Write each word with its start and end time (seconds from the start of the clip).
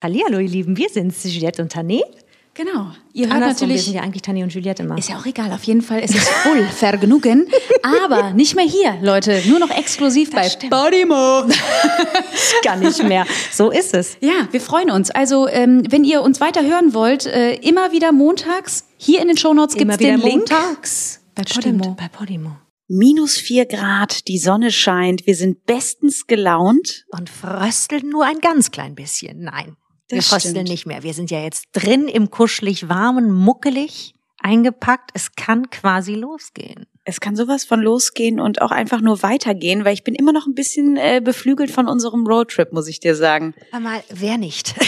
Hallihallo, 0.00 0.38
ihr 0.38 0.48
Lieben, 0.48 0.76
wir 0.76 0.88
sind 0.90 1.12
Juliette 1.24 1.60
und 1.60 1.74
Tané. 1.74 2.00
Genau. 2.54 2.92
Ihr 3.14 3.26
hört 3.26 3.34
Andersrum, 3.34 3.68
wir 3.68 3.74
natürlich. 3.74 3.84
sind 3.84 3.94
ja 3.94 4.02
eigentlich 4.02 4.22
Tané 4.22 4.44
und 4.44 4.54
Juliette 4.54 4.84
immer. 4.84 4.96
Ist 4.96 5.08
ja 5.08 5.18
auch 5.18 5.26
egal, 5.26 5.50
auf 5.52 5.64
jeden 5.64 5.82
Fall 5.82 6.00
ist 6.04 6.14
es 6.14 6.28
voll 6.28 6.62
Vergnügen. 6.72 7.48
Aber 7.82 8.32
nicht 8.32 8.54
mehr 8.54 8.64
hier, 8.64 8.96
Leute. 9.02 9.42
Nur 9.48 9.58
noch 9.58 9.70
exklusiv 9.70 10.30
bei 10.30 10.48
stimmt. 10.48 10.72
Podimo. 10.72 11.42
gar 12.62 12.76
nicht 12.76 13.02
mehr. 13.02 13.26
So 13.50 13.70
ist 13.72 13.92
es. 13.92 14.16
Ja, 14.20 14.46
wir 14.52 14.60
freuen 14.60 14.90
uns. 14.92 15.10
Also, 15.10 15.48
ähm, 15.48 15.82
wenn 15.88 16.04
ihr 16.04 16.22
uns 16.22 16.40
weiter 16.40 16.62
hören 16.64 16.94
wollt, 16.94 17.26
äh, 17.26 17.54
immer 17.54 17.90
wieder 17.90 18.12
montags, 18.12 18.84
hier 18.98 19.20
in 19.20 19.26
den 19.26 19.36
Shownotes 19.36 19.74
gibt 19.76 19.90
es 19.90 19.96
den 19.96 20.20
Link. 20.20 20.48
montags. 20.48 21.20
Bei 21.34 21.42
Stimmt, 21.44 21.78
Podimo. 21.82 21.96
bei 21.96 22.06
Podimo. 22.08 22.50
Minus 22.86 23.36
vier 23.36 23.66
Grad, 23.66 24.28
die 24.28 24.38
Sonne 24.38 24.70
scheint, 24.70 25.26
wir 25.26 25.34
sind 25.34 25.66
bestens 25.66 26.28
gelaunt. 26.28 27.04
Und 27.10 27.28
frösteln 27.28 28.08
nur 28.08 28.24
ein 28.24 28.38
ganz 28.38 28.70
klein 28.70 28.94
bisschen. 28.94 29.40
Nein, 29.42 29.76
wir 30.08 30.18
Das 30.18 30.28
frösteln 30.28 30.54
stimmt. 30.54 30.68
nicht 30.68 30.86
mehr. 30.86 31.02
Wir 31.02 31.14
sind 31.14 31.30
ja 31.30 31.40
jetzt 31.42 31.66
drin 31.72 32.08
im 32.08 32.30
kuschelig 32.30 32.88
warmen, 32.88 33.30
muckelig 33.32 34.14
eingepackt. 34.40 35.10
Es 35.14 35.34
kann 35.34 35.68
quasi 35.70 36.14
losgehen. 36.14 36.86
Es 37.04 37.20
kann 37.20 37.36
sowas 37.36 37.64
von 37.64 37.80
losgehen 37.80 38.38
und 38.38 38.60
auch 38.60 38.70
einfach 38.70 39.00
nur 39.00 39.22
weitergehen, 39.22 39.84
weil 39.84 39.94
ich 39.94 40.04
bin 40.04 40.14
immer 40.14 40.32
noch 40.32 40.46
ein 40.46 40.54
bisschen 40.54 40.96
äh, 40.96 41.20
beflügelt 41.24 41.70
von 41.70 41.88
unserem 41.88 42.26
Roadtrip, 42.26 42.72
muss 42.72 42.86
ich 42.86 43.00
dir 43.00 43.14
sagen. 43.16 43.54
Hör 43.70 43.80
mal, 43.80 44.02
wer 44.10 44.36
nicht? 44.38 44.74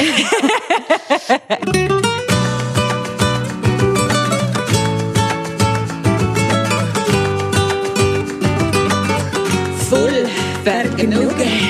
Full 9.88 10.26
Vergnügen. 10.64 11.69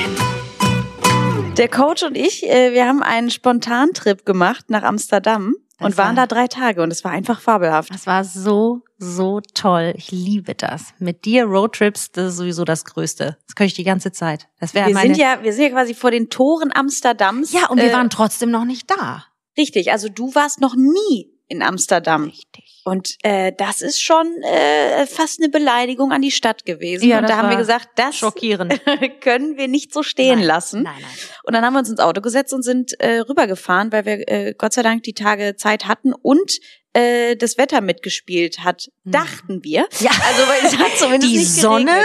Der 1.56 1.68
Coach 1.68 2.02
und 2.04 2.16
ich, 2.16 2.48
äh, 2.48 2.72
wir 2.72 2.86
haben 2.86 3.02
einen 3.02 3.30
Spontantrip 3.30 4.24
gemacht 4.24 4.70
nach 4.70 4.82
Amsterdam 4.82 5.54
Das 5.78 5.88
und 5.88 5.98
waren 5.98 6.16
war- 6.16 6.26
da 6.26 6.34
drei 6.34 6.46
Tage 6.46 6.82
und 6.82 6.90
es 6.90 7.04
war 7.04 7.10
einfach 7.10 7.40
fabelhaft. 7.40 7.92
Das 7.92 8.06
war 8.06 8.24
so, 8.24 8.80
so 8.96 9.40
toll. 9.54 9.92
Ich 9.96 10.10
liebe 10.10 10.54
das. 10.54 10.94
Mit 10.98 11.26
dir 11.26 11.44
Roadtrips, 11.44 12.12
das 12.12 12.28
ist 12.32 12.36
sowieso 12.38 12.64
das 12.64 12.84
Größte. 12.86 13.36
Das 13.46 13.54
könnte 13.56 13.66
ich 13.68 13.74
die 13.74 13.84
ganze 13.84 14.10
Zeit. 14.10 14.48
Das 14.58 14.72
wäre 14.72 14.86
Wir 14.88 14.94
meine. 14.94 15.14
sind 15.14 15.18
ja, 15.22 15.42
wir 15.42 15.52
sind 15.52 15.64
ja 15.64 15.70
quasi 15.70 15.92
vor 15.94 16.10
den 16.10 16.30
Toren 16.30 16.72
Amsterdams. 16.74 17.52
ja, 17.52 17.66
und 17.68 17.76
wir 17.78 17.90
Äh, 17.90 17.94
waren 17.94 18.08
trotzdem 18.10 18.50
noch 18.50 18.64
nicht 18.64 18.90
da. 18.90 19.24
richtig. 19.58 19.92
Also 19.92 20.08
du 20.08 20.34
warst 20.34 20.60
noch 20.62 20.76
nie 20.76 21.30
in 21.50 21.62
Amsterdam. 21.62 22.24
Richtig. 22.24 22.80
Und 22.84 23.16
äh, 23.22 23.52
das 23.56 23.82
ist 23.82 24.02
schon 24.02 24.26
äh, 24.42 25.04
fast 25.06 25.40
eine 25.40 25.50
Beleidigung 25.50 26.12
an 26.12 26.22
die 26.22 26.30
Stadt 26.30 26.64
gewesen. 26.64 27.06
Ja, 27.06 27.18
und 27.18 27.28
da 27.28 27.36
haben 27.36 27.50
wir 27.50 27.56
gesagt, 27.56 27.90
das 27.96 28.16
Schockierend. 28.16 28.80
können 29.20 29.56
wir 29.58 29.68
nicht 29.68 29.92
so 29.92 30.02
stehen 30.02 30.38
Nein, 30.38 30.46
lassen. 30.46 30.82
Nein, 30.84 30.94
nein. 30.98 31.10
Und 31.42 31.52
dann 31.54 31.64
haben 31.64 31.74
wir 31.74 31.80
uns 31.80 31.90
ins 31.90 32.00
Auto 32.00 32.20
gesetzt 32.22 32.54
und 32.54 32.62
sind 32.62 32.98
äh, 33.00 33.18
rübergefahren, 33.18 33.92
weil 33.92 34.06
wir 34.06 34.28
äh, 34.28 34.54
Gott 34.56 34.72
sei 34.72 34.82
Dank 34.82 35.02
die 35.02 35.12
Tage 35.12 35.56
Zeit 35.56 35.86
hatten 35.86 36.14
und 36.14 36.58
äh, 36.92 37.36
das 37.36 37.58
Wetter 37.58 37.80
mitgespielt 37.80 38.60
hat, 38.60 38.90
Hm. 39.04 39.12
dachten 39.12 39.64
wir. 39.64 39.86
Ja. 39.98 40.10
Also 40.26 40.42
weil 40.48 40.64
es 40.64 40.78
hat 40.78 40.96
zumindest 40.96 41.32
Die 41.32 41.38
nicht 41.38 41.52
Sonne 41.52 42.02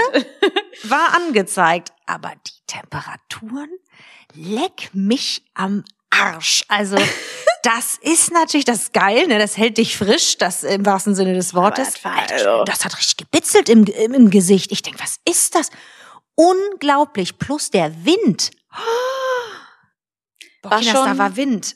war 0.83 1.13
angezeigt, 1.15 1.93
aber 2.05 2.33
die 2.47 2.51
Temperaturen 2.67 3.69
leck 4.33 4.89
mich 4.93 5.43
am 5.53 5.83
Arsch. 6.21 6.63
Also 6.67 6.97
das 7.63 7.97
ist 8.01 8.31
natürlich 8.31 8.65
das 8.65 8.91
geil, 8.91 9.27
ne? 9.27 9.39
Das 9.39 9.57
hält 9.57 9.77
dich 9.77 9.97
frisch, 9.97 10.37
das 10.37 10.63
im 10.63 10.85
wahrsten 10.85 11.15
Sinne 11.15 11.33
des 11.33 11.53
Wortes. 11.53 11.93
das 12.01 12.31
also- 12.31 12.63
das 12.63 12.85
hat 12.85 12.97
richtig 12.97 13.17
gebitzelt 13.17 13.69
im, 13.69 13.85
im, 13.85 14.13
im 14.13 14.29
Gesicht. 14.29 14.71
Ich 14.71 14.81
denk, 14.81 15.01
was 15.01 15.17
ist 15.27 15.55
das? 15.55 15.69
Unglaublich. 16.35 17.39
Plus 17.39 17.71
der 17.71 18.05
Wind. 18.05 18.51
Boah, 20.65 20.71
War 20.71 20.79
Kinders, 20.79 20.93
da 21.03 21.07
schon- 21.09 21.17
war 21.17 21.35
Wind. 21.37 21.75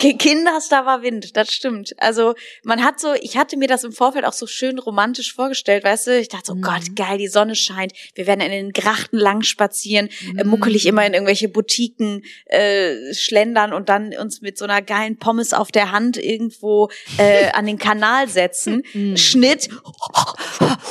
Ki- 0.00 0.16
Kinders, 0.16 0.68
da 0.68 0.86
war 0.86 1.02
Wind, 1.02 1.36
das 1.36 1.52
stimmt. 1.52 1.92
Also 1.98 2.34
man 2.64 2.82
hat 2.82 2.98
so, 2.98 3.12
ich 3.20 3.36
hatte 3.36 3.56
mir 3.56 3.68
das 3.68 3.84
im 3.84 3.92
Vorfeld 3.92 4.24
auch 4.24 4.32
so 4.32 4.46
schön 4.46 4.78
romantisch 4.78 5.34
vorgestellt, 5.34 5.84
weißt 5.84 6.06
du? 6.06 6.18
Ich 6.18 6.28
dachte 6.28 6.46
so, 6.46 6.54
Mhm. 6.54 6.62
Gott, 6.62 6.96
geil, 6.96 7.18
die 7.18 7.28
Sonne 7.28 7.54
scheint. 7.54 7.92
Wir 8.14 8.26
werden 8.26 8.40
in 8.40 8.50
den 8.50 8.72
Grachten 8.72 9.18
lang 9.18 9.42
spazieren, 9.42 10.08
äh, 10.36 10.44
Mhm. 10.44 10.50
muckelig 10.50 10.86
immer 10.86 11.04
in 11.06 11.12
irgendwelche 11.14 11.48
Boutiquen 11.48 12.22
äh, 12.46 13.12
schlendern 13.14 13.72
und 13.72 13.88
dann 13.88 14.14
uns 14.14 14.40
mit 14.40 14.56
so 14.58 14.64
einer 14.64 14.82
geilen 14.82 15.18
Pommes 15.18 15.52
auf 15.52 15.70
der 15.70 15.92
Hand 15.92 16.16
irgendwo 16.16 16.88
äh, 17.18 17.50
an 17.52 17.66
den 17.66 17.78
Kanal 17.78 18.28
setzen. 18.28 18.82
Mhm. 18.94 19.16
Schnitt. 19.16 19.68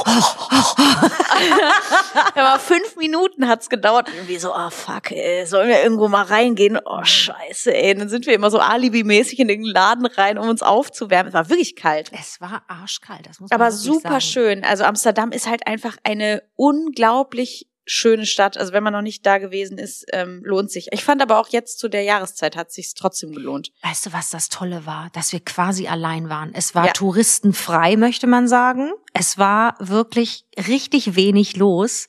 Aber 2.35 2.59
fünf 2.59 2.95
Minuten 2.97 3.47
hat's 3.47 3.69
gedauert. 3.69 4.09
Irgendwie 4.13 4.37
so, 4.37 4.53
oh 4.55 4.69
fuck, 4.69 5.11
ey, 5.11 5.45
sollen 5.45 5.69
wir 5.69 5.81
irgendwo 5.81 6.07
mal 6.07 6.23
reingehen? 6.23 6.79
Oh 6.83 7.03
scheiße, 7.03 7.73
ey. 7.73 7.93
Und 7.93 7.99
dann 7.99 8.09
sind 8.09 8.25
wir 8.25 8.33
immer 8.33 8.51
so 8.51 8.59
alibimäßig 8.59 9.39
in 9.39 9.49
irgendeinen 9.49 9.73
Laden 9.73 10.05
rein, 10.05 10.37
um 10.37 10.49
uns 10.49 10.61
aufzuwärmen. 10.61 11.29
Es 11.29 11.33
war 11.33 11.49
wirklich 11.49 11.75
kalt. 11.75 12.11
Es 12.13 12.41
war 12.41 12.63
arschkalt, 12.67 13.27
das 13.27 13.39
muss 13.39 13.49
man 13.49 13.61
Aber 13.61 13.71
super 13.71 14.09
sagen. 14.09 14.21
schön. 14.21 14.63
Also 14.63 14.83
Amsterdam 14.83 15.31
ist 15.31 15.47
halt 15.47 15.67
einfach 15.67 15.97
eine 16.03 16.43
unglaublich 16.55 17.67
schöne 17.89 18.25
Stadt. 18.25 18.57
Also 18.57 18.71
wenn 18.73 18.83
man 18.83 18.93
noch 18.93 19.01
nicht 19.01 19.25
da 19.25 19.37
gewesen 19.39 19.77
ist, 19.77 20.05
ähm, 20.13 20.41
lohnt 20.43 20.71
sich. 20.71 20.87
Ich 20.91 21.03
fand 21.03 21.21
aber 21.21 21.39
auch 21.39 21.49
jetzt 21.49 21.79
zu 21.79 21.89
der 21.89 22.03
Jahreszeit 22.03 22.55
hat 22.55 22.71
sich's 22.71 22.93
trotzdem 22.93 23.33
gelohnt. 23.33 23.71
Weißt 23.81 24.05
du, 24.05 24.13
was 24.13 24.29
das 24.29 24.49
Tolle 24.49 24.85
war? 24.85 25.09
Dass 25.13 25.33
wir 25.33 25.39
quasi 25.39 25.87
allein 25.87 26.29
waren. 26.29 26.51
Es 26.53 26.75
war 26.75 26.87
Ja. 26.87 26.93
touristenfrei, 26.93 27.95
möchte 27.97 28.27
man 28.27 28.47
sagen. 28.47 28.91
Es 29.13 29.37
war 29.37 29.75
wirklich 29.79 30.45
richtig 30.67 31.15
wenig 31.15 31.55
los. 31.57 32.07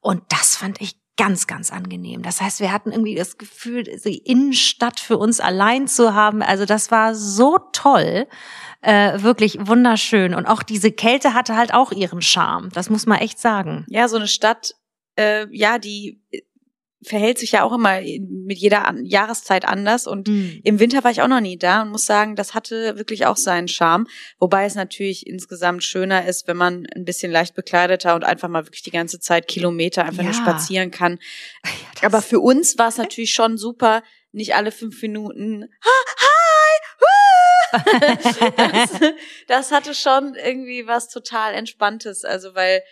Und 0.00 0.22
das 0.28 0.56
fand 0.56 0.80
ich 0.80 0.96
ganz, 1.16 1.46
ganz 1.46 1.72
angenehm. 1.72 2.22
Das 2.22 2.40
heißt, 2.42 2.60
wir 2.60 2.70
hatten 2.70 2.92
irgendwie 2.92 3.14
das 3.14 3.38
Gefühl, 3.38 3.82
die 3.84 4.18
Innenstadt 4.18 5.00
für 5.00 5.16
uns 5.16 5.40
allein 5.40 5.88
zu 5.88 6.14
haben. 6.14 6.42
Also 6.42 6.66
das 6.66 6.90
war 6.90 7.14
so 7.14 7.58
toll. 7.72 8.26
Äh, 8.82 9.22
wirklich 9.22 9.56
wunderschön. 9.66 10.34
Und 10.34 10.46
auch 10.46 10.62
diese 10.62 10.92
Kälte 10.92 11.32
hatte 11.34 11.56
halt 11.56 11.72
auch 11.72 11.90
ihren 11.90 12.20
Charme. 12.22 12.68
Das 12.74 12.90
muss 12.90 13.06
man 13.06 13.18
echt 13.18 13.38
sagen. 13.38 13.86
Ja, 13.88 14.08
so 14.08 14.16
eine 14.16 14.28
Stadt, 14.28 14.74
äh, 15.16 15.46
ja, 15.50 15.78
die 15.78 16.20
äh, 16.30 16.40
verhält 17.02 17.38
sich 17.38 17.52
ja 17.52 17.62
auch 17.62 17.72
immer 17.72 18.00
mit 18.00 18.58
jeder 18.58 18.92
Jahreszeit 19.02 19.64
anders 19.64 20.06
und 20.08 20.28
Im 20.28 20.80
Winter 20.80 21.04
war 21.04 21.10
ich 21.12 21.22
auch 21.22 21.28
noch 21.28 21.40
nie 21.40 21.56
da 21.58 21.82
und 21.82 21.90
muss 21.90 22.04
sagen, 22.06 22.34
das 22.34 22.52
hatte 22.54 22.96
wirklich 22.96 23.26
auch 23.26 23.36
seinen 23.36 23.68
Charme. 23.68 24.08
Wobei 24.38 24.64
es 24.64 24.74
natürlich 24.74 25.24
insgesamt 25.26 25.84
schöner 25.84 26.26
ist, 26.26 26.48
wenn 26.48 26.56
man 26.56 26.86
ein 26.96 27.04
bisschen 27.04 27.30
leicht 27.30 27.54
bekleideter 27.54 28.14
und 28.16 28.24
einfach 28.24 28.48
mal 28.48 28.66
wirklich 28.66 28.82
die 28.82 28.90
ganze 28.90 29.20
Zeit 29.20 29.46
Kilometer 29.46 30.04
einfach 30.04 30.24
nur 30.24 30.32
Ja. 30.32 30.38
spazieren 30.38 30.90
kann. 30.90 31.18
Ja, 31.64 31.70
das- 31.94 32.02
Aber 32.04 32.22
für 32.22 32.40
uns 32.40 32.76
war 32.78 32.88
es 32.88 32.96
natürlich 32.96 33.32
schon 33.34 33.56
super, 33.56 34.02
nicht 34.32 34.54
alle 34.56 34.72
fünf 34.72 35.00
Minuten, 35.02 35.68
hi, 35.82 36.14
hi, 36.18 37.36
das, 38.56 39.00
das 39.48 39.72
hatte 39.72 39.94
schon 39.94 40.34
irgendwie 40.34 40.86
was 40.86 41.08
total 41.08 41.54
Entspanntes. 41.54 42.24
Also 42.24 42.54
weil 42.54 42.82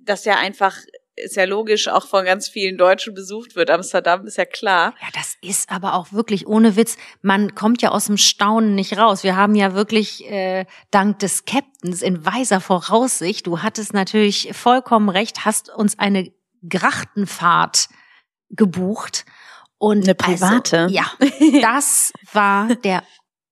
das 0.00 0.24
ja 0.24 0.36
einfach 0.38 0.76
ist 1.24 1.36
ja 1.36 1.44
logisch 1.44 1.88
auch 1.88 2.06
von 2.06 2.24
ganz 2.24 2.48
vielen 2.48 2.76
Deutschen 2.78 3.14
besucht 3.14 3.56
wird. 3.56 3.70
Amsterdam 3.70 4.26
ist 4.26 4.38
ja 4.38 4.44
klar. 4.44 4.94
Ja, 5.00 5.08
das 5.14 5.36
ist 5.42 5.70
aber 5.70 5.94
auch 5.94 6.12
wirklich 6.12 6.46
ohne 6.46 6.76
Witz. 6.76 6.96
Man 7.22 7.54
kommt 7.54 7.82
ja 7.82 7.90
aus 7.90 8.06
dem 8.06 8.16
Staunen 8.16 8.74
nicht 8.74 8.96
raus. 8.98 9.22
Wir 9.22 9.36
haben 9.36 9.54
ja 9.54 9.74
wirklich 9.74 10.28
äh, 10.30 10.66
dank 10.90 11.18
des 11.18 11.44
Captains 11.44 12.02
in 12.02 12.24
weiser 12.24 12.60
Voraussicht, 12.60 13.46
du 13.46 13.62
hattest 13.62 13.94
natürlich 13.94 14.50
vollkommen 14.52 15.08
recht, 15.08 15.44
hast 15.44 15.70
uns 15.70 15.98
eine 15.98 16.32
Grachtenfahrt 16.68 17.88
gebucht 18.50 19.24
und 19.78 20.04
Eine 20.04 20.14
private? 20.14 20.82
Also, 20.82 20.94
ja, 20.94 21.06
das 21.62 22.12
war 22.32 22.74
der 22.76 23.02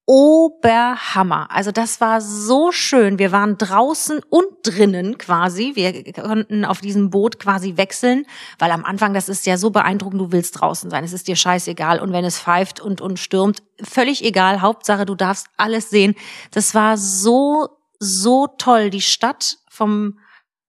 Oberhammer. 0.07 1.51
Also 1.51 1.73
das 1.73 2.01
war 2.01 2.21
so 2.21 2.71
schön. 2.71 3.19
Wir 3.19 3.33
waren 3.33 3.59
draußen 3.59 4.21
und 4.31 4.47
drinnen 4.63 5.19
quasi. 5.19 5.73
Wir 5.75 6.13
konnten 6.13 6.65
auf 6.65 6.81
diesem 6.81 7.11
Boot 7.11 7.41
quasi 7.41 7.77
wechseln, 7.77 8.25
weil 8.61 8.71
am 8.71 8.85
Anfang, 8.85 9.15
das 9.15 9.29
ist 9.29 9.47
ja 9.47 9.59
so 9.59 9.71
beeindruckend, 9.71 10.21
du 10.21 10.31
willst 10.31 10.61
draußen 10.61 10.91
sein. 10.91 11.03
Es 11.03 11.13
ist 11.13 11.27
dir 11.27 11.35
scheißegal. 11.35 11.99
Und 11.99 12.13
wenn 12.13 12.25
es 12.25 12.39
pfeift 12.39 12.81
und, 12.81 13.01
und 13.01 13.19
stürmt, 13.19 13.65
völlig 13.83 14.25
egal. 14.25 14.61
Hauptsache, 14.61 15.07
du 15.07 15.17
darfst 15.17 15.49
alles 15.57 15.91
sehen. 15.91 16.15
Das 16.53 16.73
war 16.73 16.97
so, 16.97 17.69
so 17.99 18.47
toll, 18.47 18.91
die 18.91 19.01
Stadt 19.01 19.59
vom, 19.69 20.21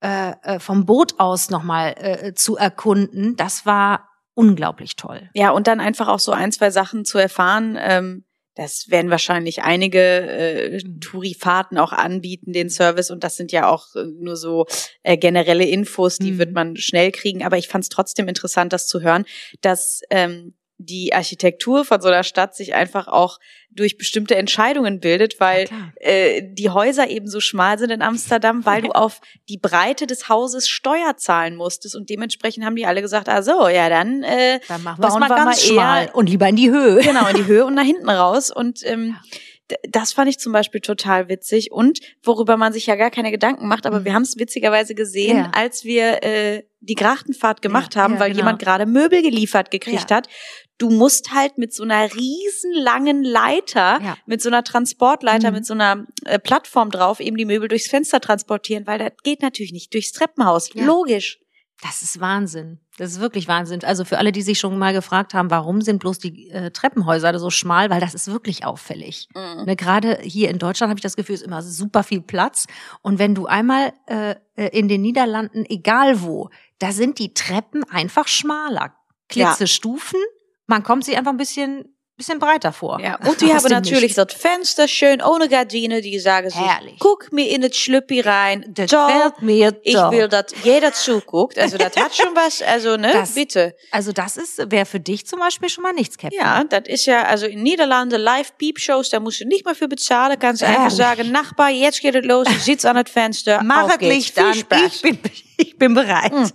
äh, 0.02 0.32
äh, 0.42 0.60
vom 0.60 0.88
Boot 0.88 1.20
aus 1.20 1.52
nochmal 1.52 1.94
äh, 1.98 2.34
zu 2.34 2.58
erkunden. 2.58 3.36
Das 3.36 3.68
war 3.68 4.10
unglaublich 4.34 4.96
toll. 4.96 5.30
Ja, 5.34 5.52
und 5.52 5.68
dann 5.68 5.80
einfach 5.80 6.08
auch 6.08 6.20
so 6.20 6.32
ein, 6.32 6.52
zwei 6.52 6.72
Sachen 6.72 7.06
zu 7.06 7.20
erfahren. 7.20 7.78
Ähm, 7.80 8.24
das 8.58 8.90
werden 8.90 9.12
wahrscheinlich 9.12 9.62
einige 9.62 10.00
äh, 10.00 10.80
Tourifahrten 11.00 11.78
auch 11.78 11.94
anbieten, 11.94 12.54
den 12.54 12.72
Service. 12.72 13.12
Und 13.12 13.24
das 13.24 13.36
sind 13.36 13.52
ja 13.52 13.70
auch 13.70 13.96
äh, 13.96 14.04
nur 14.20 14.36
so 14.36 14.66
äh, 15.04 15.16
generelle 15.16 15.66
Infos, 15.66 16.18
die 16.18 16.32
Mhm. 16.32 16.38
wird 16.40 16.54
man 16.54 16.76
schnell 16.76 17.12
kriegen. 17.12 17.44
Aber 17.44 17.60
ich 17.60 17.68
fand 17.68 17.84
es 17.84 17.90
trotzdem 17.90 18.28
interessant, 18.28 18.74
das 18.74 18.88
zu 18.88 19.02
hören, 19.02 19.26
dass 19.62 20.02
ähm, 20.10 20.56
die 20.78 21.14
Architektur 21.14 21.86
von 21.86 22.02
so 22.02 22.08
einer 22.08 22.24
Stadt 22.24 22.56
sich 22.56 22.76
einfach 22.76 23.08
auch 23.08 23.40
durch 23.72 23.98
bestimmte 23.98 24.36
Entscheidungen 24.36 25.00
bildet, 25.00 25.40
weil 25.40 25.68
äh, 25.96 26.42
die 26.44 26.70
Häuser 26.70 27.10
eben 27.10 27.28
so 27.28 27.40
schmal 27.40 27.80
sind 27.80 27.92
in 27.92 28.02
Amsterdam, 28.02 28.66
weil 28.66 28.82
du 28.82 28.92
auf 28.96 29.22
die 29.50 29.58
Breite 29.58 30.08
des 30.08 30.30
Hauses 30.30 30.68
Steuer 30.68 31.18
zahlen 31.18 31.56
musstest 31.56 31.96
und 31.96 32.10
dementsprechend 32.10 32.66
haben 32.66 32.76
die 32.76 32.86
alle 32.86 33.02
gesagt, 33.02 33.30
ah 33.30 33.42
so, 33.42 33.68
ja 33.68 33.90
dann, 33.90 34.24
äh, 34.24 34.60
dann 34.68 34.84
machen 34.84 35.02
bauen 35.02 35.20
wir 35.20 35.30
ganz 35.30 35.46
mal 35.46 35.56
schmal. 35.56 36.06
eher, 36.06 36.16
und 36.16 36.30
lieber 36.30 36.48
in 36.48 36.56
die 36.56 36.70
Höhe. 36.70 37.02
Genau, 37.02 37.28
in 37.28 37.36
die 37.38 37.46
Höhe 37.48 37.66
und 37.66 37.76
nach 37.76 37.84
hinten 37.84 38.10
raus 38.10 38.52
und 38.52 38.80
ähm, 38.84 39.16
das 39.90 40.14
fand 40.14 40.30
ich 40.30 40.40
zum 40.40 40.54
Beispiel 40.54 40.82
total 40.82 41.30
witzig 41.30 41.72
und 41.72 42.00
worüber 42.24 42.58
man 42.58 42.74
sich 42.74 42.86
ja 42.86 42.96
gar 42.96 43.12
keine 43.12 43.32
Gedanken 43.32 43.68
macht, 43.68 43.86
aber 43.86 44.02
mhm. 44.02 44.06
wir 44.06 44.14
haben 44.14 44.24
es 44.24 44.38
witzigerweise 44.38 44.96
gesehen, 44.96 45.38
ja. 45.38 45.52
als 45.54 45.84
wir 45.84 46.24
äh, 46.24 46.64
die 46.80 46.96
Grachtenfahrt 46.96 47.62
gemacht 47.62 47.96
ja, 47.96 48.04
haben, 48.04 48.16
ja, 48.16 48.20
weil 48.20 48.30
genau. 48.30 48.40
jemand 48.40 48.60
gerade 48.60 48.86
Möbel 48.86 49.22
geliefert 49.22 49.72
gekriegt 49.72 50.12
hat 50.12 50.28
du 50.78 50.90
musst 50.90 51.34
halt 51.34 51.58
mit 51.58 51.74
so 51.74 51.84
einer 51.84 52.14
riesenlangen 52.14 53.24
Leiter, 53.24 54.18
mit 54.26 54.42
so 54.42 54.50
einer 54.50 54.64
Transportleiter, 54.64 55.50
mhm. 55.50 55.56
mit 55.56 55.66
so 55.66 55.74
einer 55.74 56.06
äh, 56.26 56.40
Plattform 56.40 56.92
drauf 56.92 57.20
eben 57.20 57.38
die 57.38 57.46
Möbel 57.46 57.68
durchs 57.68 57.90
Fenster 57.90 58.20
transportieren, 58.22 58.86
weil 58.86 59.00
das 59.00 59.12
geht 59.24 59.42
natürlich 59.42 59.72
nicht 59.72 59.94
durchs 59.94 60.12
Treppenhaus. 60.12 60.74
Logisch. 60.74 61.40
Das 61.82 62.02
ist 62.02 62.20
Wahnsinn. 62.20 62.80
Das 62.98 63.12
ist 63.12 63.20
wirklich 63.20 63.48
Wahnsinn. 63.48 63.84
Also 63.84 64.04
für 64.04 64.18
alle, 64.18 64.32
die 64.32 64.42
sich 64.42 64.60
schon 64.60 64.78
mal 64.80 64.94
gefragt 64.94 65.36
haben, 65.36 65.52
warum 65.52 65.82
sind 65.82 66.00
bloß 66.00 66.18
die 66.18 66.50
äh, 66.50 66.72
Treppenhäuser 66.72 67.38
so 67.38 67.52
schmal, 67.52 67.92
weil 67.92 68.00
das 68.00 68.16
ist 68.16 68.28
wirklich 68.28 68.66
auffällig. 68.66 69.30
Mhm. 69.36 69.66
Ne, 69.66 69.76
Gerade 69.76 70.18
hier 70.24 70.50
in 70.50 70.58
Deutschland 70.58 70.90
habe 70.90 70.98
ich 70.98 71.04
das 71.04 71.16
Gefühl, 71.16 71.36
es 71.36 71.42
ist 71.42 71.48
immer 71.48 71.62
super 71.62 72.04
viel 72.04 72.22
Platz. 72.22 72.66
Und 73.02 73.20
wenn 73.20 73.36
du 73.36 73.46
einmal 73.46 73.94
äh, 74.08 74.36
äh 74.56 74.78
in 74.78 74.88
den 74.88 75.02
Niederlanden, 75.02 75.66
egal 75.66 76.22
wo, 76.24 76.50
da 76.80 76.92
sind 76.92 77.20
die 77.20 77.34
Treppen 77.34 77.84
einfach 77.84 78.28
schmaler. 78.28 78.96
Klitze 79.30 79.64
ja. 79.64 79.68
Stufen 79.68 80.20
man 80.68 80.84
kommt 80.84 81.06
sich 81.06 81.18
einfach 81.18 81.32
ein 81.32 81.38
bisschen 81.38 81.97
bisschen 82.18 82.40
breiter 82.40 82.74
vor. 82.74 83.00
Ja, 83.00 83.20
und 83.28 83.42
die 83.42 83.54
haben 83.54 83.70
natürlich 83.70 84.16
das 84.16 84.34
Fenster 84.34 84.88
schön 84.88 85.22
ohne 85.22 85.48
Gardine, 85.48 86.02
die 86.02 86.18
sagen 86.20 86.50
sich, 86.50 86.60
Herrlich. 86.60 86.96
guck 87.00 87.32
mir 87.32 87.48
in 87.50 87.62
das 87.62 87.78
Schlüppi 87.78 88.22
rein. 88.22 88.66
Das 88.70 88.90
fällt 88.90 89.42
mir 89.42 89.80
Ich 89.84 89.96
will, 89.96 90.28
dass 90.28 90.48
jeder 90.64 90.92
zuguckt. 90.94 91.60
Also 91.60 91.78
das 91.78 91.96
hat 91.96 92.16
schon 92.16 92.36
was, 92.36 92.62
also 92.64 92.98
ne, 92.98 93.12
das, 93.14 93.36
bitte. 93.36 93.76
Also 93.92 94.12
das 94.12 94.38
ist, 94.38 94.72
wäre 94.72 94.86
für 94.86 95.00
dich 95.00 95.28
zum 95.28 95.40
Beispiel 95.40 95.70
schon 95.70 95.84
mal 95.84 95.94
nichts, 95.94 96.18
Captain. 96.18 96.40
Ja, 96.40 96.64
das 96.64 96.84
ist 96.88 97.06
ja, 97.06 97.24
also 97.24 97.46
in 97.46 97.62
Niederlande 97.62 98.18
Live-Peep-Shows, 98.18 99.10
da 99.10 99.20
musst 99.20 99.42
du 99.42 99.46
nicht 99.46 99.64
mehr 99.64 99.76
für 99.76 99.88
bezahlen, 99.88 100.38
kannst 100.40 100.64
du 100.64 100.66
einfach 100.66 100.92
sagen, 100.92 101.32
Nachbar, 101.32 101.70
jetzt 101.70 102.02
geht 102.02 102.16
es 102.16 102.26
los, 102.26 102.48
ich 102.50 102.64
sitze 102.64 102.90
an 102.90 102.96
das 102.96 103.12
Fenster, 103.12 103.62
Mach 103.64 103.90
es 103.90 104.02
Licht 104.02 104.40
an, 104.40 104.54
ich 104.54 104.68
bin, 105.02 105.20
ich 105.58 105.78
bin 105.78 105.94
bereit. 105.94 106.32
Hm. 106.32 106.52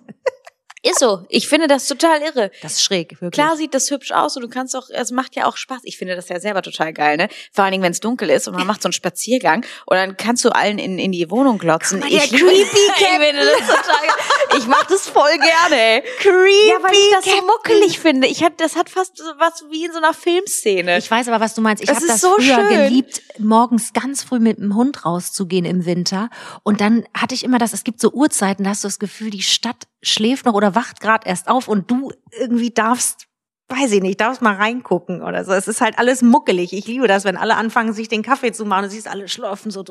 Ist 0.85 0.99
so. 0.99 1.25
Ich 1.29 1.49
finde 1.49 1.69
das 1.69 1.87
total 1.87 2.21
irre. 2.23 2.51
Das 2.61 2.73
ist 2.73 2.83
schräg, 2.83 3.13
wirklich. 3.21 3.33
Klar 3.33 3.57
sieht 3.57 3.73
das 3.73 3.89
hübsch 3.91 4.11
aus 4.11 4.37
und 4.37 4.43
du 4.43 4.49
kannst 4.49 4.75
auch, 4.75 4.89
es 4.91 5.13
macht 5.13 5.37
ja 5.37 5.47
auch 5.47 5.57
Spaß. 5.57 5.83
Ich 5.85 5.97
finde 5.97 6.17
das 6.17 6.29
ja 6.29 6.41
selber 6.41 6.61
total 6.61 6.93
geil, 6.93 7.17
ne? 7.17 7.29
Vor 7.53 7.63
allen 7.63 7.71
Dingen, 7.71 7.85
wenn 7.85 7.93
es 7.93 8.01
dunkel 8.01 8.31
ist 8.31 8.49
und 8.49 8.57
man 8.57 8.67
macht 8.67 8.83
so 8.83 8.89
einen 8.89 8.93
Spaziergang 8.93 9.65
und 9.87 9.97
dann 9.97 10.17
kannst 10.17 10.45
du 10.45 10.51
allen 10.51 10.81
in, 10.81 10.99
in 10.99 11.13
die 11.13 11.31
Wohnung 11.31 11.59
glotzen. 11.59 12.01
Mal, 12.01 12.13
ich 12.13 12.31
creepy 12.31 12.43
ich 12.63 13.07
finde 13.07 13.45
das 13.45 13.67
total. 13.69 14.59
Ich 14.59 14.67
mach 14.67 14.85
das 14.87 15.09
voll 15.09 15.39
gerne, 15.39 15.81
ey. 15.81 16.03
Creepy 16.19 16.69
Ja, 16.69 16.83
weil 16.83 16.93
ich 16.93 17.11
das 17.13 17.25
so 17.27 17.47
muckelig 17.47 18.01
finde. 18.01 18.27
Ich 18.27 18.43
hab, 18.43 18.59
das 18.59 18.75
hat 18.75 18.91
fast 18.91 19.23
was 19.39 19.65
wie 19.71 19.85
in 19.85 19.93
so 19.93 19.99
einer 19.99 20.13
Filmszene. 20.13 20.99
Ich 20.99 21.09
weiß 21.09 21.29
aber, 21.29 21.39
was 21.39 21.55
du 21.55 21.61
meinst. 21.61 21.83
Ich 21.83 21.91
habe 21.91 22.05
das 22.05 22.21
so 22.21 22.35
früher 22.35 22.57
schön. 22.57 22.69
geliebt, 22.69 23.23
morgens 23.39 23.93
ganz 23.93 24.25
früh 24.25 24.41
mit 24.41 24.59
dem 24.59 24.75
Hund 24.75 25.05
rauszugehen 25.05 25.65
im 25.65 25.87
Winter. 25.87 26.29
Und 26.65 26.81
dann 26.81 27.05
hatte 27.15 27.37
ich 27.37 27.45
immer 27.45 27.59
das, 27.59 27.73
es 27.73 27.85
gibt 27.85 28.01
so 28.01 28.11
Uhrzeiten, 28.11 28.65
da 28.65 28.71
hast 28.71 28.83
du 28.83 28.89
das 28.89 28.99
Gefühl, 28.99 29.31
die 29.31 29.43
Stadt 29.43 29.87
schläft 30.03 30.47
noch 30.47 30.55
oder 30.55 30.72
wacht 30.75 31.01
gerade 31.01 31.29
erst 31.29 31.49
auf 31.49 31.69
und 31.69 31.91
du 31.91 32.13
irgendwie 32.31 32.71
darfst 32.71 33.29
weiß 33.73 33.93
ich 33.93 34.03
nicht, 34.03 34.21
darfst 34.21 34.43
mal 34.43 34.55
reingucken 34.55 35.23
oder 35.23 35.45
so. 35.45 35.53
Es 35.53 35.67
ist 35.67 35.81
halt 35.81 35.99
alles 35.99 36.23
muckelig. 36.23 36.73
Ich 36.73 36.87
liebe 36.87 37.09
das, 37.09 37.25
wenn 37.25 37.37
alle 37.37 37.57
anfangen, 37.57 37.93
sich 37.93 38.09
den 38.09 38.23
Kaffee 38.23 38.53
zu 38.53 38.65
machen 38.65 38.85
und 38.85 38.91
siehst 38.91 39.09
alle 39.09 39.29
schlafen 39.29 39.71
so. 39.71 39.83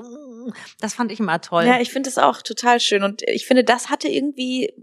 Das 0.80 0.94
fand 0.94 1.12
ich 1.12 1.20
immer 1.20 1.42
toll. 1.42 1.66
Ja, 1.66 1.80
ich 1.80 1.92
finde 1.92 2.10
das 2.10 2.18
auch 2.18 2.42
total 2.42 2.80
schön 2.80 3.04
und 3.04 3.24
ich 3.28 3.46
finde, 3.46 3.64
das 3.64 3.90
hatte 3.90 4.08
irgendwie 4.08 4.74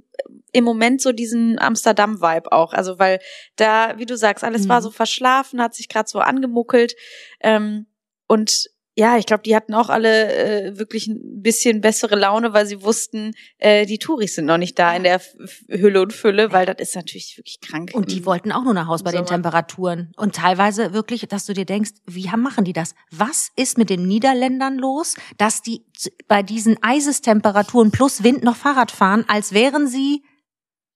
im 0.52 0.64
Moment 0.64 1.00
so 1.00 1.12
diesen 1.12 1.58
Amsterdam-Vibe 1.58 2.52
auch. 2.52 2.72
Also 2.72 2.98
weil 2.98 3.20
da, 3.56 3.98
wie 3.98 4.06
du 4.06 4.16
sagst, 4.16 4.44
alles 4.44 4.64
mhm. 4.64 4.70
war 4.70 4.82
so 4.82 4.90
verschlafen, 4.90 5.62
hat 5.62 5.74
sich 5.74 5.88
gerade 5.88 6.08
so 6.08 6.18
angemuckelt 6.20 6.96
ähm, 7.40 7.86
und 8.26 8.68
ja, 8.98 9.16
ich 9.16 9.26
glaube, 9.26 9.44
die 9.44 9.54
hatten 9.54 9.74
auch 9.74 9.90
alle 9.90 10.72
äh, 10.72 10.76
wirklich 10.76 11.06
ein 11.06 11.40
bisschen 11.40 11.80
bessere 11.80 12.16
Laune, 12.16 12.52
weil 12.52 12.66
sie 12.66 12.82
wussten, 12.82 13.32
äh, 13.58 13.86
die 13.86 13.98
Touris 13.98 14.34
sind 14.34 14.46
noch 14.46 14.58
nicht 14.58 14.76
da 14.76 14.92
in 14.92 15.04
der 15.04 15.20
Hülle 15.68 16.02
und 16.02 16.12
Fülle, 16.12 16.50
weil 16.50 16.66
das 16.66 16.78
ist 16.80 16.96
natürlich 16.96 17.38
wirklich 17.38 17.60
krank. 17.60 17.92
Und 17.94 18.10
die 18.10 18.26
wollten 18.26 18.50
auch 18.50 18.64
nur 18.64 18.74
nach 18.74 18.88
Haus 18.88 19.04
bei 19.04 19.12
den 19.12 19.24
Temperaturen. 19.24 20.10
Und 20.16 20.34
teilweise 20.34 20.94
wirklich, 20.94 21.28
dass 21.28 21.46
du 21.46 21.54
dir 21.54 21.64
denkst, 21.64 21.92
wie 22.06 22.28
machen 22.36 22.64
die 22.64 22.72
das? 22.72 22.96
Was 23.12 23.52
ist 23.54 23.78
mit 23.78 23.88
den 23.88 24.08
Niederländern 24.08 24.78
los, 24.78 25.14
dass 25.36 25.62
die 25.62 25.84
bei 26.26 26.42
diesen 26.42 26.76
Eisestemperaturen 26.82 27.92
plus 27.92 28.24
Wind 28.24 28.42
noch 28.42 28.56
Fahrrad 28.56 28.90
fahren, 28.90 29.24
als 29.28 29.52
wären 29.52 29.86
sie 29.86 30.24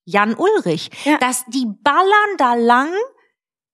Jan 0.07 0.35
Ulrich? 0.35 0.91
Ja. 1.05 1.19
Dass 1.19 1.45
die 1.47 1.67
ballern 1.85 2.37
da 2.37 2.55
lang 2.57 2.91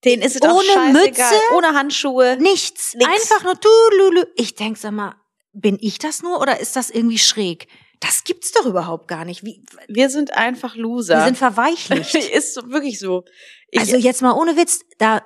den 0.05 0.23
ist 0.23 0.37
es 0.37 0.43
ohne 0.43 0.53
auch 0.53 0.93
Mütze, 0.93 1.23
ohne 1.55 1.75
Handschuhe, 1.75 2.37
nichts, 2.41 2.95
nichts. 2.95 3.13
einfach 3.13 3.45
nur 3.45 3.61
tululu. 3.61 4.25
Ich 4.37 4.55
denk, 4.55 4.77
sag 4.77 4.93
mal, 4.93 5.17
bin 5.53 5.79
ich 5.81 5.99
das 5.99 6.23
nur 6.23 6.41
oder 6.41 6.61
ist 6.61 6.77
das 6.77 6.91
irgendwie 6.91 7.19
schräg? 7.19 7.67
Das 8.01 8.25
gibt's 8.25 8.53
doch 8.53 8.67
überhaupt 8.67 9.09
gar 9.09 9.25
nicht. 9.25 9.45
Wie, 9.45 9.63
wir 9.89 10.11
sind 10.11 10.35
einfach 10.35 10.77
Loser. 10.77 11.17
Wir 11.17 11.25
sind 11.25 11.39
verweichlicht. 11.39 12.15
ist 12.33 12.57
wirklich 12.71 12.99
so. 12.99 13.25
Ich, 13.71 13.81
also 13.81 13.97
jetzt 13.97 14.23
mal 14.23 14.33
ohne 14.33 14.57
Witz, 14.57 14.81
da 14.99 15.23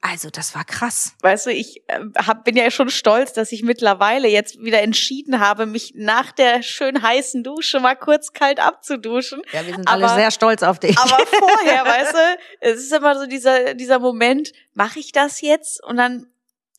also 0.00 0.30
das 0.30 0.54
war 0.54 0.64
krass. 0.64 1.14
Weißt 1.22 1.46
du, 1.46 1.50
ich 1.50 1.82
äh, 1.88 2.00
hab, 2.16 2.44
bin 2.44 2.56
ja 2.56 2.70
schon 2.70 2.90
stolz, 2.90 3.32
dass 3.32 3.52
ich 3.52 3.62
mittlerweile 3.62 4.28
jetzt 4.28 4.60
wieder 4.62 4.82
entschieden 4.82 5.40
habe, 5.40 5.66
mich 5.66 5.92
nach 5.94 6.32
der 6.32 6.62
schön 6.62 7.02
heißen 7.02 7.42
Dusche 7.42 7.80
mal 7.80 7.96
kurz 7.96 8.32
kalt 8.32 8.60
abzuduschen. 8.60 9.42
Ja, 9.52 9.66
wir 9.66 9.74
sind 9.74 9.88
aber, 9.88 10.06
alle 10.06 10.20
sehr 10.20 10.30
stolz 10.30 10.62
auf 10.62 10.78
dich. 10.78 10.98
Aber 10.98 11.24
vorher, 11.26 11.84
weißt 11.84 12.12
du, 12.12 12.38
es 12.60 12.80
ist 12.80 12.92
immer 12.92 13.18
so 13.18 13.26
dieser, 13.26 13.74
dieser 13.74 13.98
Moment, 13.98 14.52
mache 14.74 14.98
ich 14.98 15.12
das 15.12 15.40
jetzt? 15.40 15.82
Und 15.84 15.96
dann 15.96 16.26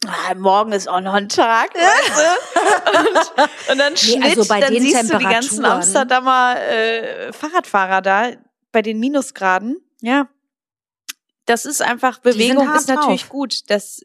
Ah, 0.07 0.33
morgen 0.33 0.71
ist 0.71 0.87
auch 0.87 1.01
noch 1.01 1.13
ein 1.13 1.29
Tag, 1.29 1.75
weißt 1.75 2.17
du? 2.17 3.41
und, 3.45 3.71
und 3.71 3.77
dann 3.77 3.95
Schnitt, 3.95 4.19
nee, 4.19 4.29
also 4.29 4.43
dann 4.43 4.73
siehst 4.73 5.13
du 5.13 5.17
die 5.17 5.23
ganzen 5.23 5.63
Amsterdamer 5.63 6.59
äh, 6.59 7.31
Fahrradfahrer 7.33 8.01
da 8.01 8.31
bei 8.71 8.81
den 8.81 8.99
Minusgraden. 8.99 9.77
Ja, 10.01 10.27
das 11.45 11.65
ist 11.65 11.81
einfach, 11.81 12.19
Bewegung 12.19 12.73
ist 12.73 12.87
natürlich 12.87 13.29
gut. 13.29 13.69
Das 13.69 14.01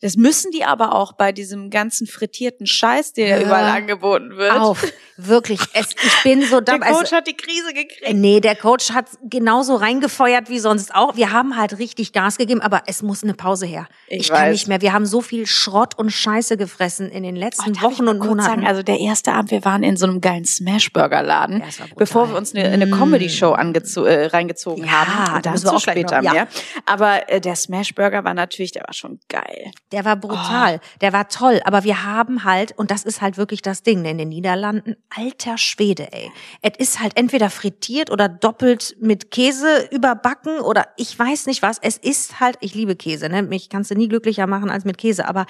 das 0.00 0.16
müssen 0.16 0.50
die 0.50 0.64
aber 0.64 0.94
auch 0.94 1.12
bei 1.12 1.32
diesem 1.32 1.70
ganzen 1.70 2.06
frittierten 2.06 2.66
Scheiß, 2.66 3.12
der 3.12 3.28
ja, 3.28 3.40
überall 3.40 3.76
angeboten 3.76 4.36
wird. 4.36 4.52
Auf, 4.52 4.84
wirklich. 5.16 5.60
Es, 5.72 5.90
ich 5.90 6.22
bin 6.22 6.42
so 6.42 6.60
da. 6.62 6.76
Der 6.78 6.88
Coach 6.88 7.04
also, 7.04 7.16
hat 7.16 7.26
die 7.26 7.36
Krise 7.36 7.72
gekriegt. 7.72 8.12
Nee, 8.12 8.40
der 8.40 8.56
Coach 8.56 8.90
hat 8.90 9.06
genauso 9.22 9.76
reingefeuert 9.76 10.50
wie 10.50 10.58
sonst 10.58 10.94
auch. 10.94 11.16
Wir 11.16 11.32
haben 11.32 11.56
halt 11.56 11.78
richtig 11.78 12.12
Gas 12.12 12.36
gegeben, 12.36 12.60
aber 12.60 12.82
es 12.86 13.02
muss 13.02 13.22
eine 13.22 13.34
Pause 13.34 13.66
her. 13.66 13.86
Ich, 14.08 14.22
ich 14.22 14.28
kann 14.28 14.50
nicht 14.50 14.68
mehr. 14.68 14.80
Wir 14.80 14.92
haben 14.92 15.06
so 15.06 15.20
viel 15.20 15.46
Schrott 15.46 15.96
und 15.96 16.10
Scheiße 16.10 16.56
gefressen 16.56 17.10
in 17.10 17.22
den 17.22 17.36
letzten 17.36 17.72
oh, 17.78 17.82
Wochen 17.82 18.08
und 18.08 18.18
Monaten. 18.18 18.48
Sagen, 18.48 18.66
also 18.66 18.82
der 18.82 18.98
erste 18.98 19.32
Abend, 19.32 19.50
wir 19.50 19.64
waren 19.64 19.82
in 19.82 19.96
so 19.96 20.06
einem 20.06 20.20
geilen 20.20 20.44
Smashburger-Laden, 20.44 21.62
bevor 21.96 22.30
wir 22.30 22.36
uns 22.36 22.54
eine, 22.54 22.68
eine 22.68 22.90
Comedy-Show 22.90 23.52
äh, 23.52 24.26
reingezogen 24.26 24.84
ja, 24.84 24.90
haben. 24.90 25.36
Und 25.36 25.46
da 25.46 25.52
müssen 25.52 25.64
wir 25.64 25.74
auch 25.74 25.80
später 25.80 26.20
noch, 26.20 26.32
mehr. 26.32 26.48
Aber 26.86 27.28
äh, 27.30 27.40
der 27.40 27.56
Smashburger 27.56 28.24
war 28.24 28.34
natürlich, 28.34 28.72
der 28.72 28.82
war 28.82 28.92
schon 28.92 29.20
geil. 29.28 29.70
Der 29.92 30.04
war 30.04 30.16
brutal, 30.16 30.80
oh. 30.82 30.98
der 31.02 31.12
war 31.12 31.28
toll, 31.28 31.60
aber 31.64 31.84
wir 31.84 32.04
haben 32.04 32.44
halt, 32.44 32.76
und 32.78 32.90
das 32.90 33.04
ist 33.04 33.20
halt 33.20 33.36
wirklich 33.36 33.62
das 33.62 33.82
Ding 33.82 34.04
in 34.06 34.18
den 34.18 34.30
Niederlanden, 34.30 34.96
alter 35.10 35.58
Schwede, 35.58 36.10
ey. 36.10 36.32
Es 36.62 36.78
ist 36.78 37.00
halt 37.00 37.16
entweder 37.16 37.50
frittiert 37.50 38.10
oder 38.10 38.28
doppelt 38.28 38.96
mit 39.00 39.30
Käse 39.30 39.88
überbacken 39.92 40.60
oder 40.60 40.86
ich 40.96 41.16
weiß 41.16 41.46
nicht 41.46 41.62
was. 41.62 41.78
Es 41.80 41.98
ist 41.98 42.40
halt, 42.40 42.56
ich 42.60 42.74
liebe 42.74 42.96
Käse, 42.96 43.28
ne? 43.28 43.42
Mich 43.42 43.68
kannst 43.68 43.90
du 43.90 43.94
nie 43.94 44.08
glücklicher 44.08 44.46
machen 44.46 44.70
als 44.70 44.84
mit 44.84 44.98
Käse, 44.98 45.28
aber 45.28 45.44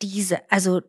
diese, 0.00 0.40
also 0.50 0.80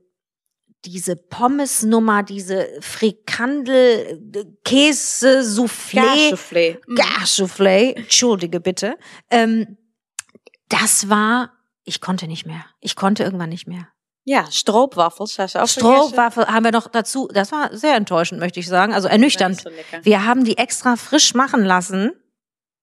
diese 0.86 1.16
Pommes-Nummer, 1.16 2.24
diese 2.24 2.68
Frikandel, 2.82 4.54
Käse, 4.64 5.42
Soufflé, 5.42 6.30
Garsoufflé, 6.30 6.78
Garsoufflé, 6.96 7.96
entschuldige 7.96 8.60
bitte, 8.60 8.98
ähm, 9.32 9.78
das 10.70 11.10
war 11.10 11.57
ich 11.88 12.02
konnte 12.02 12.28
nicht 12.28 12.46
mehr. 12.46 12.66
Ich 12.80 12.96
konnte 12.96 13.24
irgendwann 13.24 13.50
nicht 13.50 13.68
mehr. 13.68 13.88
Ja, 14.26 14.46
Stroopwaffels 14.52 15.40
hast 15.40 15.56
du 15.56 15.60
auch 15.60 15.68
Stroopwaffel 15.68 16.48
haben 16.48 16.66
wir 16.66 16.74
noch 16.74 16.90
dazu. 16.90 17.30
Das 17.34 17.54
war 17.54 17.76
sehr 17.76 17.96
enttäuschend, 17.96 18.42
möchte 18.42 18.60
ich 18.60 18.68
sagen. 18.68 18.94
Also 18.94 19.08
ernüchternd. 19.08 19.62
So 19.62 19.70
wir 20.02 20.26
haben 20.26 20.44
die 20.44 20.58
extra 20.58 20.98
frisch 20.98 21.34
machen 21.34 21.64
lassen. 21.64 22.12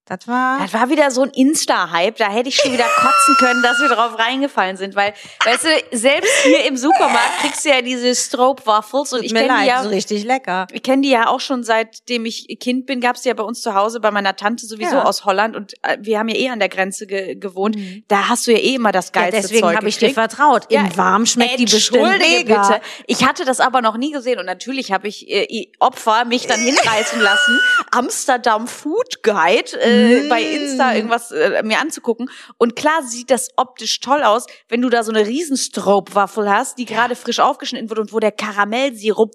Das 0.06 0.28
war. 0.28 0.58
Das 0.60 0.74
war 0.74 0.90
wieder 0.90 1.10
so 1.10 1.22
ein 1.22 1.30
Insta-Hype. 1.30 2.16
Da 2.18 2.28
hätte 2.30 2.50
ich 2.50 2.56
schon 2.56 2.72
wieder 2.72 2.84
kotzen 2.84 3.36
können, 3.38 3.62
dass 3.62 3.80
wir 3.80 3.88
drauf 3.88 4.18
reingefallen 4.18 4.76
sind. 4.76 4.94
Weil, 4.94 5.14
weißt 5.44 5.64
du, 5.64 5.96
selbst 5.96 6.30
hier 6.42 6.66
im 6.66 6.76
Supermarkt 6.76 7.38
kriegst 7.40 7.64
du 7.64 7.70
ja 7.70 7.80
diese 7.80 8.14
Strobe-Waffles 8.14 9.14
und 9.14 9.22
ich 9.24 9.32
kenne 9.34 9.62
die 9.62 9.66
ja. 9.68 9.82
so 9.82 9.88
richtig 9.88 10.24
lecker. 10.24 10.66
Ich 10.72 10.82
kenne 10.82 11.00
die 11.02 11.10
ja 11.10 11.28
auch 11.28 11.40
schon 11.40 11.64
seitdem 11.64 12.26
ich 12.26 12.58
Kind 12.60 12.84
bin. 12.84 13.00
Gab's 13.00 13.22
die 13.22 13.28
ja 13.28 13.34
bei 13.34 13.44
uns 13.44 13.62
zu 13.62 13.74
Hause, 13.74 13.98
bei 14.00 14.10
meiner 14.10 14.36
Tante 14.36 14.66
sowieso 14.66 14.96
Ja. 14.96 15.04
aus 15.04 15.24
Holland. 15.24 15.56
Und 15.56 15.72
äh, 15.82 15.96
wir 16.00 16.18
haben 16.18 16.28
ja 16.28 16.36
eh 16.36 16.48
an 16.50 16.58
der 16.58 16.68
Grenze 16.68 17.06
ge 17.06 17.34
gewohnt. 17.36 17.76
Da 18.08 18.28
hast 18.28 18.46
du 18.46 18.52
ja 18.52 18.58
eh 18.58 18.74
immer 18.74 18.92
das 18.92 19.06
Ja, 19.14 19.22
geilste 19.22 19.40
deswegen 19.40 19.62
Zeug 19.62 19.76
habe 19.76 19.88
ich 19.88 19.96
dir 19.96 20.10
vertraut. 20.10 20.66
Im 20.70 20.96
Warm 20.98 21.24
schmeckt 21.24 21.58
die 21.58 21.64
bestimmt 21.64 22.18
mega. 22.18 22.68
bitte. 22.68 22.80
Ich 23.06 23.24
hatte 23.26 23.46
das 23.46 23.58
aber 23.58 23.80
noch 23.80 23.96
nie 23.96 24.10
gesehen 24.12 24.38
und 24.38 24.44
natürlich 24.44 24.92
habe 24.92 25.08
ich 25.08 25.30
äh, 25.30 25.68
Opfer 25.78 26.26
mich 26.26 26.46
dann 26.46 26.60
hinreißen 26.60 27.20
lassen, 27.20 27.58
Amsterdam 27.90 28.66
Food 28.66 29.22
Guide 29.22 29.80
äh, 29.80 29.93
Mm. 29.94 30.28
bei 30.28 30.42
Insta 30.42 30.94
irgendwas 30.94 31.30
äh, 31.30 31.62
mir 31.62 31.78
anzugucken 31.78 32.30
und 32.58 32.76
klar 32.76 33.02
sieht 33.02 33.30
das 33.30 33.50
optisch 33.56 34.00
toll 34.00 34.22
aus, 34.22 34.46
wenn 34.68 34.82
du 34.82 34.90
da 34.90 35.02
so 35.02 35.12
eine 35.12 35.26
riesen 35.26 35.56
Strobe 35.56 36.14
Waffel 36.14 36.50
hast, 36.50 36.78
die 36.78 36.84
gerade 36.84 37.16
frisch 37.16 37.40
aufgeschnitten 37.40 37.88
wird 37.88 37.98
und 37.98 38.12
wo 38.12 38.20
der 38.20 38.32
Karamellsirup 38.32 39.32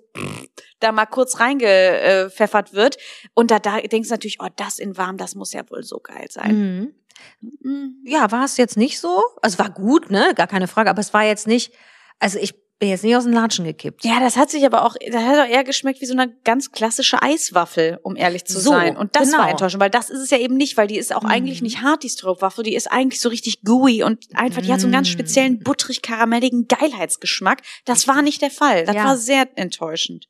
da 0.79 0.91
mal 0.91 1.05
kurz 1.05 1.39
reingepfeffert 1.39 2.73
wird 2.73 2.97
und 3.33 3.51
da, 3.51 3.59
da 3.59 3.79
denkst 3.79 4.09
du 4.09 4.13
natürlich, 4.13 4.37
oh, 4.41 4.47
das 4.55 4.79
in 4.79 4.97
warm, 4.97 5.17
das 5.17 5.35
muss 5.35 5.53
ja 5.53 5.69
wohl 5.69 5.83
so 5.83 5.99
geil 5.99 6.27
sein. 6.29 6.55
Mhm. 6.55 6.93
Mhm. 7.41 8.03
Ja, 8.05 8.31
war 8.31 8.45
es 8.45 8.57
jetzt 8.57 8.77
nicht 8.77 8.99
so? 8.99 9.23
Also 9.41 9.59
war 9.59 9.69
gut, 9.69 10.09
ne? 10.09 10.33
Gar 10.35 10.47
keine 10.47 10.67
Frage. 10.67 10.89
Aber 10.89 10.99
es 10.99 11.13
war 11.13 11.23
jetzt 11.23 11.47
nicht, 11.47 11.73
also 12.19 12.39
ich 12.39 12.55
bin 12.79 12.89
jetzt 12.89 13.03
nicht 13.03 13.15
aus 13.15 13.25
den 13.25 13.33
Latschen 13.33 13.65
gekippt. 13.65 14.05
Ja, 14.05 14.19
das 14.21 14.37
hat 14.37 14.49
sich 14.49 14.65
aber 14.65 14.85
auch, 14.85 14.95
das 15.11 15.21
hat 15.21 15.37
auch 15.37 15.49
eher 15.51 15.63
geschmeckt 15.65 15.99
wie 15.99 16.05
so 16.05 16.13
eine 16.13 16.33
ganz 16.45 16.71
klassische 16.71 17.21
Eiswaffel, 17.21 17.99
um 18.03 18.15
ehrlich 18.15 18.45
zu 18.45 18.59
So, 18.59 18.69
sein. 18.71 18.95
Und 18.95 19.15
das 19.17 19.29
genau. 19.31 19.39
war 19.43 19.49
enttäuschend, 19.49 19.81
weil 19.81 19.89
das 19.89 20.09
ist 20.09 20.19
es 20.21 20.29
ja 20.29 20.37
eben 20.37 20.55
nicht, 20.55 20.77
weil 20.77 20.87
die 20.87 20.97
ist 20.97 21.13
auch 21.13 21.23
Mhm. 21.23 21.29
eigentlich 21.29 21.61
nicht 21.61 21.81
hart, 21.81 22.03
die 22.03 22.09
Stroopwafel, 22.09 22.63
die 22.63 22.75
ist 22.75 22.89
eigentlich 22.89 23.19
so 23.19 23.27
richtig 23.29 23.63
gooey 23.63 24.03
und 24.03 24.25
einfach, 24.33 24.61
die 24.61 24.71
hat 24.71 24.79
so 24.79 24.87
einen 24.87 24.93
ganz 24.93 25.09
Mhm. 25.09 25.13
speziellen 25.13 25.59
butterig-karamelligen 25.59 26.67
Geilheitsgeschmack. 26.67 27.61
Das 27.85 28.07
war 28.07 28.21
nicht 28.21 28.41
der 28.41 28.51
Fall. 28.51 28.85
Das 28.85 28.95
Ja. 28.95 29.03
war 29.05 29.17
sehr 29.17 29.47
enttäuschend. 29.57 30.27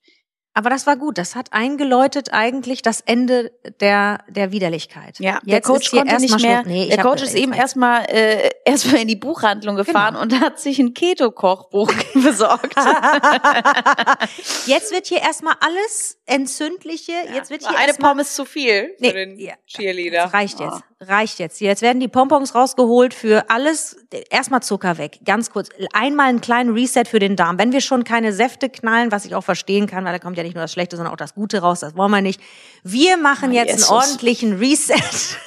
Aber 0.54 0.70
das 0.70 0.88
war 0.88 0.98
gut. 0.98 1.18
Das 1.18 1.36
hat 1.36 1.54
eingeläutet 1.54 2.34
eigentlich 2.34 2.82
das 2.82 3.02
Ende 3.02 3.52
der, 3.80 4.20
der 4.28 4.52
Widerlichkeit. 4.52 5.20
Ja, 5.20 5.40
der 5.46 5.56
Jetzt 5.58 5.68
Coach 5.68 5.86
ist 5.86 5.92
hier 5.92 6.00
konnte 6.06 6.20
nicht 6.22 6.42
mehr. 6.42 6.64
Nee, 6.66 6.90
der 6.90 6.98
Coach 7.04 7.22
ist 7.22 7.36
eben 7.36 7.54
erstmal 7.54 8.06
äh, 8.10 8.50
erstmal 8.66 9.02
in 9.02 9.08
die 9.08 9.16
Buchhandlung 9.16 9.76
gefahren 9.76 10.16
Genau. 10.16 10.24
und 10.24 10.42
hat 10.42 10.60
sich 10.60 10.80
ein 10.80 10.94
Keto-Kochbuch 10.94 11.92
besorgt. 12.16 12.76
Jetzt 14.66 14.92
wird 14.92 15.08
hier 15.08 15.20
erstmal 15.22 15.56
alles 15.60 16.18
entzündliche. 16.26 17.14
Jetzt 17.34 17.50
wird 17.50 17.68
hier 17.68 17.78
eine 17.78 17.94
Pommes 17.94 18.36
zu 18.36 18.46
viel 18.46 18.96
für 18.98 19.04
Nee, 19.04 19.14
den 19.14 19.40
ja, 19.40 19.54
Cheerleader. 19.68 20.24
Das 20.24 20.34
reicht 20.34 20.60
Oh. 20.60 20.64
jetzt. 20.64 20.84
Reicht 21.02 21.40
jetzt. 21.40 21.62
Jetzt 21.62 21.82
werden 21.82 22.02
die 22.02 22.10
Pompons 22.10 22.54
rausgeholt 22.56 23.14
für 23.14 23.50
alles. 23.50 23.96
Erstmal 24.30 24.62
Zucker 24.62 24.98
weg. 24.98 25.20
Ganz 25.24 25.50
kurz. 25.50 25.70
Einmal 25.94 26.28
einen 26.28 26.42
kleinen 26.42 26.74
Reset 26.74 27.06
für 27.06 27.20
den 27.20 27.38
Darm. 27.38 27.58
Wenn 27.58 27.72
wir 27.72 27.80
schon 27.80 28.04
keine 28.04 28.34
Säfte 28.34 28.68
knallen, 28.70 29.10
was 29.10 29.24
ich 29.24 29.34
auch 29.34 29.44
verstehen 29.44 29.88
kann, 29.88 30.04
weil 30.04 30.12
da 30.12 30.20
kommt 30.20 30.36
ja 30.40 30.44
nicht 30.44 30.56
nur 30.56 30.64
das 30.64 30.74
Schlechte, 30.74 30.96
sondern 30.96 31.14
auch 31.14 31.18
das 31.18 31.36
Gute 31.36 31.60
raus. 31.60 31.80
Das 31.82 31.96
wollen 31.96 32.12
wir 32.12 32.22
nicht. 32.22 32.42
Wir 32.84 33.18
machen 33.18 33.52
Ah, 33.52 33.54
jetzt 33.56 33.72
Jesus. 33.74 33.90
einen 33.92 34.00
ordentlichen 34.00 34.54
Reset. 34.58 35.38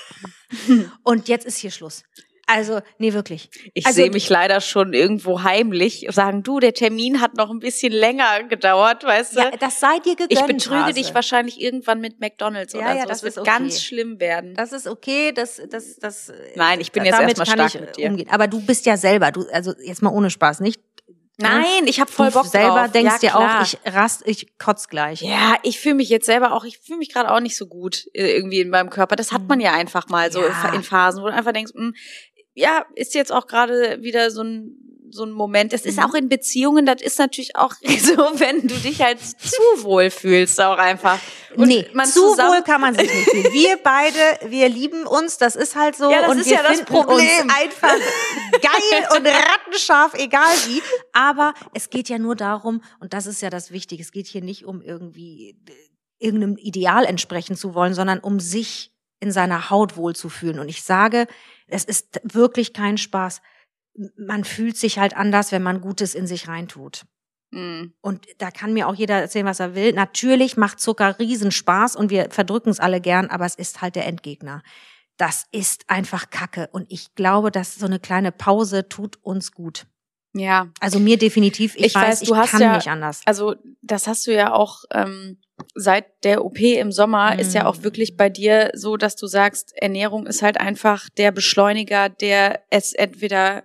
Und 1.03 1.29
jetzt 1.29 1.47
ist 1.47 1.59
hier 1.59 1.71
Schluss. 1.71 2.03
Also, 2.47 2.81
nee, 2.99 3.13
wirklich. 3.15 3.49
Ich 3.73 3.87
also, 3.87 3.97
sehe 3.97 4.11
mich 4.11 4.29
leider 4.29 4.61
schon 4.61 4.93
irgendwo 4.93 5.43
heimlich 5.43 6.07
sagen, 6.11 6.43
du, 6.43 6.59
der 6.61 6.75
Termin 6.75 7.21
hat 7.21 7.35
noch 7.37 7.51
ein 7.51 7.61
bisschen 7.61 7.93
länger 7.93 8.43
gedauert, 8.43 9.05
weißt 9.05 9.37
du? 9.37 9.41
Ja, 9.41 9.51
das 9.53 9.81
sei 9.81 10.01
dir 10.05 10.17
gegönnt. 10.17 10.33
ich 10.33 10.43
betrüge 10.43 10.83
Hase. 10.85 10.95
dich 10.95 11.15
wahrscheinlich 11.15 11.61
irgendwann 11.61 12.01
mit 12.01 12.21
McDonalds 12.21 12.75
Ja, 12.75 12.81
oder 12.81 12.95
ja, 12.95 13.03
so. 13.03 13.09
das 13.09 13.21
Das 13.21 13.23
wird 13.23 13.39
okay. 13.39 13.51
ganz 13.59 13.83
schlimm 13.83 14.21
werden. 14.21 14.55
Das 14.55 14.73
ist 14.73 14.87
okay, 14.89 15.33
das, 15.33 15.63
das, 15.71 15.97
das. 15.97 16.33
Nein, 16.57 16.81
ich 16.81 16.93
bin 16.93 17.05
jetzt 17.05 17.19
erstmal 17.21 17.47
stark 17.47 17.81
mit 17.81 17.97
dir. 17.97 18.11
umgehen. 18.11 18.29
Aber 18.31 18.49
du 18.49 18.61
bist 18.61 18.85
ja 18.87 18.97
selber, 18.99 19.31
du, 19.31 19.47
also 19.53 19.73
jetzt 19.83 20.03
mal 20.03 20.11
ohne 20.11 20.29
Spaß, 20.29 20.61
nicht? 20.61 20.81
Nein, 21.43 21.87
ich 21.87 22.01
habe 22.01 22.11
voll 22.11 22.29
du 22.29 22.35
Bock 22.35 22.47
selber 22.47 22.83
drauf. 22.85 22.93
denkst 22.93 23.13
ja, 23.15 23.19
dir 23.19 23.31
klar. 23.31 23.61
auch, 23.61 23.63
ich 23.65 23.79
rast, 23.95 24.23
ich 24.27 24.59
kotz 24.59 24.89
gleich. 24.89 25.21
Ja, 25.23 25.57
ich 25.63 25.79
fühle 25.81 25.97
mich 25.97 26.09
jetzt 26.09 26.27
selber 26.27 26.53
auch, 26.53 26.65
ich 26.65 26.79
fühle 26.79 26.99
mich 26.99 27.13
gerade 27.13 27.31
auch 27.31 27.41
nicht 27.41 27.57
so 27.57 27.67
gut 27.67 28.07
äh, 28.15 28.35
irgendwie 28.37 28.61
in 28.61 28.71
meinem 28.71 28.91
Körper. 28.91 29.17
Das 29.17 29.33
hat 29.33 29.43
man 29.49 29.61
ja 29.61 29.73
einfach 29.73 30.09
mal 30.09 30.31
so 30.33 30.41
Ja. 30.43 30.73
in 30.75 30.83
Phasen, 30.83 31.23
wo 31.23 31.27
du 31.29 31.33
einfach 31.35 31.53
denkst, 31.53 31.73
mh, 31.75 31.93
ja, 32.55 32.85
ist 32.95 33.15
jetzt 33.15 33.33
auch 33.33 33.47
gerade 33.47 34.03
wieder 34.03 34.31
so 34.31 34.43
ein 34.43 34.79
so 35.15 35.25
ein 35.25 35.31
Moment. 35.31 35.75
Das 35.75 35.83
ist 35.83 35.99
Mhm. 35.99 36.05
auch 36.05 36.15
in 36.15 36.29
Beziehungen, 36.31 36.87
das 36.87 37.03
ist 37.03 37.19
natürlich 37.19 37.55
auch 37.55 37.75
so, 37.83 38.17
wenn 38.41 38.67
du 38.67 38.75
dich 38.77 39.03
halt 39.03 39.21
zu 39.21 39.85
wohl 39.85 40.09
fühlst, 40.11 40.59
auch 40.59 40.79
einfach. 40.79 41.19
Und 41.55 41.69
nee, 41.69 41.87
man 41.93 42.07
zu 42.07 42.21
wohl 42.23 42.63
kann 42.63 42.81
man 42.81 42.95
sich 42.95 43.13
nicht 43.13 43.29
fühlen. 43.31 43.53
Wir 43.53 43.77
beide, 43.77 44.17
wir 44.51 44.71
lieben 44.71 45.07
uns, 45.07 45.37
das 45.37 45.55
ist 45.55 45.77
halt 45.77 45.97
so. 45.97 46.11
Ja, 46.11 46.23
das 46.23 46.31
und 46.31 46.39
ist 46.39 46.47
wir 46.47 46.55
ja 46.57 46.63
das 46.63 46.83
Problem. 46.87 47.43
uns 47.43 47.55
einfach 47.55 47.95
geil 48.63 49.07
und 49.19 49.27
rattenscharf, 49.27 50.15
egal 50.15 50.55
wie. 50.67 50.81
Aber 51.13 51.53
es 51.75 51.91
geht 51.91 52.09
ja 52.09 52.19
nur 52.19 52.35
darum, 52.35 52.83
und 52.99 53.13
das 53.13 53.27
ist 53.27 53.43
ja 53.43 53.51
das 53.51 53.71
Wichtige, 53.71 54.03
es 54.03 54.13
geht 54.13 54.27
hier 54.27 54.41
nicht 54.43 54.65
um 54.65 54.81
irgendwie 54.81 55.51
äh, 55.69 55.73
irgendeinem 56.27 56.57
Ideal 56.57 57.05
entsprechen 57.05 57.55
zu 57.55 57.75
wollen, 57.75 57.93
sondern 57.93 58.19
um 58.21 58.41
sich 58.41 58.93
in 59.21 59.31
seiner 59.31 59.69
Haut 59.71 59.97
wohlzufühlen. 59.97 60.59
Und 60.59 60.69
ich 60.71 60.83
sage, 60.83 61.27
es 61.73 61.85
ist 61.85 62.21
wirklich 62.23 62.73
kein 62.73 62.99
Spaß. 62.99 63.43
Man 64.17 64.45
fühlt 64.45 64.77
sich 64.77 64.99
halt 64.99 65.17
anders, 65.17 65.53
wenn 65.53 65.63
man 65.63 65.81
Gutes 65.81 66.15
in 66.15 66.27
sich 66.27 66.49
reintut. 66.49 67.05
Mhm. 67.51 67.93
Und 68.01 68.27
da 68.39 68.51
kann 68.51 68.73
mir 68.73 68.89
auch 68.89 68.95
jeder 68.95 69.21
erzählen, 69.21 69.47
was 69.47 69.61
er 69.61 69.75
will. 69.75 69.93
Natürlich 69.93 70.57
macht 70.57 70.81
Zucker 70.81 71.19
Riesenspaß 71.19 71.97
und 71.97 72.11
wir 72.11 72.31
verdrücken 72.31 72.71
es 72.71 72.81
alle 72.81 73.01
gern, 73.01 73.29
aber 73.29 73.45
es 73.45 73.55
ist 73.55 73.83
halt 73.83 73.97
der 73.97 74.07
Endgegner. 74.07 74.63
Das 75.19 75.47
ist 75.53 75.89
einfach 75.89 76.31
Kacke. 76.31 76.69
Und 76.73 76.91
ich 76.91 77.15
glaube, 77.15 77.51
dass 77.51 77.75
so 77.75 77.87
eine 77.87 78.01
kleine 78.01 78.33
Pause 78.33 78.89
tut 78.89 79.19
uns 79.23 79.53
gut. 79.53 79.87
Ja, 80.35 80.69
Also 80.81 80.99
mir 80.99 81.19
definitiv. 81.19 81.77
Ich, 81.77 81.87
Ich 81.87 81.95
weiß, 81.95 82.05
weiß, 82.05 82.21
du 82.21 82.33
ich 82.35 82.39
hast 82.41 82.51
kann 82.53 82.61
ja- 82.63 82.77
nicht 82.77 82.89
anders. 82.89 83.21
also 83.27 83.55
das 83.83 84.07
hast 84.07 84.27
du 84.27 84.33
ja 84.35 84.53
auch 84.55 84.85
ähm, 84.93 85.39
seit 85.75 86.25
der 86.25 86.45
OP 86.45 86.59
im 86.59 86.91
Sommer 86.91 87.39
ist 87.39 87.55
ja 87.55 87.67
auch 87.67 87.79
Mhm. 87.79 87.85
wirklich 87.85 88.17
bei 88.17 88.29
dir 88.31 88.71
so, 88.75 88.97
dass 88.97 89.15
du 89.17 89.27
sagst, 89.27 89.73
Ernährung 89.77 90.27
ist 90.27 90.41
halt 90.43 90.59
einfach 90.59 91.09
der 91.19 91.33
Beschleuniger, 91.33 92.09
der 92.09 92.63
es 92.71 92.93
entweder 92.95 93.63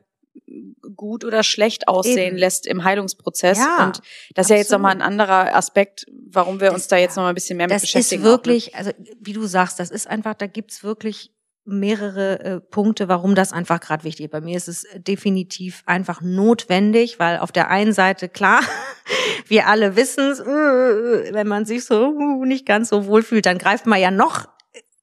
gut 0.95 1.23
oder 1.25 1.43
schlecht 1.43 1.87
aussehen 1.87 2.17
Eben. 2.33 2.37
lässt 2.37 2.67
im 2.67 2.83
Heilungsprozess. 2.83 3.57
Ja, 3.59 3.85
und 3.85 4.01
das 4.35 4.47
ist 4.47 4.49
ja 4.51 4.55
jetzt 4.57 4.71
nochmal 4.71 4.91
ein 4.91 5.01
anderer 5.01 5.55
Aspekt, 5.55 6.05
warum 6.29 6.59
wir 6.59 6.67
Das- 6.67 6.75
uns 6.75 6.87
da 6.87 6.97
jetzt 6.97 7.15
nochmal 7.15 7.31
ein 7.31 7.35
bisschen 7.35 7.57
mehr 7.57 7.67
mit 7.67 7.75
Das 7.75 7.81
beschäftigen. 7.81 8.21
ist 8.23 8.27
wirklich, 8.27 8.75
also 8.75 8.91
wie 9.19 9.33
du 9.33 9.45
sagst, 9.45 9.79
das 9.79 9.89
ist 9.91 10.07
einfach, 10.07 10.33
da 10.35 10.47
gibt's 10.47 10.83
wirklich 10.83 11.31
mehrere 11.67 12.39
äh, 12.39 12.59
Punkte, 12.59 13.07
warum 13.07 13.35
das 13.35 13.51
einfach 13.53 13.79
gerade 13.79 14.03
wichtig 14.03 14.25
ist. 14.25 14.31
Bei 14.31 14.41
mir 14.41 14.57
ist 14.57 14.67
es 14.67 14.87
definitiv 14.95 15.83
einfach 15.85 16.21
notwendig, 16.21 17.19
weil 17.19 17.39
auf 17.39 17.51
der 17.51 17.69
einen 17.69 17.93
Seite 17.93 18.29
klar, 18.29 18.61
wir 19.47 19.67
alle 19.67 19.95
wissen 19.95 20.31
es, 20.31 20.39
äh, 20.39 21.33
wenn 21.33 21.47
man 21.47 21.65
sich 21.65 21.85
so 21.85 22.07
uh, 22.07 22.45
nicht 22.45 22.65
ganz 22.65 22.89
so 22.89 23.05
wohl 23.05 23.21
fühlt, 23.21 23.45
dann 23.45 23.57
greift 23.57 23.85
man 23.85 23.99
ja 23.99 24.11
noch 24.11 24.47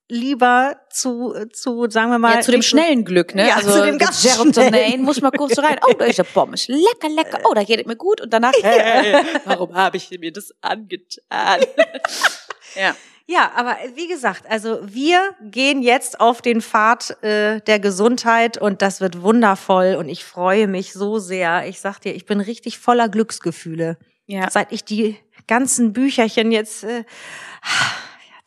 lieber 0.08 0.76
zu, 0.90 1.34
zu 1.52 1.88
sagen 1.90 2.10
wir 2.10 2.18
mal, 2.18 2.36
ja, 2.36 2.40
zu 2.40 2.52
dem 2.52 2.62
schnellen 2.62 3.04
Glück, 3.04 3.34
ne? 3.34 3.48
Ja, 3.48 3.56
also 3.56 3.72
zu 3.72 3.84
dem 3.84 3.98
ganz 3.98 4.22
Serotonin 4.22 4.68
schnellen. 4.68 5.02
muss 5.02 5.20
man 5.20 5.32
kurz 5.32 5.54
so 5.54 5.62
rein. 5.62 5.78
Oh, 5.86 5.92
da 5.92 6.04
ist 6.04 6.20
eine 6.20 6.28
Pommes. 6.28 6.68
Lecker, 6.68 7.08
lecker. 7.08 7.40
Oh, 7.44 7.54
da 7.54 7.64
geht 7.64 7.80
es 7.80 7.86
mir 7.86 7.96
gut. 7.96 8.20
Und 8.20 8.32
danach, 8.32 8.52
hey, 8.62 9.22
warum 9.44 9.74
habe 9.74 9.96
ich 9.96 10.10
mir 10.10 10.32
das 10.32 10.52
angetan? 10.60 11.60
ja. 12.74 12.94
Ja, 13.26 13.52
aber 13.56 13.76
wie 13.94 14.06
gesagt, 14.06 14.44
also 14.50 14.80
wir 14.82 15.34
gehen 15.40 15.82
jetzt 15.82 16.20
auf 16.20 16.42
den 16.42 16.60
Pfad 16.60 17.22
äh, 17.22 17.60
der 17.62 17.80
Gesundheit 17.80 18.58
und 18.58 18.82
das 18.82 19.00
wird 19.00 19.22
wundervoll 19.22 19.96
und 19.98 20.10
ich 20.10 20.24
freue 20.24 20.66
mich 20.66 20.92
so 20.92 21.18
sehr. 21.18 21.66
Ich 21.66 21.80
sag 21.80 22.00
dir, 22.00 22.14
ich 22.14 22.26
bin 22.26 22.40
richtig 22.40 22.78
voller 22.78 23.08
Glücksgefühle. 23.08 23.96
Ja. 24.26 24.50
Seit 24.50 24.72
ich 24.72 24.84
die 24.84 25.16
ganzen 25.46 25.94
Bücherchen 25.94 26.52
jetzt 26.52 26.84
äh, 26.84 27.04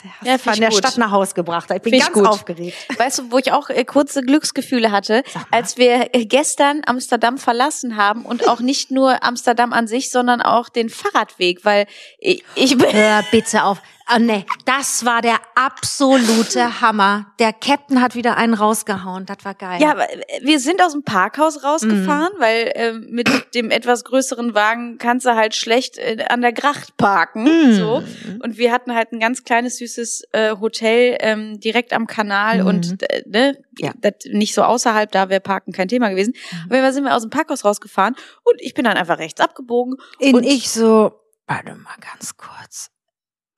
der 0.04 0.34
Ja, 0.34 0.38
von 0.38 0.54
ich 0.54 0.60
der 0.60 0.70
gut. 0.70 0.78
Stadt 0.78 0.98
nach 0.98 1.12
Haus 1.12 1.34
gebracht 1.34 1.70
habe. 1.70 1.78
Ich 1.78 1.82
bin 1.84 1.92
Find 1.94 2.04
ich 2.04 2.14
ganz 2.14 2.16
gut. 2.16 2.28
aufgeregt. 2.28 2.78
Weißt 3.00 3.18
du, 3.20 3.32
wo 3.32 3.40
ich 3.40 3.52
auch 3.52 3.70
äh, 3.70 3.84
kurze 3.84 4.22
Glücksgefühle 4.22 4.92
hatte, 4.92 5.24
als 5.50 5.78
wir 5.78 6.14
äh, 6.14 6.26
gestern 6.26 6.82
Amsterdam 6.86 7.40
verlassen 7.40 7.98
haben 7.98 8.26
und 8.26 8.48
auch 8.48 8.60
nicht 8.60 8.92
nur 8.92 9.24
Amsterdam 9.24 9.74
an 9.74 9.88
sich, 9.88 10.12
sondern 10.12 10.42
auch 10.42 10.70
den 10.70 10.90
Fahrradweg, 10.90 11.66
weil 11.66 11.88
ich, 12.20 12.44
ich 12.54 12.78
bin 12.78 12.92
Hör 12.92 13.24
bitte 13.32 13.64
auf. 13.64 13.82
Oh 14.14 14.20
nee, 14.20 14.46
das 14.66 15.04
war 15.06 15.22
der 15.22 15.36
absolute 15.56 16.82
Hammer. 16.82 17.26
Der 17.40 17.52
Captain 17.52 18.02
hat 18.02 18.16
wieder 18.16 18.38
einen 18.38 18.54
rausgehauen. 18.54 19.26
Das 19.26 19.38
war 19.44 19.54
geil. 19.54 19.82
Ja, 19.82 19.92
aber 19.92 20.10
äh, 20.12 20.40
wir 20.44 20.60
sind 20.60 20.82
aus 20.82 20.94
dem 20.94 21.04
Parkhaus 21.04 21.64
rausgefahren, 21.64 22.34
Mhm. 22.38 22.40
weil 22.42 22.72
ähm, 22.76 23.08
mit 23.10 23.30
dem 23.56 23.70
etwas 23.72 24.04
größeren 24.06 24.54
Wagen 24.54 24.98
kannst 24.98 25.26
du 25.26 25.36
halt 25.36 25.56
schlecht 25.56 25.98
äh, 25.98 26.26
an 26.30 26.42
der 26.42 26.54
Gracht 26.54 26.96
parken. 26.98 27.44
Mhm. 27.44 27.74
So. 27.74 28.04
Und 28.44 28.58
wir 28.58 28.72
hatten 28.72 28.96
halt 28.96 29.12
ein 29.12 29.20
ganz 29.20 29.44
kleines, 29.44 29.78
süßes 29.78 30.24
äh, 30.32 30.56
Hotel 30.60 31.18
ähm, 31.20 31.60
direkt 31.60 31.92
am 31.94 32.08
Kanal 32.08 32.62
Mhm. 32.62 32.68
und 32.68 33.04
äh, 33.12 33.24
ne, 33.28 33.58
Ja. 33.78 33.92
das 34.00 34.14
nicht 34.32 34.54
so 34.54 34.64
außerhalb, 34.64 35.12
da 35.12 35.30
wäre 35.30 35.42
Parken 35.42 35.74
kein 35.74 35.88
Thema 35.90 36.10
gewesen. 36.10 36.34
Mhm. 36.52 36.58
Jeden 36.72 36.84
Fall 36.84 36.94
sind 36.94 37.04
wir 37.04 37.16
aus 37.16 37.24
dem 37.24 37.30
Parkhaus 37.30 37.66
rausgefahren 37.66 38.16
und 38.44 38.56
ich 38.62 38.74
bin 38.74 38.86
dann 38.86 38.96
einfach 38.98 39.18
rechts 39.20 39.42
abgebogen. 39.42 39.96
In 40.20 40.36
und 40.36 40.44
ich 40.46 40.70
so, 40.70 41.12
warte 41.46 41.76
mal 41.76 41.96
ganz 42.16 42.38
kurz. 42.38 42.90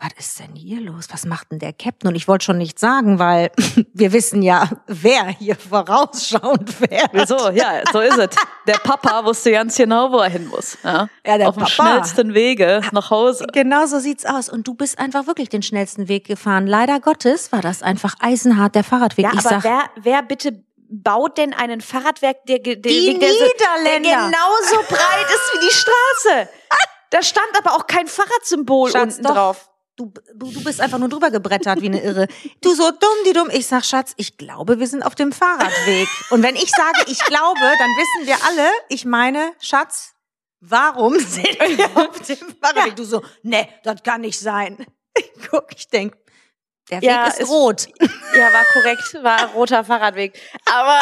Was 0.01 0.11
ist 0.17 0.39
denn 0.39 0.55
hier 0.55 0.79
los? 0.79 1.07
Was 1.11 1.25
macht 1.25 1.51
denn 1.51 1.59
der 1.59 1.73
Captain? 1.73 2.07
Und 2.09 2.15
ich 2.15 2.27
wollte 2.27 2.45
schon 2.45 2.57
nicht 2.57 2.79
sagen, 2.79 3.19
weil 3.19 3.51
wir 3.93 4.13
wissen 4.13 4.41
ja, 4.41 4.69
wer 4.87 5.27
hier 5.27 5.55
vorausschauend 5.55 6.71
fährt. 6.73 7.09
Wieso? 7.11 7.49
Ja, 7.49 7.81
so 7.91 7.99
ist 7.99 8.17
es. 8.17 8.29
Der 8.67 8.77
Papa 8.77 9.25
wusste 9.25 9.51
ganz 9.51 9.75
genau, 9.75 10.11
wo 10.11 10.19
er 10.19 10.29
hin 10.29 10.47
muss. 10.47 10.77
Ja, 10.83 11.09
Ja, 11.25 11.37
der 11.37 11.49
Auf 11.49 11.55
dem 11.55 11.63
Papa. 11.63 11.71
schnellsten 11.71 12.33
Wege 12.33 12.81
nach 12.91 13.09
Hause. 13.11 13.47
Genau 13.51 13.85
so 13.87 13.99
sieht's 13.99 14.25
aus. 14.25 14.47
Und 14.49 14.67
du 14.67 14.73
bist 14.73 14.99
einfach 14.99 15.27
wirklich 15.27 15.49
den 15.49 15.61
schnellsten 15.63 16.07
Weg 16.07 16.25
gefahren. 16.25 16.65
Leider 16.67 16.99
Gottes 16.99 17.51
war 17.51 17.61
das 17.61 17.83
einfach 17.83 18.15
eisenhart 18.21 18.75
der 18.75 18.83
Fahrradweg. 18.83 19.25
Ja, 19.25 19.31
ich 19.33 19.39
aber 19.39 19.49
sag, 19.61 19.63
wer, 19.63 19.89
wer 20.01 20.23
bitte 20.23 20.63
baut 20.91 21.37
denn 21.37 21.53
einen 21.53 21.81
Fahrradweg, 21.81 22.37
der, 22.47 22.59
der, 22.59 22.75
Die 22.77 22.79
der, 22.79 23.19
der, 23.19 23.29
Niederländer. 23.29 24.09
der 24.09 24.17
genauso 24.25 24.75
breit 24.87 25.27
ist 25.27 25.53
wie 25.53 25.67
die 25.67 25.73
Straße? 25.73 26.49
Da 27.11 27.23
stand 27.23 27.47
aber 27.57 27.75
auch 27.75 27.87
kein 27.87 28.05
Fahrradsymbol 28.05 28.91
Schatz, 28.91 29.15
unten 29.17 29.23
doch. 29.23 29.33
drauf. 29.33 29.68
Du, 29.99 30.13
du, 30.33 30.51
du 30.51 30.63
bist 30.63 30.79
einfach 30.81 30.97
nur 30.97 31.09
drüber 31.09 31.29
gebrettert 31.29 31.81
wie 31.81 31.87
eine 31.87 32.01
Irre. 32.01 32.27
Du 32.61 32.73
so 32.73 32.89
dumm, 32.91 33.17
die 33.27 33.33
dumm. 33.33 33.49
Ich 33.51 33.67
sag, 33.67 33.83
Schatz, 33.85 34.13
ich 34.17 34.37
glaube, 34.37 34.79
wir 34.79 34.87
sind 34.87 35.03
auf 35.03 35.15
dem 35.15 35.31
Fahrradweg. 35.31 36.07
Und 36.31 36.41
wenn 36.43 36.55
ich 36.55 36.71
sage, 36.71 37.03
ich 37.07 37.19
glaube, 37.25 37.59
dann 37.59 37.89
wissen 37.97 38.27
wir 38.27 38.35
alle, 38.47 38.69
ich 38.87 39.05
meine, 39.05 39.51
Schatz, 39.59 40.13
warum 40.61 41.19
sind 41.19 41.43
wir 41.59 41.85
auf 41.97 42.19
dem 42.21 42.37
Fahrradweg? 42.61 42.95
Du 42.95 43.03
so, 43.03 43.21
ne, 43.43 43.67
das 43.83 44.01
kann 44.03 44.21
nicht 44.21 44.39
sein. 44.39 44.85
Ich 45.17 45.31
guck, 45.49 45.65
ich 45.75 45.87
denk, 45.89 46.15
der 46.89 47.01
Weg 47.01 47.09
Ja, 47.09 47.27
ist 47.27 47.39
ist- 47.39 47.49
rot. 47.49 47.87
Ja, 48.35 48.53
war 48.53 48.63
korrekt, 48.73 49.17
war 49.21 49.47
roter 49.53 49.83
Fahrradweg. 49.83 50.39
Aber 50.65 50.99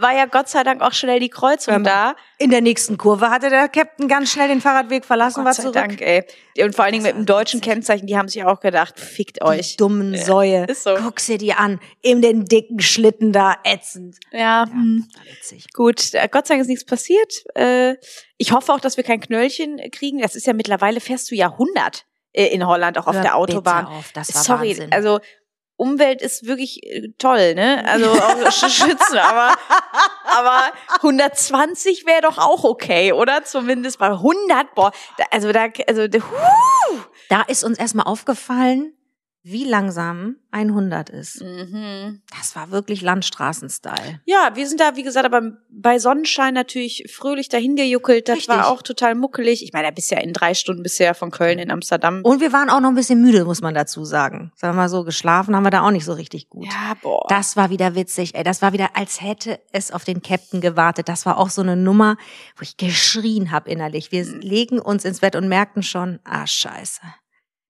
war 0.00 0.14
ja 0.14 0.26
Gott 0.26 0.48
sei 0.48 0.62
Dank 0.64 0.80
auch 0.82 0.92
schnell 0.92 1.20
die 1.20 1.28
Kreuzung 1.28 1.84
da. 1.84 2.14
In 2.38 2.50
der 2.50 2.60
nächsten 2.60 2.96
Kurve 2.98 3.30
hatte 3.30 3.50
der 3.50 3.68
Captain 3.68 4.08
ganz 4.08 4.30
schnell 4.32 4.48
den 4.48 4.60
Fahrradweg 4.60 5.04
verlassen, 5.04 5.38
war 5.44 5.52
Gott 5.52 5.54
sei 5.56 5.62
zurück. 5.62 5.74
Dank, 5.74 6.00
ey. 6.00 6.24
Und 6.64 6.74
vor 6.74 6.84
allen 6.84 6.92
Dingen 6.92 7.04
mit 7.04 7.14
dem 7.14 7.26
deutschen 7.26 7.60
Kennzeichen, 7.60 8.06
die 8.06 8.16
haben 8.16 8.28
sich 8.28 8.44
auch 8.44 8.60
gedacht, 8.60 8.98
fickt 8.98 9.36
Die 9.38 9.42
euch. 9.42 9.76
dummen 9.76 10.16
Säue. 10.16 10.64
ist 10.66 10.82
so. 10.84 10.94
Guck 10.96 11.20
sie 11.20 11.38
die 11.38 11.52
an. 11.52 11.80
In 12.02 12.20
den 12.22 12.44
dicken 12.44 12.80
Schlitten 12.80 13.32
da, 13.32 13.56
ätzend. 13.64 14.16
Ja, 14.32 14.66
hm. 14.70 15.06
War 15.14 15.24
witzig. 15.36 15.66
gut. 15.72 16.14
Äh, 16.14 16.28
Gott 16.30 16.46
sei 16.46 16.54
Dank 16.54 16.62
ist 16.62 16.68
nichts 16.68 16.84
passiert. 16.84 17.44
Äh, 17.54 17.94
Ich 18.36 18.52
hoffe 18.52 18.72
auch, 18.72 18.80
dass 18.80 18.96
wir 18.96 19.04
kein 19.04 19.20
Knöllchen 19.20 19.80
kriegen. 19.92 20.18
Das 20.20 20.34
ist 20.36 20.46
ja 20.46 20.52
mittlerweile, 20.52 21.00
fährst 21.00 21.30
du 21.30 21.34
ja 21.34 21.50
100 21.52 22.04
äh, 22.32 22.46
in 22.46 22.66
Holland, 22.66 22.98
auch 22.98 23.06
auf 23.06 23.14
Hör 23.14 23.22
der 23.22 23.36
Autobahn. 23.36 23.86
Auf, 23.86 24.12
das 24.12 24.34
war 24.34 24.42
Sorry, 24.42 24.70
Wahnsinn. 24.70 24.92
also 24.92 25.20
Umwelt 25.78 26.20
ist 26.20 26.46
wirklich 26.46 26.82
äh, 26.84 27.08
toll, 27.16 27.54
ne? 27.54 27.82
Also 27.86 28.10
auch 28.10 28.36
Sch- 28.50 28.68
schützen, 28.68 29.16
aber 29.18 29.54
aber 30.36 30.72
120 30.96 32.04
wäre 32.04 32.20
doch 32.22 32.36
auch 32.36 32.64
okay, 32.64 33.12
oder? 33.12 33.44
Zumindest 33.44 33.98
bei 33.98 34.08
100, 34.08 34.74
boah, 34.74 34.92
da, 35.16 35.24
also 35.30 35.50
da 35.52 35.68
also 35.86 36.06
da, 36.08 36.18
huh. 36.18 36.98
Da 37.30 37.42
ist 37.42 37.62
uns 37.64 37.78
erstmal 37.78 38.06
aufgefallen, 38.06 38.92
wie 39.50 39.64
langsam 39.64 40.36
100 40.50 41.10
ist. 41.10 41.40
mhm. 41.42 42.22
Das 42.36 42.54
war 42.56 42.70
wirklich 42.70 43.02
Landstraßen-Style. 43.02 44.20
Ja, 44.24 44.50
wir 44.54 44.66
sind 44.66 44.80
da, 44.80 44.96
wie 44.96 45.02
gesagt, 45.02 45.26
aber 45.26 45.52
bei 45.70 45.98
Sonnenschein 45.98 46.54
natürlich 46.54 47.04
fröhlich 47.14 47.48
dahin 47.48 47.76
gejuckelt. 47.76 48.28
Das 48.28 48.38
Richtig. 48.38 48.54
war 48.56 48.68
auch 48.68 48.82
total 48.82 49.14
muckelig. 49.14 49.62
Ich 49.62 49.72
meine, 49.72 49.88
da 49.88 49.90
bist 49.90 50.10
ja 50.10 50.18
in 50.20 50.32
drei 50.32 50.54
Stunden 50.54 50.84
ja 50.98 51.14
von 51.14 51.30
Köln 51.30 51.58
in 51.58 51.70
Amsterdam. 51.70 52.20
Und 52.22 52.40
wir 52.40 52.52
waren 52.52 52.70
auch 52.70 52.80
noch 52.80 52.88
ein 52.88 52.94
bisschen 52.94 53.20
müde, 53.20 53.44
muss 53.44 53.60
man 53.60 53.74
dazu 53.74 54.04
sagen. 54.04 54.52
Sagen 54.56 54.74
wir 54.76 54.82
mal 54.82 54.88
so, 54.88 55.04
geschlafen 55.04 55.54
haben 55.54 55.62
wir 55.64 55.70
da 55.70 55.82
auch 55.82 55.90
nicht 55.90 56.04
so 56.04 56.12
richtig 56.14 56.48
gut. 56.48 56.66
ja, 56.66 56.94
boah. 57.02 57.26
Das 57.28 57.56
war 57.56 57.70
wieder 57.70 57.94
witzig, 57.94 58.34
ey. 58.34 58.42
Das 58.44 58.62
war 58.62 58.72
wieder, 58.72 58.90
als 58.96 59.20
hätte 59.20 59.60
es 59.72 59.90
auf 59.90 60.04
den 60.04 60.22
Captain 60.22 60.60
gewartet. 60.60 61.08
Das 61.08 61.26
war 61.26 61.38
auch 61.38 61.50
so 61.50 61.62
eine 61.62 61.76
Nummer, 61.76 62.16
wo 62.56 62.62
ich 62.62 62.76
geschrien 62.76 63.50
habe 63.50 63.70
innerlich. 63.70 64.12
Wir 64.12 64.24
Mhm. 64.24 64.40
legen 64.40 64.78
uns 64.80 65.04
ins 65.04 65.20
Bett 65.20 65.36
und 65.36 65.48
merkten 65.48 65.82
schon, 65.82 66.18
ah, 66.24 66.46
scheiße. 66.46 67.00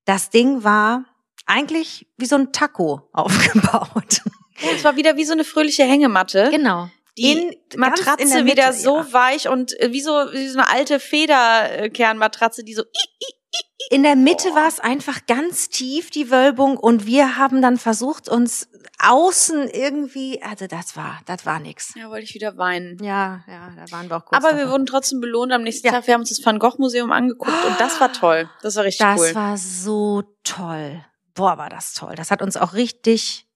Das 0.04 0.30
Ding 0.30 0.64
war 0.64 1.04
eigentlich 1.48 2.06
wie 2.16 2.26
so 2.26 2.36
ein 2.36 2.52
Taco 2.52 3.08
aufgebaut. 3.12 4.20
Ja, 4.60 4.68
es 4.74 4.84
war 4.84 4.96
wieder 4.96 5.16
wie 5.16 5.24
so 5.24 5.32
eine 5.32 5.44
fröhliche 5.44 5.84
Hängematte. 5.84 6.48
Genau. 6.50 6.88
Die 7.16 7.32
In- 7.32 7.54
Matratze 7.76 8.22
in 8.22 8.30
der 8.30 8.44
wieder 8.46 8.68
Mitte, 8.70 8.78
so 8.80 8.96
ja. 8.98 9.12
weich 9.12 9.48
und 9.48 9.78
äh, 9.80 9.92
wie 9.92 10.00
so, 10.00 10.10
wie 10.32 10.48
so 10.48 10.58
eine 10.58 10.70
alte 10.70 11.00
Federkernmatratze, 11.00 12.62
die 12.64 12.74
so 12.74 12.82
In 13.90 14.02
der 14.02 14.14
Mitte 14.16 14.54
war 14.54 14.68
es 14.68 14.78
einfach 14.80 15.26
ganz 15.26 15.68
tief, 15.68 16.10
die 16.10 16.30
Wölbung, 16.30 16.76
und 16.76 17.06
wir 17.06 17.36
haben 17.36 17.62
dann 17.62 17.76
versucht, 17.78 18.28
uns 18.28 18.68
außen 19.00 19.68
irgendwie, 19.68 20.42
also 20.42 20.66
das 20.66 20.96
war, 20.96 21.20
das 21.26 21.46
war 21.46 21.58
nix. 21.60 21.94
Ja, 21.96 22.08
wollte 22.10 22.24
ich 22.24 22.34
wieder 22.34 22.56
weinen. 22.56 22.98
Ja, 23.02 23.42
ja, 23.48 23.70
da 23.76 23.90
waren 23.92 24.08
wir 24.10 24.16
auch 24.16 24.24
kurz 24.24 24.36
Aber 24.36 24.54
wir 24.56 24.64
davor. 24.64 24.72
wurden 24.74 24.86
trotzdem 24.86 25.20
belohnt 25.20 25.52
am 25.52 25.62
nächsten 25.62 25.86
Ja. 25.86 25.94
Tag. 25.94 26.06
Wir 26.06 26.14
haben 26.14 26.20
uns 26.20 26.28
das 26.30 26.44
Van 26.44 26.58
Gogh 26.58 26.76
Museum 26.78 27.10
angeguckt 27.12 27.64
und 27.66 27.80
das 27.80 28.00
war 28.00 28.12
toll. 28.12 28.50
Das 28.62 28.76
war 28.76 28.84
richtig 28.84 29.06
Das 29.06 29.20
cool. 29.20 29.34
war 29.34 29.56
so 29.56 30.22
toll. 30.44 31.04
Boah, 31.38 31.56
war 31.56 31.70
das 31.70 31.94
toll. 31.94 32.14
Das 32.16 32.30
hat 32.32 32.42
uns 32.42 32.56
auch 32.56 32.74
richtig, 32.74 33.46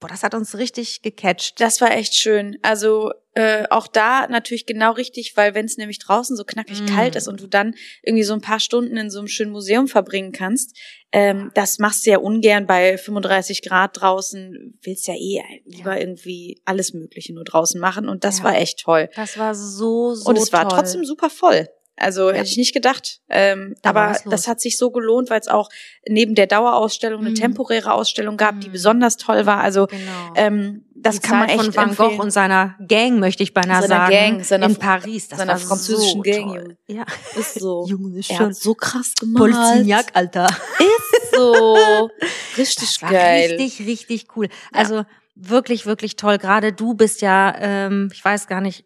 boah, 0.00 0.06
das 0.08 0.22
hat 0.22 0.34
uns 0.34 0.56
richtig 0.56 1.02
gecatcht. 1.02 1.60
Das 1.60 1.80
war 1.80 1.90
echt 1.90 2.14
schön. 2.14 2.56
Also 2.62 3.10
äh, 3.34 3.66
auch 3.70 3.88
da 3.88 4.28
natürlich 4.28 4.66
genau 4.66 4.92
richtig, 4.92 5.36
weil 5.36 5.54
wenn 5.54 5.66
es 5.66 5.76
nämlich 5.76 5.98
draußen 5.98 6.36
so 6.36 6.44
knackig 6.44 6.82
Mm. 6.82 6.86
kalt 6.86 7.16
ist 7.16 7.26
und 7.26 7.40
du 7.40 7.48
dann 7.48 7.74
irgendwie 8.02 8.22
so 8.22 8.34
ein 8.34 8.40
paar 8.40 8.60
Stunden 8.60 8.96
in 8.96 9.10
so 9.10 9.18
einem 9.18 9.26
schönen 9.28 9.50
Museum 9.50 9.88
verbringen 9.88 10.30
kannst, 10.30 10.76
ähm, 11.10 11.50
das 11.54 11.78
machst 11.80 12.06
du 12.06 12.10
ja 12.10 12.18
ungern 12.18 12.66
bei 12.66 12.96
35 12.98 13.62
Grad 13.62 14.00
draußen. 14.00 14.78
Willst 14.82 15.08
ja 15.08 15.14
eh 15.14 15.42
lieber 15.64 15.98
irgendwie 16.00 16.60
alles 16.64 16.92
Mögliche 16.94 17.34
nur 17.34 17.44
draußen 17.44 17.80
machen 17.80 18.08
und 18.08 18.22
das 18.24 18.38
Ja. 18.38 18.44
war 18.44 18.56
echt 18.56 18.78
toll. 18.80 19.08
Das 19.16 19.36
war 19.38 19.54
so, 19.56 20.14
so 20.14 20.28
und 20.30 20.36
es 20.38 20.52
war 20.52 20.68
toll. 20.68 20.78
trotzdem 20.78 21.04
super 21.04 21.30
voll. 21.30 21.68
Also 21.98 22.28
Ja. 22.30 22.36
hätte 22.36 22.48
ich 22.48 22.56
nicht 22.56 22.72
gedacht. 22.72 23.20
Ähm, 23.28 23.74
Da 23.82 23.90
aber 23.90 24.16
das 24.30 24.46
hat 24.48 24.60
sich 24.60 24.78
so 24.78 24.90
gelohnt, 24.90 25.30
weil 25.30 25.40
es 25.40 25.48
auch 25.48 25.68
neben 26.08 26.34
der 26.34 26.46
Dauerausstellung 26.46 27.20
eine 27.20 27.30
Mhm. 27.30 27.34
temporäre 27.34 27.92
Ausstellung 27.92 28.36
gab, 28.36 28.60
die 28.60 28.68
Mhm. 28.68 28.72
besonders 28.72 29.16
toll 29.16 29.46
war. 29.46 29.60
Also 29.60 29.86
Genau. 29.86 30.32
ähm, 30.36 30.84
das 30.94 31.16
Die 31.20 31.20
kann 31.28 31.38
man 31.38 31.48
Zeit 31.48 31.56
echt 31.58 31.64
von 31.66 31.76
Van 31.76 31.88
empfehlen. 31.90 32.10
Gogh 32.16 32.22
und 32.22 32.30
seiner 32.32 32.76
Gang, 32.86 33.18
möchte 33.20 33.42
ich 33.42 33.54
beinahe 33.54 33.82
Seiner 33.82 33.94
sagen, 33.96 34.10
Gang, 34.12 34.44
seiner 34.44 34.66
in 34.66 34.76
Paris. 34.76 35.28
Das 35.28 35.38
seiner 35.38 35.52
war 35.52 35.58
französischen 35.60 36.18
so 36.18 36.22
Gang, 36.22 36.44
toll. 36.48 36.76
Ja. 36.88 37.04
ist 37.36 37.54
so. 37.60 37.84
Junge, 37.88 38.18
ist 38.18 38.32
schon 38.32 38.52
so 38.52 38.74
krass 38.74 39.14
gemalt. 39.18 39.52
Polzignac, 39.54 40.06
Alter. 40.14 40.46
Ist 40.46 41.34
so. 41.36 42.10
Richtig 42.56 43.00
geil. 43.00 43.56
richtig, 43.58 43.86
richtig 43.86 44.26
cool. 44.36 44.48
Also 44.72 45.04
wirklich, 45.36 45.86
wirklich 45.86 46.16
toll. 46.16 46.38
Gerade 46.38 46.72
du 46.72 46.94
bist 46.94 47.20
ja, 47.22 47.54
ähm, 47.60 48.10
ich 48.12 48.24
weiß 48.24 48.48
gar 48.48 48.60
nicht, 48.60 48.84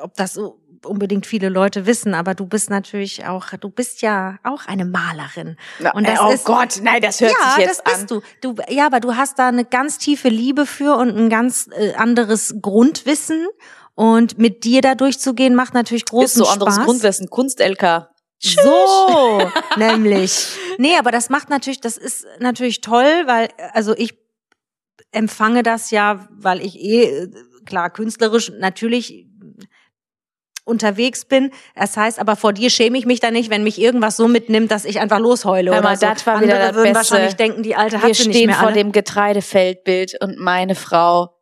ob 0.00 0.14
das 0.14 0.32
so 0.32 0.58
unbedingt 0.84 1.26
viele 1.26 1.48
Leute 1.48 1.86
wissen, 1.86 2.14
aber 2.14 2.34
du 2.34 2.46
bist 2.46 2.70
natürlich 2.70 3.26
auch, 3.26 3.46
du 3.60 3.68
bist 3.70 4.02
ja 4.02 4.38
auch 4.42 4.66
eine 4.66 4.84
Malerin. 4.84 5.56
Na, 5.80 5.92
Und 5.92 6.06
das 6.06 6.20
oh 6.20 6.30
ist- 6.30 6.44
Gott, 6.44 6.80
nein, 6.82 7.00
das 7.02 7.20
hört 7.20 7.32
ja, 7.32 7.50
sich 7.54 7.64
jetzt 7.66 7.82
das 7.84 7.94
an. 7.94 8.06
bist 8.06 8.10
du. 8.40 8.52
du. 8.54 8.62
Ja, 8.68 8.86
aber 8.86 9.00
du 9.00 9.16
hast 9.16 9.38
da 9.38 9.48
eine 9.48 9.64
ganz 9.64 9.98
tiefe 9.98 10.28
Liebe 10.28 10.66
für 10.66 10.96
und 10.96 11.16
ein 11.16 11.30
ganz 11.30 11.68
äh, 11.72 11.94
anderes 11.94 12.56
Grundwissen. 12.60 13.46
Und 13.94 14.38
mit 14.38 14.64
dir 14.64 14.80
da 14.80 14.94
durchzugehen, 14.94 15.54
macht 15.54 15.74
natürlich 15.74 16.06
großen 16.06 16.24
Ist 16.24 16.46
so 16.48 16.50
anderes 16.50 16.76
Spaß. 16.76 16.86
Grundwissen, 16.86 17.28
Kunst-LK. 17.28 18.08
So, 18.40 19.42
nämlich. 19.76 20.48
Nee, 20.78 20.96
aber 20.98 21.10
das 21.10 21.28
macht 21.28 21.50
natürlich, 21.50 21.80
das 21.80 21.98
ist 21.98 22.24
natürlich 22.40 22.80
toll, 22.80 23.04
weil, 23.26 23.48
also 23.74 23.94
ich 23.94 24.14
empfange 25.10 25.62
das 25.62 25.90
ja, 25.90 26.26
weil 26.30 26.64
ich 26.64 26.80
eh, 26.80 27.04
äh, 27.04 27.30
klar, 27.66 27.90
künstlerisch 27.90 28.50
natürlich 28.58 29.26
unterwegs 30.72 31.24
bin. 31.24 31.52
Das 31.76 31.96
heißt, 31.96 32.18
aber 32.18 32.34
vor 32.34 32.52
dir 32.52 32.68
schäme 32.70 32.98
ich 32.98 33.06
mich 33.06 33.20
da 33.20 33.30
nicht, 33.30 33.48
wenn 33.50 33.62
mich 33.62 33.80
irgendwas 33.80 34.16
so 34.16 34.26
mitnimmt, 34.26 34.72
dass 34.72 34.84
ich 34.84 34.98
einfach 34.98 35.20
losheule 35.20 35.70
Hör 35.70 35.78
oder 35.78 35.88
mal, 35.90 35.96
so. 35.96 36.06
das 36.06 36.26
war 36.26 36.34
Andere 36.34 36.48
wieder 36.48 36.58
das 36.66 36.74
würden 36.74 36.92
Beste. 36.94 37.12
wahrscheinlich 37.12 37.36
denken, 37.36 37.62
die 37.62 37.76
Alte 37.76 37.96
Wir 37.96 38.02
hat 38.08 38.14
sie 38.16 38.26
nicht 38.26 38.36
stehen 38.36 38.46
mehr 38.48 38.56
vor 38.56 38.68
alle. 38.68 38.76
dem 38.76 38.90
Getreidefeldbild 38.92 40.20
und 40.20 40.38
meine 40.38 40.74
Frau 40.74 41.34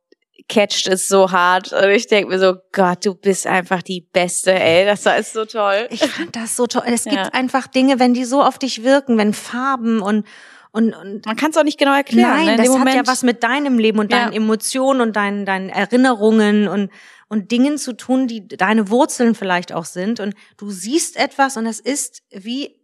catcht 0.48 0.88
es 0.88 1.06
so 1.08 1.30
hart. 1.30 1.72
Und 1.72 1.90
ich 1.90 2.08
denke 2.08 2.30
mir 2.32 2.38
so, 2.38 2.54
Gott, 2.72 3.06
du 3.06 3.14
bist 3.14 3.46
einfach 3.46 3.82
die 3.82 4.00
Beste, 4.12 4.52
ey. 4.52 4.84
Das 4.84 5.06
ist 5.06 5.32
so 5.32 5.44
toll. 5.44 5.86
Ich 5.90 6.00
fand 6.04 6.34
das 6.34 6.56
so 6.56 6.66
toll. 6.66 6.82
Es 6.86 7.04
Ja. 7.04 7.12
gibt 7.22 7.34
einfach 7.34 7.66
Dinge, 7.68 7.98
wenn 8.00 8.14
die 8.14 8.24
so 8.24 8.42
auf 8.42 8.58
dich 8.58 8.82
wirken, 8.82 9.16
wenn 9.18 9.32
Farben 9.32 10.00
und 10.02 10.26
und, 10.72 10.94
und 10.94 11.26
Man 11.26 11.34
kann 11.34 11.50
es 11.50 11.56
auch 11.56 11.64
nicht 11.64 11.78
genau 11.80 11.94
erklären. 11.96 12.30
Nein, 12.30 12.46
ne? 12.46 12.50
In 12.52 12.56
das 12.58 12.66
dem 12.66 12.72
hat 12.74 12.78
Moment, 12.78 12.96
ja 12.96 13.12
was 13.12 13.24
mit 13.24 13.42
deinem 13.42 13.76
Leben 13.80 13.98
und 13.98 14.12
Ja. 14.12 14.20
deinen 14.20 14.32
Emotionen 14.34 15.00
und 15.00 15.16
deinen, 15.16 15.44
deinen 15.44 15.68
Erinnerungen 15.68 16.68
und, 16.68 16.90
und 17.30 17.50
Dingen 17.52 17.78
zu 17.78 17.94
tun, 17.96 18.26
die 18.26 18.46
deine 18.46 18.90
Wurzeln 18.90 19.34
vielleicht 19.34 19.72
auch 19.72 19.86
sind. 19.86 20.20
Und 20.20 20.34
du 20.58 20.70
siehst 20.70 21.16
etwas 21.16 21.56
und 21.56 21.64
es 21.64 21.80
ist 21.80 22.22
wie, 22.30 22.76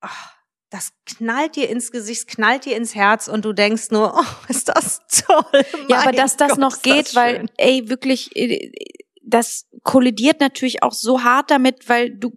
ach, 0.00 0.32
das 0.70 0.92
knallt 1.06 1.56
dir 1.56 1.70
ins 1.70 1.90
Gesicht, 1.90 2.26
knallt 2.28 2.64
dir 2.64 2.76
ins 2.76 2.94
Herz 2.94 3.26
und 3.28 3.44
du 3.44 3.52
denkst 3.52 3.90
nur, 3.90 4.12
oh, 4.14 4.24
ist 4.48 4.68
das 4.68 5.00
toll. 5.26 5.64
Ja, 5.88 6.00
aber 6.02 6.12
dass 6.12 6.36
das 6.36 6.50
Gott, 6.50 6.58
noch 6.58 6.82
geht, 6.82 7.06
das 7.08 7.14
weil, 7.14 7.46
ey, 7.56 7.88
wirklich, 7.88 8.34
äh, 8.36 8.70
das 9.22 9.66
kollidiert 9.84 10.40
natürlich 10.40 10.82
auch 10.82 10.92
so 10.92 11.22
hart 11.22 11.50
damit, 11.50 11.88
weil 11.88 12.10
du 12.10 12.32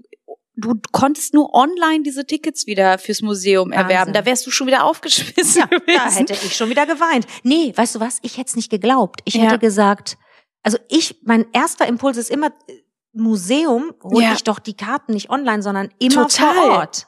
du 0.55 0.75
konntest 0.91 1.33
nur 1.33 1.55
online 1.55 2.03
diese 2.03 2.27
Tickets 2.27 2.67
wieder 2.67 2.99
fürs 2.99 3.23
Museum 3.23 3.71
Wahnsinn. 3.71 3.81
erwerben. 3.85 4.13
Da 4.13 4.23
wärst 4.23 4.45
du 4.45 4.51
schon 4.51 4.67
wieder 4.67 4.83
aufgeschmissen 4.83 5.61
Ja, 5.61 5.65
gewesen. 5.65 5.87
da 6.27 6.35
hätte 6.35 6.45
ich 6.45 6.55
schon 6.55 6.69
wieder 6.69 6.85
geweint. 6.85 7.25
Nee, 7.41 7.73
weißt 7.75 7.95
du 7.95 7.99
was? 7.99 8.19
Ich 8.21 8.37
hätte 8.37 8.49
es 8.49 8.55
nicht 8.55 8.69
geglaubt. 8.69 9.21
Ich 9.25 9.33
Ja. 9.33 9.45
hätte 9.45 9.57
gesagt, 9.57 10.15
also 10.63 10.77
ich, 10.89 11.17
mein 11.23 11.45
erster 11.53 11.85
Impuls 11.87 12.17
ist 12.17 12.29
immer, 12.31 12.47
äh, 12.67 12.73
Museum 13.15 13.93
hole 14.03 14.23
Ja. 14.25 14.33
ich 14.33 14.43
doch 14.43 14.59
die 14.59 14.75
Karten 14.75 15.13
nicht 15.13 15.29
online, 15.29 15.61
sondern 15.61 15.89
immer 15.99 16.27
Total. 16.27 16.55
vor 16.55 16.71
Ort. 16.71 17.07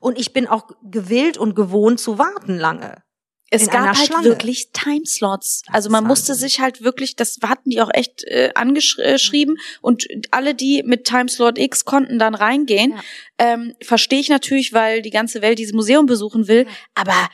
Und 0.00 0.18
ich 0.18 0.32
bin 0.32 0.48
auch 0.48 0.66
gewillt 0.82 1.38
und 1.38 1.54
gewohnt 1.54 2.00
zu 2.00 2.18
warten 2.18 2.58
lange. 2.58 3.02
Es 3.50 3.70
gab 3.70 3.86
halt 3.96 4.08
Schlange. 4.08 4.24
wirklich 4.24 4.72
Timeslots. 4.72 5.62
Also 5.68 5.88
man 5.88 6.04
musste 6.04 6.34
sich 6.34 6.58
halt 6.58 6.82
wirklich, 6.82 7.14
das 7.14 7.38
hatten 7.44 7.70
die 7.70 7.80
auch 7.80 7.90
echt 7.92 8.24
äh, 8.24 8.50
angeschrieben 8.56 9.58
und 9.80 10.06
alle, 10.32 10.56
die 10.56 10.82
mit 10.84 11.04
Timeslot 11.04 11.56
X 11.58 11.84
konnten 11.84 12.18
dann 12.18 12.34
reingehen. 12.34 12.92
Ja. 12.92 13.02
Ähm, 13.38 13.74
Verstehe 13.80 14.18
ich 14.18 14.28
natürlich, 14.28 14.72
weil 14.72 15.02
die 15.02 15.10
ganze 15.10 15.40
Welt 15.40 15.60
dieses 15.60 15.74
Museum 15.74 16.06
besuchen 16.06 16.48
will. 16.48 16.64
Ja. 16.64 16.72
Aber 16.94 17.28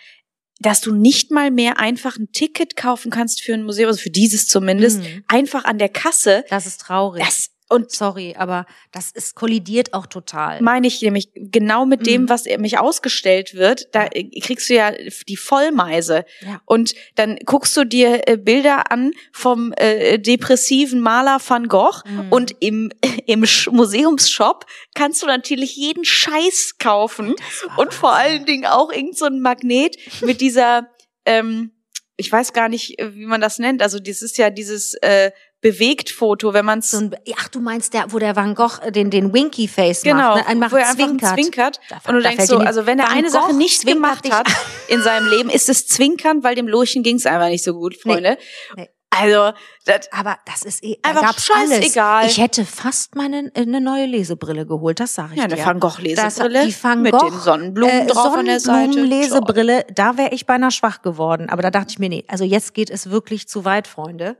dass 0.60 0.80
du 0.80 0.94
nicht 0.94 1.30
mal 1.30 1.50
mehr 1.50 1.78
einfach 1.78 2.16
ein 2.16 2.30
Ticket 2.32 2.76
kaufen 2.76 3.10
kannst 3.10 3.42
für 3.42 3.54
ein 3.54 3.64
Museum, 3.64 3.88
also 3.88 4.00
für 4.00 4.10
dieses 4.10 4.46
zumindest, 4.46 5.00
Mhm. 5.00 5.24
einfach 5.26 5.64
an 5.64 5.78
der 5.78 5.88
Kasse, 5.88 6.44
Das 6.50 6.66
ist 6.66 6.80
traurig. 6.82 7.24
das 7.24 7.50
und 7.70 7.90
Sorry, 7.90 8.34
aber 8.36 8.66
das 8.92 9.10
ist 9.12 9.34
kollidiert 9.34 9.94
auch 9.94 10.06
total. 10.06 10.60
meine 10.60 10.86
ich 10.86 11.00
nämlich 11.02 11.30
genau 11.34 11.86
mit 11.86 12.06
dem, 12.06 12.22
Mhm. 12.22 12.28
was 12.28 12.44
mich 12.58 12.78
ausgestellt 12.78 13.54
wird, 13.54 13.88
da 13.94 14.06
äh, 14.12 14.28
kriegst 14.40 14.68
du 14.68 14.74
ja 14.74 14.92
die 15.28 15.36
Vollmeise. 15.36 16.24
Ja. 16.40 16.60
Und 16.66 16.94
dann 17.14 17.38
guckst 17.46 17.76
du 17.76 17.84
dir 17.84 18.28
äh, 18.28 18.36
Bilder 18.36 18.90
an 18.90 19.12
vom 19.32 19.72
äh, 19.76 20.18
depressiven 20.18 21.00
Maler 21.00 21.38
Van 21.46 21.68
Gogh 21.68 22.02
Mhm. 22.04 22.26
und 22.32 22.54
im, 22.60 22.90
im 23.26 23.44
Museumsshop 23.70 24.66
kannst 24.94 25.22
du 25.22 25.26
natürlich 25.26 25.76
jeden 25.76 26.04
Scheiß 26.04 26.76
kaufen 26.78 27.34
und 27.76 27.94
vor 27.94 28.14
allen 28.14 28.44
Dingen 28.46 28.66
auch 28.66 28.92
irgend 28.92 29.16
so 29.16 29.26
ein 29.26 29.40
Magnet 29.40 29.96
mit 30.22 30.40
dieser, 30.40 30.88
ähm, 31.26 31.72
ich 32.16 32.30
weiß 32.30 32.52
gar 32.52 32.68
nicht, 32.68 32.98
äh, 32.98 33.14
wie 33.14 33.26
man 33.26 33.40
das 33.40 33.58
nennt. 33.58 33.82
Also 33.82 33.98
das 33.98 34.22
ist 34.22 34.36
ja 34.38 34.50
dieses 34.50 34.94
äh, 34.94 35.30
Bewegt-Foto, 35.60 36.54
wenn 36.54 36.64
man 36.64 36.78
es 36.80 36.90
So 36.90 37.10
ach, 37.36 37.48
du 37.48 37.60
meinst 37.60 37.92
der, 37.94 38.12
wo 38.12 38.18
der 38.18 38.34
Van 38.36 38.54
Gogh 38.54 38.78
äh, 38.82 38.92
den, 38.92 39.10
den 39.10 39.32
Winky 39.32 39.68
Face 39.68 40.02
Genau, 40.02 40.16
macht, 40.34 40.36
ne? 40.36 40.46
Einmal 40.46 40.72
wo 40.72 40.76
er 40.76 40.88
einfach 40.88 41.04
zwinkert. 41.06 41.34
zwinkert. 41.34 41.80
Da- 41.88 42.00
und 42.08 42.14
du 42.14 42.22
denkst 42.22 42.46
so, 42.46 42.58
also 42.58 42.86
wenn 42.86 42.98
er 42.98 43.10
eine 43.10 43.30
Sache 43.30 43.48
Gogh 43.48 43.56
nicht 43.58 43.80
zwinkert 43.80 44.22
gemacht 44.22 44.30
hat 44.32 44.46
in 44.88 45.02
seinem 45.02 45.28
Leben, 45.28 45.50
ist 45.50 45.68
es 45.68 45.86
Zwinkern, 45.86 46.42
weil 46.42 46.54
dem 46.54 46.66
Lurchen 46.68 47.02
ging 47.02 47.16
es 47.16 47.26
einfach 47.26 47.48
nicht 47.48 47.64
so 47.64 47.74
gut, 47.74 47.96
Freunde. 47.96 48.38
Nee. 48.76 48.88
Also, 49.12 49.50
das, 49.86 50.08
Aber 50.12 50.38
das 50.46 50.62
ist 50.62 50.84
eh, 50.84 50.96
da 51.02 51.08
Einfach 51.10 51.22
gab's 51.22 51.50
alles. 51.52 51.70
scheißegal. 51.78 52.26
Ich 52.26 52.38
hätte 52.38 52.64
fast 52.64 53.16
meine 53.16 53.50
eine 53.56 53.80
neue 53.80 54.06
Lesebrille 54.06 54.66
geholt, 54.66 55.00
das 55.00 55.14
sage 55.16 55.30
ich 55.34 55.40
ja, 55.40 55.48
dir. 55.48 55.56
eine 55.56 55.66
Van 55.66 55.80
Gogh 55.80 55.96
Das- 56.14 56.38
Lesebrille 56.38 56.66
die 56.66 56.76
Van 56.80 57.02
mit 57.02 57.10
Gogh, 57.12 57.28
den 57.28 57.40
Sonnenblumen 57.40 58.02
äh, 58.02 58.06
drauf 58.06 58.36
an 58.36 58.44
der 58.46 58.60
Seite. 58.60 58.92
Sonnenblumenlesebrille, 58.92 59.86
da 59.92 60.16
wäre 60.16 60.30
ich 60.32 60.46
beinahe 60.46 60.70
schwach 60.70 61.02
geworden. 61.02 61.50
Aber 61.50 61.60
da 61.60 61.70
dachte 61.72 61.88
ich 61.90 61.98
mir, 61.98 62.08
nee, 62.08 62.24
also 62.28 62.44
jetzt 62.44 62.72
geht 62.72 62.88
es 62.88 63.10
wirklich 63.10 63.48
zu 63.48 63.64
weit, 63.64 63.88
Freunde. 63.88 64.36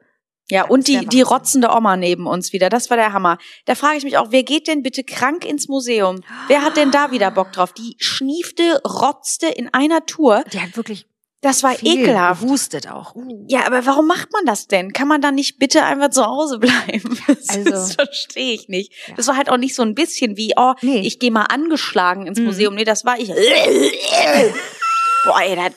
Ja, 0.50 0.64
und 0.66 0.86
die, 0.88 1.06
die 1.06 1.22
rotzende 1.22 1.70
Oma 1.70 1.96
neben 1.96 2.26
uns 2.26 2.52
wieder. 2.52 2.68
Das 2.68 2.90
war 2.90 2.96
der 2.96 3.12
Hammer. 3.12 3.38
Da 3.64 3.74
frage 3.74 3.96
ich 3.98 4.04
mich 4.04 4.18
auch, 4.18 4.26
wer 4.30 4.42
geht 4.42 4.68
denn 4.68 4.82
bitte 4.82 5.02
krank 5.04 5.44
ins 5.44 5.68
Museum? 5.68 6.20
Wer 6.48 6.62
hat 6.62 6.76
denn 6.76 6.90
da 6.90 7.10
wieder 7.12 7.30
Bock 7.30 7.52
drauf? 7.52 7.72
Die 7.72 7.94
schniefte, 7.98 8.80
rotzte 8.84 9.46
in 9.48 9.72
einer 9.72 10.04
Tour. 10.06 10.44
Die 10.52 10.60
hat 10.60 10.76
wirklich 10.76 11.06
Das 11.40 11.62
war 11.62 11.72
viel 11.74 12.00
ekelhaft. 12.00 12.42
gehustet 12.42 12.90
auch. 12.90 13.14
Uh. 13.14 13.46
Ja, 13.48 13.66
aber 13.66 13.86
warum 13.86 14.06
macht 14.06 14.32
man 14.32 14.44
das 14.44 14.66
denn? 14.66 14.92
Kann 14.92 15.08
man 15.08 15.22
dann 15.22 15.34
nicht 15.36 15.58
bitte 15.58 15.82
einfach 15.84 16.10
zu 16.10 16.26
Hause 16.26 16.58
bleiben? 16.58 17.18
Das, 17.26 17.48
Also- 17.48 17.70
das 17.70 17.92
verstehe 17.94 18.52
ich 18.52 18.68
nicht. 18.68 18.92
Ja. 19.08 19.14
Das 19.14 19.26
war 19.28 19.36
halt 19.36 19.48
auch 19.50 19.56
nicht 19.56 19.74
so 19.74 19.82
ein 19.82 19.94
bisschen 19.94 20.36
wie, 20.36 20.52
oh, 20.56 20.74
Nee. 20.82 21.00
ich 21.00 21.18
gehe 21.18 21.30
mal 21.30 21.44
angeschlagen 21.44 22.26
ins 22.26 22.38
Mhm. 22.40 22.44
Museum. 22.46 22.74
Nee, 22.74 22.84
das 22.84 23.04
war 23.04 23.18
ich. 23.18 23.30
Boah, 25.24 25.40
ey, 25.42 25.56
das, 25.56 25.72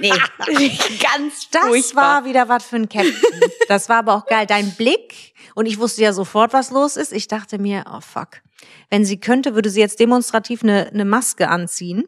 nee, 0.00 0.10
ganz 1.00 1.48
Das 1.50 1.66
furchtbar. 1.66 2.02
war 2.02 2.24
wieder 2.24 2.48
was 2.48 2.64
für 2.64 2.76
ein 2.76 2.88
Captain. 2.88 3.14
Das 3.68 3.88
war 3.88 3.98
aber 3.98 4.14
auch 4.14 4.26
geil. 4.26 4.46
Dein 4.46 4.72
Blick. 4.74 5.34
Und 5.54 5.66
ich 5.66 5.78
wusste 5.78 6.02
ja 6.02 6.12
sofort, 6.12 6.52
was 6.52 6.70
los 6.70 6.96
ist. 6.96 7.12
Ich 7.12 7.28
dachte 7.28 7.58
mir, 7.58 7.84
oh 7.92 8.00
fuck. 8.00 8.40
Wenn 8.90 9.04
sie 9.04 9.18
könnte, 9.20 9.54
würde 9.54 9.70
sie 9.70 9.80
jetzt 9.80 10.00
demonstrativ 10.00 10.62
eine, 10.62 10.88
eine 10.88 11.04
Maske 11.04 11.48
anziehen. 11.48 12.04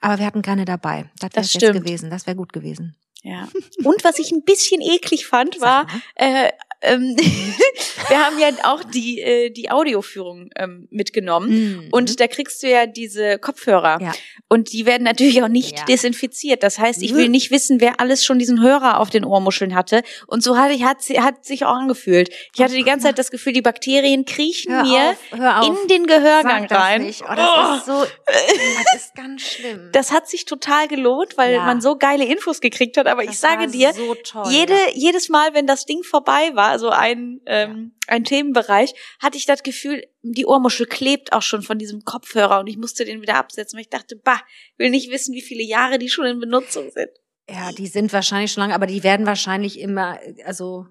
Aber 0.00 0.18
wir 0.18 0.26
hatten 0.26 0.42
keine 0.42 0.64
dabei. 0.64 1.10
Das 1.18 1.30
wäre 1.30 1.30
Das 1.34 1.52
jetzt 1.52 1.62
stimmt. 1.64 1.84
gewesen. 1.84 2.10
Das 2.10 2.26
wäre 2.26 2.36
gut 2.36 2.52
gewesen. 2.52 2.96
Ja. 3.22 3.48
Und 3.84 4.02
was 4.02 4.18
ich 4.18 4.30
ein 4.32 4.42
bisschen 4.44 4.80
eklig 4.80 5.26
fand, 5.26 5.60
war, 5.60 5.86
äh, 6.14 6.50
ähm, 6.82 7.16
wir 8.08 8.24
haben 8.24 8.38
ja 8.38 8.48
auch 8.64 8.82
die, 8.84 9.20
äh, 9.20 9.50
die 9.50 9.70
Audioführung 9.70 10.50
ähm, 10.56 10.88
mitgenommen. 10.90 11.50
Mhm. 11.50 11.88
Und 11.92 12.20
da 12.20 12.26
kriegst 12.26 12.62
du 12.62 12.68
ja 12.70 12.86
diese 12.86 13.38
Kopfhörer. 13.38 13.98
Ja. 14.00 14.12
Und 14.48 14.72
die 14.72 14.86
werden 14.86 15.04
natürlich 15.04 15.42
auch 15.42 15.48
nicht 15.48 15.78
Ja. 15.78 15.84
desinfiziert. 15.84 16.62
Das 16.62 16.78
heißt, 16.78 17.02
ich 17.02 17.14
will 17.14 17.28
nicht 17.28 17.50
wissen, 17.50 17.80
wer 17.80 18.00
alles 18.00 18.24
schon 18.24 18.38
diesen 18.38 18.60
Hörer 18.60 18.98
auf 18.98 19.10
den 19.10 19.24
Ohrmuscheln 19.24 19.74
hatte. 19.74 20.02
Und 20.26 20.42
so 20.42 20.56
hatte 20.56 20.72
ich, 20.72 20.84
hat, 20.84 20.98
hat 21.18 21.44
sich 21.44 21.64
auch 21.64 21.74
angefühlt. 21.74 22.30
Ich 22.54 22.62
hatte 22.62 22.74
die 22.74 22.82
ganze 22.82 23.06
Zeit 23.06 23.18
das 23.18 23.30
Gefühl, 23.30 23.52
die 23.52 23.62
Bakterien 23.62 24.24
kriechen 24.24 24.72
hör 24.74 24.82
mir 24.84 25.16
auf, 25.32 25.60
auf. 25.68 25.68
in 25.82 25.88
den 25.88 26.06
Gehörgang 26.06 26.66
rein. 26.66 27.02
Nicht. 27.02 27.22
Oh, 27.22 27.34
das 27.34 27.78
ist 27.78 27.86
so, 27.86 28.04
das 28.26 29.02
ist 29.02 29.14
ganz 29.14 29.42
schlimm. 29.42 29.90
Das 29.92 30.12
hat 30.12 30.28
sich 30.28 30.44
total 30.44 30.88
gelohnt, 30.88 31.36
weil 31.36 31.52
Ja. 31.54 31.64
man 31.64 31.80
so 31.80 31.96
geile 31.96 32.24
Infos 32.24 32.60
gekriegt 32.60 32.96
hat. 32.96 33.06
Aber 33.06 33.22
ich 33.22 33.30
Das 33.30 33.40
sage 33.40 33.60
war 33.62 33.66
dir, 33.68 33.92
so 33.92 34.14
toll. 34.24 34.44
jede, 34.50 34.74
jedes 34.94 35.28
Mal, 35.28 35.54
wenn 35.54 35.66
das 35.66 35.84
Ding 35.86 36.02
vorbei 36.02 36.50
war, 36.54 36.69
also 36.70 36.88
ein, 36.90 37.40
ähm, 37.46 37.92
ein 38.06 38.24
Themenbereich, 38.24 38.94
hatte 39.20 39.36
ich 39.36 39.46
das 39.46 39.62
Gefühl, 39.62 40.04
die 40.22 40.46
Ohrmuschel 40.46 40.86
klebt 40.86 41.32
auch 41.32 41.42
schon 41.42 41.62
von 41.62 41.78
diesem 41.78 42.04
Kopfhörer 42.04 42.60
und 42.60 42.66
ich 42.68 42.78
musste 42.78 43.04
den 43.04 43.20
wieder 43.22 43.36
absetzen, 43.36 43.76
weil 43.76 43.82
ich 43.82 43.90
dachte, 43.90 44.16
bah, 44.16 44.40
will 44.78 44.90
nicht 44.90 45.10
wissen, 45.10 45.34
wie 45.34 45.42
viele 45.42 45.62
Jahre 45.62 45.98
die 45.98 46.08
schon 46.08 46.26
in 46.26 46.40
Benutzung 46.40 46.90
sind. 46.90 47.10
Ja, 47.48 47.72
die 47.72 47.86
sind 47.88 48.12
wahrscheinlich 48.12 48.52
schon 48.52 48.62
lange, 48.62 48.74
aber 48.74 48.86
die 48.86 49.02
werden 49.02 49.26
wahrscheinlich 49.26 49.78
immer, 49.80 50.18
also 50.44 50.86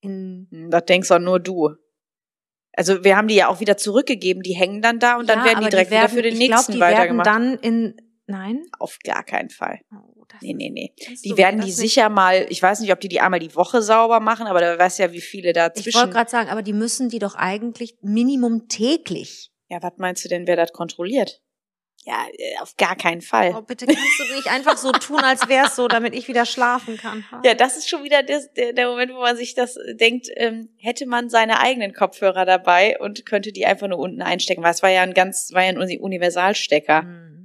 in 0.00 0.46
Hm, 0.50 0.70
Das 0.70 0.84
denkst 0.84 1.08
doch 1.08 1.18
nur 1.18 1.40
du. 1.40 1.74
Also 2.72 3.02
wir 3.02 3.16
haben 3.16 3.26
die 3.28 3.34
ja 3.34 3.48
auch 3.48 3.58
wieder 3.60 3.76
zurückgegeben, 3.76 4.42
die 4.42 4.54
hängen 4.54 4.82
dann 4.82 5.00
da 5.00 5.16
und 5.16 5.28
dann 5.28 5.40
Ja, 5.40 5.44
werden 5.46 5.64
die 5.64 5.70
direkt 5.70 5.90
werden, 5.90 6.12
wieder 6.12 6.14
für 6.16 6.22
den 6.22 6.34
ich 6.34 6.38
nächsten 6.48 6.72
glaub, 6.72 6.90
die 6.90 6.94
werden 6.94 7.18
weitergemacht. 7.18 7.26
dann 7.26 7.58
in 7.58 7.96
nein. 8.26 8.62
Auf 8.78 8.98
gar 9.04 9.24
keinen 9.24 9.50
Fall. 9.50 9.80
Das 10.28 10.42
Nee, 10.42 10.52
nee, 10.54 10.70
nee. 10.70 10.92
Die 11.24 11.30
du 11.30 11.36
werden 11.36 11.60
die 11.60 11.66
nicht- 11.68 11.76
sicher 11.76 12.08
mal, 12.08 12.46
ich 12.50 12.62
weiß 12.62 12.80
nicht, 12.80 12.92
ob 12.92 13.00
die 13.00 13.08
die 13.08 13.20
einmal 13.20 13.40
die 13.40 13.54
Woche 13.54 13.80
sauber 13.82 14.20
machen, 14.20 14.46
aber 14.46 14.60
da 14.60 14.78
weiß 14.78 14.98
ja, 14.98 15.12
wie 15.12 15.20
viele 15.20 15.52
da 15.52 15.70
Ich 15.74 15.94
wollte 15.94 16.10
gerade 16.10 16.30
sagen, 16.30 16.50
aber 16.50 16.62
die 16.62 16.72
müssen 16.74 17.08
die 17.08 17.18
doch 17.18 17.34
eigentlich 17.34 17.96
Minimum 18.02 18.68
täglich. 18.68 19.50
Ja, 19.68 19.82
was 19.82 19.92
meinst 19.98 20.24
du 20.24 20.28
denn, 20.28 20.46
wer 20.46 20.56
das 20.56 20.72
kontrolliert? 20.72 21.40
Ja, 22.04 22.24
äh, 22.38 22.58
auf 22.62 22.76
gar 22.76 22.94
keinen 22.96 23.20
Fall. 23.20 23.54
Oh, 23.54 23.60
bitte 23.60 23.84
kannst 23.84 24.00
du 24.20 24.34
nicht 24.36 24.46
einfach 24.50 24.78
so 24.78 24.92
tun, 24.92 25.18
als 25.20 25.48
wär's 25.48 25.76
so, 25.76 25.88
damit 25.88 26.14
ich 26.14 26.28
wieder 26.28 26.46
schlafen 26.46 26.96
kann. 26.96 27.24
Ja, 27.44 27.54
das 27.54 27.76
ist 27.76 27.88
schon 27.90 28.02
wieder 28.04 28.22
das, 28.22 28.50
der, 28.52 28.72
der 28.72 28.88
Moment, 28.88 29.12
wo 29.12 29.18
man 29.20 29.36
sich 29.36 29.54
das 29.54 29.76
denkt, 29.94 30.28
ähm, 30.36 30.70
hätte 30.78 31.06
man 31.06 31.28
seine 31.28 31.60
eigenen 31.60 31.92
Kopfhörer 31.92 32.46
dabei 32.46 32.98
und 33.00 33.26
könnte 33.26 33.52
die 33.52 33.66
einfach 33.66 33.88
nur 33.88 33.98
unten 33.98 34.22
einstecken, 34.22 34.62
weil 34.62 34.70
es 34.72 34.82
war 34.82 34.90
ja 34.90 35.02
ein 35.02 35.12
ganz, 35.12 35.50
war 35.52 35.62
ja 35.64 35.70
ein 35.70 35.76
Uni- 35.78 35.98
Universalstecker. 35.98 37.02
Hm, 37.02 37.37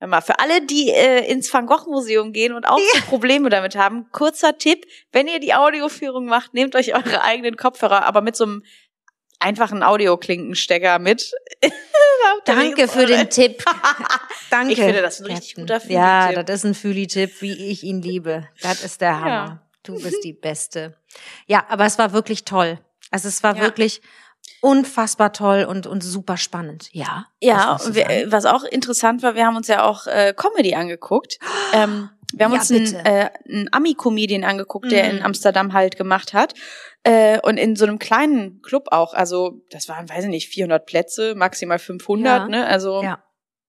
mal. 0.00 0.20
Für 0.20 0.38
alle, 0.38 0.64
die 0.66 0.90
äh, 0.90 1.30
ins 1.30 1.52
Van 1.52 1.66
Gogh 1.66 1.88
Museum 1.90 2.32
gehen 2.32 2.52
und 2.52 2.66
auch 2.68 2.78
so 2.78 3.00
Probleme 3.02 3.48
damit 3.50 3.76
haben, 3.76 4.10
kurzer 4.12 4.58
Tipp, 4.58 4.86
wenn 5.12 5.26
ihr 5.28 5.40
die 5.40 5.54
Audioführung 5.54 6.26
macht, 6.26 6.54
nehmt 6.54 6.74
euch 6.76 6.94
eure 6.94 7.22
eigenen 7.22 7.56
Kopfhörer, 7.56 8.04
aber 8.04 8.20
mit 8.20 8.36
so 8.36 8.44
einem 8.44 8.62
einfachen 9.38 9.82
Audioklinkenstecker 9.82 10.98
mit. 10.98 11.32
Danke 12.44 12.88
für 12.88 13.06
den 13.06 13.28
Tipp. 13.30 13.64
Danke. 14.50 14.72
Ich 14.72 14.78
finde, 14.80 15.02
das 15.02 15.20
ein 15.20 15.26
richtig 15.26 15.56
Captain. 15.56 15.66
guter 15.66 15.90
Ja, 15.92 16.22
Fühli-Tipp. 16.26 16.46
das 16.46 16.56
ist 16.56 16.64
ein 16.64 16.74
Füli-Tipp, 16.74 17.42
wie 17.42 17.70
ich 17.70 17.82
ihn 17.82 18.02
liebe. 18.02 18.48
Das 18.62 18.82
ist 18.84 19.00
der 19.00 19.16
Hammer. 19.20 19.26
Ja. 19.28 19.62
Du 19.82 19.94
bist 20.02 20.22
die 20.24 20.32
Beste. 20.32 20.96
Ja, 21.46 21.64
aber 21.68 21.84
es 21.86 21.98
war 21.98 22.12
wirklich 22.12 22.44
toll. 22.44 22.78
Also 23.10 23.28
es 23.28 23.42
war 23.42 23.56
Ja. 23.56 23.62
wirklich 23.62 24.00
unfassbar 24.60 25.32
toll 25.32 25.64
und, 25.68 25.86
und 25.86 26.02
super 26.02 26.36
spannend. 26.36 26.88
Ja. 26.92 27.26
Ja, 27.40 27.78
wir, 27.90 28.30
was 28.32 28.46
auch 28.46 28.64
interessant 28.64 29.22
war, 29.22 29.34
wir 29.34 29.46
haben 29.46 29.56
uns 29.56 29.68
ja 29.68 29.84
auch 29.84 30.06
äh, 30.06 30.34
Comedy 30.36 30.74
angeguckt. 30.74 31.38
Ähm, 31.72 32.10
wir 32.32 32.46
haben 32.46 32.52
Ja, 32.52 32.58
uns 32.58 32.70
einen, 32.70 32.84
bitte. 32.84 33.04
äh, 33.04 33.28
einen 33.48 33.68
Ami-Comedian 33.72 34.44
angeguckt, 34.44 34.90
der 34.90 35.04
Mhm. 35.04 35.18
in 35.18 35.22
Amsterdam 35.22 35.72
halt 35.72 35.96
gemacht 35.96 36.32
hat. 36.32 36.54
Äh, 37.04 37.38
und 37.42 37.56
in 37.56 37.76
so 37.76 37.84
einem 37.86 37.98
kleinen 38.00 38.60
Club 38.62 38.88
auch. 38.90 39.14
Also 39.14 39.62
das 39.70 39.88
waren, 39.88 40.08
weiß 40.08 40.24
ich 40.24 40.30
nicht, 40.30 40.48
400 40.48 40.86
Plätze, 40.86 41.34
maximal 41.36 41.78
500. 41.78 42.26
Ja. 42.26 42.48
Ne? 42.48 42.66
Also 42.66 43.02
Ja. 43.02 43.22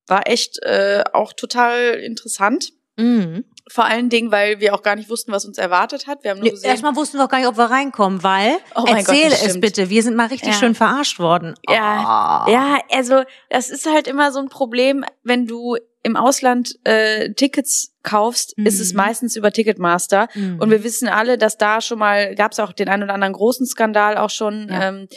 war 0.08 0.28
echt 0.28 0.58
äh, 0.63 1.04
auch 1.13 1.34
total 1.34 1.94
interessant. 1.96 2.72
Mhm. 2.98 3.46
Vor 3.69 3.86
allen 3.86 4.10
Dingen, 4.10 4.32
weil 4.32 4.60
wir 4.60 4.73
auch 4.73 4.82
gar 4.82 4.95
nicht 4.95 5.10
wussten, 5.10 5.32
was 5.32 5.45
uns 5.45 5.58
erwartet 5.58 6.08
hat. 6.08 6.23
Wir 6.23 6.32
haben 6.32 6.39
nur 6.39 6.49
gesehen, 6.51 6.69
Erstmal 6.69 6.95
wussten 6.95 7.17
wir 7.17 7.25
auch 7.25 7.30
gar 7.30 7.39
nicht, 7.39 7.47
ob 7.47 7.58
wir 7.58 7.65
reinkommen, 7.69 8.23
weil 8.23 8.58
Oh 8.75 8.84
Gott, 8.86 8.89
erzähle 8.97 9.30
das 9.32 9.45
es 9.45 9.60
bitte. 9.60 9.89
Wir 9.89 10.03
sind 10.03 10.15
mal 10.15 10.27
richtig 10.27 10.49
Ja. 10.53 10.60
schön 10.60 10.73
verarscht 10.75 11.19
worden. 11.19 11.53
Ja, 11.69 12.45
Oh. 12.47 12.51
Ja, 12.51 12.80
also 12.91 13.23
das 13.49 13.69
ist 13.69 13.86
halt 13.86 14.08
immer 14.08 14.32
so 14.32 14.39
ein 14.39 14.49
Problem, 14.49 15.03
wenn 15.23 15.45
du 15.47 15.75
im 16.03 16.15
Ausland 16.15 16.75
äh, 16.86 17.34
Tickets 17.34 17.93
kaufst, 18.03 18.53
ist 18.58 18.80
es 18.80 18.93
Mhm. 18.93 18.97
meistens 18.97 19.36
über 19.36 19.51
Ticketmaster. 19.51 20.30
Mhm. 20.34 20.60
Und 20.60 20.69
wir 20.69 20.84
wissen 20.86 21.10
alle, 21.10 21.38
dass 21.38 21.58
da 21.58 21.82
schon 21.82 21.99
mal, 21.99 22.34
gab 22.36 22.53
es 22.53 22.60
auch 22.62 22.71
den 22.71 22.88
einen 22.88 23.03
oder 23.03 23.13
anderen 23.13 23.34
großen 23.34 23.65
Skandal 23.65 24.17
auch 24.17 24.30
schon, 24.30 24.69
Ja. 24.69 24.88
ähm, 24.89 25.08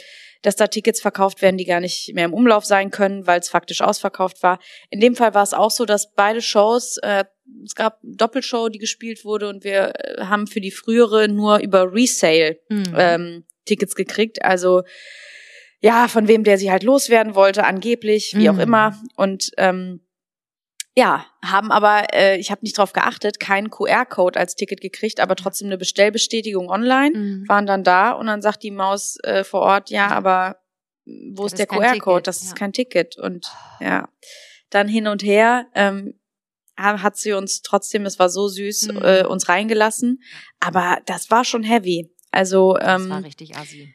dass 0.41 0.55
da 0.55 0.67
Tickets 0.67 1.01
verkauft 1.01 1.41
werden, 1.41 1.57
die 1.57 1.65
gar 1.65 1.79
nicht 1.79 2.13
mehr 2.15 2.25
im 2.25 2.33
Umlauf 2.33 2.65
sein 2.65 2.89
können, 2.91 3.27
weil 3.27 3.39
es 3.39 3.49
faktisch 3.49 3.81
ausverkauft 3.81 4.41
war. 4.43 4.59
In 4.89 4.99
dem 4.99 5.15
Fall 5.15 5.33
war 5.33 5.43
es 5.43 5.53
auch 5.53 5.71
so, 5.71 5.85
dass 5.85 6.13
beide 6.13 6.41
Shows, 6.41 6.97
äh, 7.03 7.25
es 7.65 7.75
gab 7.75 7.99
eine 8.03 8.15
Doppelshow, 8.15 8.69
die 8.69 8.79
gespielt 8.79 9.23
wurde 9.25 9.49
und 9.49 9.63
wir 9.63 9.93
äh, 9.97 10.21
haben 10.25 10.47
für 10.47 10.61
die 10.61 10.71
frühere 10.71 11.27
nur 11.27 11.59
über 11.59 11.93
Resale 11.93 12.59
Mhm. 12.69 12.95
ähm, 12.97 13.43
Tickets 13.65 13.95
gekriegt. 13.95 14.43
Also 14.43 14.83
ja, 15.79 16.07
von 16.07 16.27
wem 16.27 16.43
der 16.43 16.57
sie 16.57 16.71
halt 16.71 16.83
loswerden 16.83 17.35
wollte, 17.35 17.63
angeblich, 17.63 18.33
wie 18.35 18.49
auch 18.49 18.55
Mhm. 18.55 18.59
immer. 18.61 19.01
Und 19.15 19.51
ähm, 19.57 20.01
Ja, 20.95 21.25
haben 21.43 21.71
aber, 21.71 22.13
äh, 22.13 22.37
ich 22.37 22.51
habe 22.51 22.61
nicht 22.63 22.77
drauf 22.77 22.91
geachtet, 22.91 23.39
keinen 23.39 23.69
QR-Code 23.69 24.37
als 24.37 24.55
Ticket 24.55 24.81
gekriegt, 24.81 25.19
aber 25.21 25.35
trotzdem 25.37 25.67
eine 25.67 25.77
Bestellbestätigung 25.77 26.69
online, 26.69 27.17
Mhm. 27.17 27.47
waren 27.47 27.65
dann 27.65 27.83
da 27.85 28.11
und 28.11 28.27
dann 28.27 28.41
sagt 28.41 28.61
die 28.63 28.71
Maus 28.71 29.17
äh, 29.23 29.43
vor 29.45 29.61
Ort, 29.61 29.89
ja, 29.89 30.07
aber 30.09 30.57
wo 31.05 31.43
Das 31.43 31.53
ist 31.53 31.59
der 31.59 31.65
ist 31.65 31.69
QR-Code? 31.69 32.21
Das 32.23 32.41
ist 32.41 32.49
ja. 32.49 32.55
kein 32.55 32.73
Ticket. 32.73 33.17
Und 33.17 33.47
ja, 33.79 34.09
dann 34.69 34.87
hin 34.87 35.07
und 35.07 35.23
her 35.23 35.67
ähm, 35.75 36.19
ha- 36.77 37.01
hat 37.01 37.15
sie 37.17 37.31
uns 37.33 37.61
trotzdem, 37.61 38.05
es 38.05 38.19
war 38.19 38.29
so 38.29 38.47
süß, 38.49 38.89
Mhm. 38.89 39.01
äh, 39.01 39.23
uns 39.25 39.47
reingelassen. 39.49 40.21
Aber 40.59 40.99
das 41.05 41.31
war 41.31 41.45
schon 41.45 41.63
heavy. 41.63 42.13
Also 42.31 42.75
Das 42.79 43.01
ähm, 43.01 43.09
war 43.09 43.23
richtig 43.23 43.55
assi. 43.55 43.93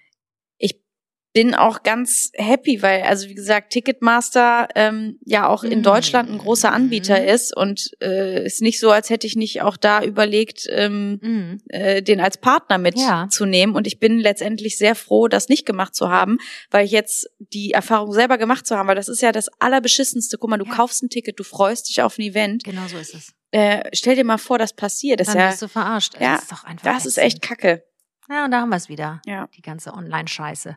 Ich 1.37 1.43
bin 1.43 1.55
auch 1.55 1.83
ganz 1.83 2.31
happy, 2.35 2.81
weil, 2.83 3.03
also 3.03 3.29
wie 3.29 3.35
gesagt, 3.35 3.71
Ticketmaster 3.73 4.69
ähm, 4.75 5.19
ja 5.25 5.47
auch 5.49 5.65
in 5.65 5.81
Mhm. 5.81 5.83
Deutschland 5.83 6.31
ein 6.31 6.39
großer 6.39 6.73
Anbieter 6.73 7.21
Mhm. 7.21 7.29
ist 7.29 7.57
und 7.57 7.91
äh, 8.03 8.45
ist 8.47 8.63
nicht 8.63 8.81
so, 8.81 8.91
als 8.91 9.11
hätte 9.11 9.27
ich 9.27 9.37
nicht 9.37 9.61
auch 9.63 9.77
da 9.77 10.03
überlegt, 10.03 10.67
ähm, 10.71 11.19
Mhm. 11.21 11.59
äh, 11.69 12.03
den 12.03 12.21
als 12.21 12.39
Partner 12.39 12.81
Ja. 12.97 13.25
mitzunehmen. 13.25 13.75
Und 13.77 13.87
ich 13.87 13.99
bin 13.99 14.19
letztendlich 14.19 14.79
sehr 14.79 14.95
froh, 14.95 15.29
das 15.29 15.49
nicht 15.49 15.67
gemacht 15.67 15.95
zu 15.95 16.09
haben, 16.09 16.39
weil 16.71 16.85
ich 16.87 16.91
jetzt 16.93 17.29
die 17.39 17.73
Erfahrung 17.73 18.13
selber 18.13 18.39
gemacht 18.39 18.67
zu 18.67 18.77
haben, 18.77 18.89
weil 18.89 18.97
das 18.97 19.09
ist 19.09 19.21
ja 19.21 19.33
das 19.33 19.49
Allerbeschissenste. 19.61 20.39
Guck 20.39 20.51
mal, 20.51 20.57
du 20.59 20.65
Ja. 20.67 20.73
kaufst 20.75 21.03
ein 21.03 21.11
Ticket, 21.11 21.39
du 21.39 21.45
freust 21.45 21.89
dich 21.89 22.01
auf 22.03 22.19
ein 22.19 22.23
Event. 22.23 22.65
Genau 22.65 22.87
so 22.89 22.97
ist 22.97 23.15
es. 23.15 23.33
Äh, 23.51 23.85
stell 23.93 24.17
dir 24.17 24.25
mal 24.25 24.39
vor, 24.39 24.59
das 24.59 24.73
passiert. 24.73 25.21
Das, 25.21 25.29
ist 25.29 25.35
Dann 25.35 25.43
ja, 25.43 25.51
wirst 25.51 25.63
du 25.63 25.69
verarscht. 25.69 26.15
ja, 26.19 26.33
das 26.35 26.43
ist 26.43 26.53
doch 26.53 26.65
einfach 26.65 26.93
das 26.95 27.07
ist 27.07 27.19
echt 27.19 27.43
kacke. 27.43 27.85
Ja, 28.29 28.45
und 28.45 28.51
da 28.51 28.61
haben 28.61 28.71
wir 28.71 28.77
es 28.77 28.89
wieder. 28.89 29.21
Ja. 29.27 29.49
Die 29.57 29.63
ganze 29.63 29.93
Online-Scheiße. 29.95 30.77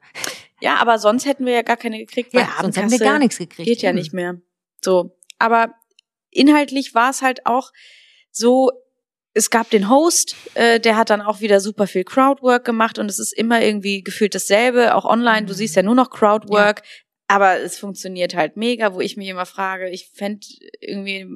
ja, 0.61 0.75
aber 0.77 0.99
sonst 0.99 1.25
hätten 1.25 1.45
wir 1.45 1.53
ja 1.53 1.61
gar 1.61 1.77
keine 1.77 1.97
gekriegt. 1.97 2.33
weil 2.33 2.41
Ja, 2.41 2.49
sonst 2.61 2.77
hätten 2.77 2.91
wir 2.91 2.97
Abendkasse- 2.97 3.03
gar 3.03 3.19
nichts 3.19 3.37
gekriegt. 3.37 3.67
Geht 3.67 3.81
ja 3.81 3.93
nicht 3.93 4.13
mehr. 4.13 4.37
So. 4.83 5.17
Aber 5.39 5.73
inhaltlich 6.31 6.93
war 6.93 7.09
es 7.09 7.21
halt 7.21 7.45
auch 7.45 7.71
so, 8.31 8.71
es 9.33 9.49
gab 9.49 9.69
den 9.69 9.89
Host, 9.89 10.35
äh, 10.55 10.79
der 10.79 10.97
hat 10.97 11.09
dann 11.09 11.21
auch 11.21 11.39
wieder 11.39 11.59
super 11.59 11.87
viel 11.87 12.03
Crowdwork 12.03 12.65
gemacht 12.65 12.99
und 12.99 13.09
es 13.09 13.19
ist 13.19 13.31
immer 13.33 13.61
irgendwie 13.61 14.03
gefühlt 14.03 14.35
dasselbe, 14.35 14.95
auch 14.95 15.05
online, 15.05 15.45
du 15.45 15.53
Mhm. 15.53 15.57
siehst 15.57 15.75
ja 15.75 15.83
nur 15.83 15.95
noch 15.95 16.09
Crowdwork, 16.09 16.81
aber 17.31 17.59
es 17.59 17.77
funktioniert 17.77 18.35
halt 18.35 18.57
mega, 18.57 18.93
wo 18.95 19.01
ich 19.01 19.15
mich 19.15 19.27
immer 19.29 19.45
frage, 19.45 19.87
ich 19.89 20.09
fänd 20.15 20.45
irgendwie 20.81 21.27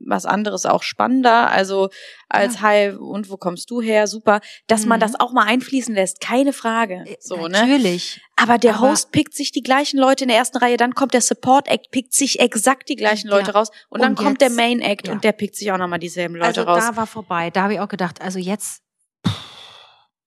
was 0.00 0.26
anderes 0.26 0.66
auch 0.66 0.82
spannender, 0.82 1.48
also 1.50 1.88
als 2.28 2.60
Hi 2.62 2.90
und 2.90 3.30
wo 3.30 3.36
kommst 3.36 3.70
du 3.70 3.80
her, 3.80 4.08
super, 4.08 4.40
dass 4.66 4.86
man 4.86 4.98
Mhm. 4.98 5.02
das 5.02 5.20
auch 5.20 5.32
mal 5.32 5.44
einfließen 5.46 5.94
lässt, 5.94 6.20
keine 6.20 6.52
Frage, 6.52 7.04
Äh, 7.06 7.16
so, 7.20 7.36
ne? 7.46 7.60
Natürlich. 7.60 8.20
Aber 8.34 8.58
der 8.58 8.74
Aber- 8.76 8.90
Host 8.90 9.12
pickt 9.12 9.34
sich 9.34 9.52
die 9.52 9.62
gleichen 9.62 9.98
Leute 9.98 10.24
in 10.24 10.28
der 10.28 10.36
ersten 10.36 10.58
Reihe, 10.58 10.76
dann 10.76 10.94
kommt 10.94 11.14
der 11.14 11.20
Support 11.20 11.68
Act, 11.68 11.92
pickt 11.92 12.12
sich 12.12 12.40
exakt 12.40 12.88
die 12.88 12.96
gleichen 12.96 13.28
Ja. 13.28 13.36
Leute 13.36 13.52
raus 13.52 13.70
und 13.88 14.02
dann 14.02 14.10
Und 14.10 14.18
kommt 14.18 14.40
der 14.40 14.48
jetzt- 14.48 14.56
Main 14.56 14.80
Act 14.80 15.06
ja. 15.06 15.12
und 15.12 15.22
der 15.22 15.30
pickt 15.32 15.54
sich 15.54 15.70
auch 15.70 15.78
nochmal 15.78 16.00
dieselben 16.00 16.34
Leute 16.34 16.46
also 16.60 16.62
raus. 16.62 16.82
da 16.88 16.96
war 16.96 17.06
vorbei. 17.06 17.50
Da 17.50 17.62
habe 17.62 17.74
ich 17.74 17.80
auch 17.80 17.88
gedacht, 17.88 18.20
also 18.20 18.40
jetzt, 18.40 18.82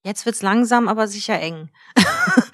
jetzt 0.05 0.25
wird's 0.25 0.41
langsam, 0.41 0.87
aber 0.87 1.07
sicher 1.09 1.39
eng. 1.41 1.69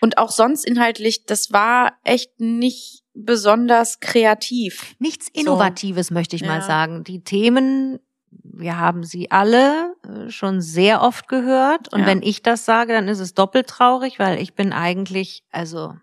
Und 0.00 0.18
auch 0.18 0.30
sonst 0.30 0.64
inhaltlich, 0.64 1.26
das 1.26 1.52
war 1.52 1.92
echt 2.04 2.40
nicht 2.40 3.02
besonders 3.14 4.00
kreativ. 4.00 4.94
Nichts 4.98 5.28
Innovatives, 5.28 6.10
möchte 6.10 6.36
ich 6.36 6.42
Ja. 6.42 6.48
mal 6.48 6.62
sagen. 6.62 7.04
Die 7.04 7.22
Themen, 7.22 7.98
wir 8.30 8.78
haben 8.78 9.04
sie 9.04 9.30
alle 9.30 9.94
äh, 10.04 10.30
schon 10.30 10.60
sehr 10.60 11.02
oft 11.02 11.28
gehört. 11.28 11.92
Und 11.92 12.00
Ja. 12.00 12.06
wenn 12.06 12.22
ich 12.22 12.42
das 12.42 12.64
sage, 12.64 12.92
dann 12.92 13.08
ist 13.08 13.18
es 13.20 13.34
doppelt 13.34 13.66
traurig, 13.66 14.18
weil 14.18 14.40
ich 14.40 14.54
bin 14.54 14.72
eigentlich, 14.72 15.42
also, 15.50 15.94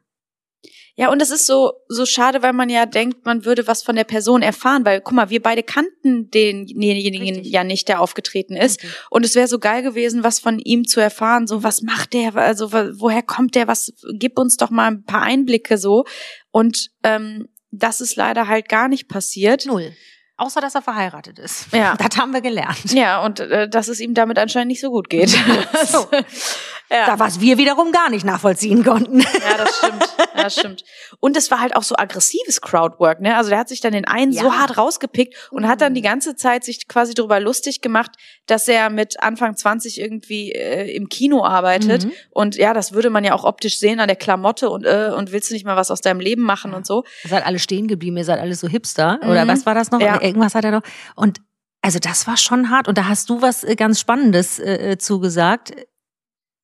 Ja, 0.99 1.11
und 1.11 1.21
es 1.21 1.29
ist 1.29 1.45
so, 1.45 1.73
so 1.87 2.07
schade, 2.07 2.41
weil 2.41 2.53
man 2.53 2.69
ja 2.69 2.87
denkt, 2.87 3.23
man 3.23 3.45
würde 3.45 3.67
was 3.67 3.83
von 3.83 3.95
der 3.95 4.03
Person 4.03 4.41
erfahren, 4.41 4.83
weil, 4.83 4.99
guck 4.99 5.13
mal, 5.13 5.29
wir 5.29 5.43
beide 5.43 5.61
kannten 5.61 6.31
denjenigen 6.31 7.35
Richtig. 7.35 7.53
ja 7.53 7.63
nicht, 7.63 7.87
der 7.87 8.01
aufgetreten 8.01 8.55
ist. 8.55 8.81
Richtig. 8.83 8.99
Und 9.11 9.23
es 9.23 9.35
wäre 9.35 9.47
so 9.47 9.59
geil 9.59 9.83
gewesen, 9.83 10.23
was 10.23 10.39
von 10.39 10.57
ihm 10.57 10.87
zu 10.87 10.99
erfahren. 10.99 11.45
So, 11.45 11.61
was 11.61 11.83
macht 11.83 12.13
der? 12.13 12.35
Also, 12.35 12.71
woher 12.73 13.21
kommt 13.21 13.53
der? 13.53 13.67
Was, 13.67 13.93
gib 14.13 14.39
uns 14.39 14.57
doch 14.57 14.71
mal 14.71 14.87
ein 14.87 15.03
paar 15.03 15.21
Einblicke 15.21 15.77
so. 15.77 16.05
Und 16.49 16.89
ähm, 17.03 17.47
das 17.69 18.01
ist 18.01 18.15
leider 18.15 18.47
halt 18.47 18.67
gar 18.67 18.87
nicht 18.87 19.07
passiert. 19.07 19.67
null. 19.67 19.93
Außer, 20.37 20.61
dass 20.61 20.75
er 20.75 20.81
verheiratet 20.81 21.39
ist. 21.39 21.67
Ja. 21.73 21.95
Das 22.07 22.17
haben 22.17 22.31
wir 22.31 22.41
gelernt. 22.41 22.93
Ja, 22.93 23.23
und 23.23 23.39
äh, 23.39 23.67
dass 23.67 23.87
es 23.87 23.99
ihm 23.99 24.13
damit 24.13 24.37
anscheinend 24.39 24.67
nicht 24.69 24.81
so 24.81 24.89
gut 24.91 25.09
geht. 25.09 25.29
So. 25.85 26.07
ja. 26.91 27.05
Da 27.05 27.19
was 27.19 27.39
wir 27.41 27.57
wiederum 27.57 27.91
gar 27.91 28.09
nicht 28.09 28.25
nachvollziehen 28.25 28.83
konnten. 28.83 29.19
Ja, 29.19 29.57
das 29.57 29.77
stimmt. 29.77 30.03
Ja, 30.35 30.43
das 30.43 30.53
stimmt. 30.53 30.83
Und 31.19 31.35
es 31.37 31.51
war 31.51 31.59
halt 31.59 31.75
auch 31.75 31.83
so 31.83 31.95
aggressives 31.97 32.61
Crowdwork, 32.61 33.19
ne? 33.21 33.35
Also 33.35 33.49
der 33.49 33.59
hat 33.59 33.69
sich 33.69 33.81
dann 33.81 33.91
den 33.93 34.05
einen 34.05 34.31
Ja. 34.31 34.43
so 34.43 34.53
hart 34.53 34.77
rausgepickt 34.77 35.35
und 35.51 35.67
hat 35.67 35.81
dann 35.81 35.93
die 35.93 36.01
ganze 36.01 36.35
Zeit 36.35 36.63
sich 36.63 36.87
quasi 36.87 37.13
darüber 37.13 37.39
lustig 37.39 37.81
gemacht, 37.81 38.11
dass 38.45 38.67
er 38.67 38.89
mit 38.89 39.21
Anfang 39.21 39.55
20 39.55 39.99
irgendwie 39.99 40.51
äh, 40.51 40.95
im 40.95 41.09
Kino 41.09 41.43
arbeitet. 41.43 42.05
Mhm. 42.05 42.11
Und 42.31 42.55
ja, 42.55 42.73
das 42.73 42.93
würde 42.93 43.09
man 43.09 43.23
ja 43.23 43.33
auch 43.33 43.43
optisch 43.43 43.79
sehen 43.79 43.99
an 43.99 44.07
der 44.07 44.15
Klamotte 44.17 44.69
und 44.69 44.85
äh, 44.85 45.11
und 45.15 45.31
willst 45.31 45.49
du 45.49 45.53
nicht 45.53 45.65
mal 45.65 45.75
was 45.75 45.91
aus 45.91 46.01
deinem 46.01 46.19
Leben 46.19 46.43
machen 46.43 46.73
und 46.73 46.85
so. 46.85 47.03
Ihr 47.23 47.29
seid 47.31 47.45
alle 47.45 47.59
stehen 47.59 47.87
geblieben, 47.87 48.17
ihr 48.17 48.25
seid 48.25 48.39
alle 48.39 48.55
so 48.55 48.67
Hipster. 48.67 49.19
Oder 49.23 49.45
Mhm. 49.45 49.49
was 49.49 49.65
war 49.65 49.73
das 49.75 49.91
noch? 49.91 49.99
Ja. 49.99 50.19
Irgendwas 50.27 50.55
hat 50.55 50.63
er 50.65 50.71
noch. 50.71 50.83
Und 51.15 51.39
also 51.81 51.99
das 51.99 52.27
war 52.27 52.37
schon 52.37 52.69
hart. 52.69 52.87
Und 52.87 52.97
da 52.97 53.07
hast 53.07 53.29
du 53.29 53.41
was 53.41 53.63
äh, 53.63 53.75
ganz 53.75 53.99
Spannendes 53.99 54.59
äh, 54.59 54.91
äh, 54.91 54.97
zugesagt. 54.97 55.73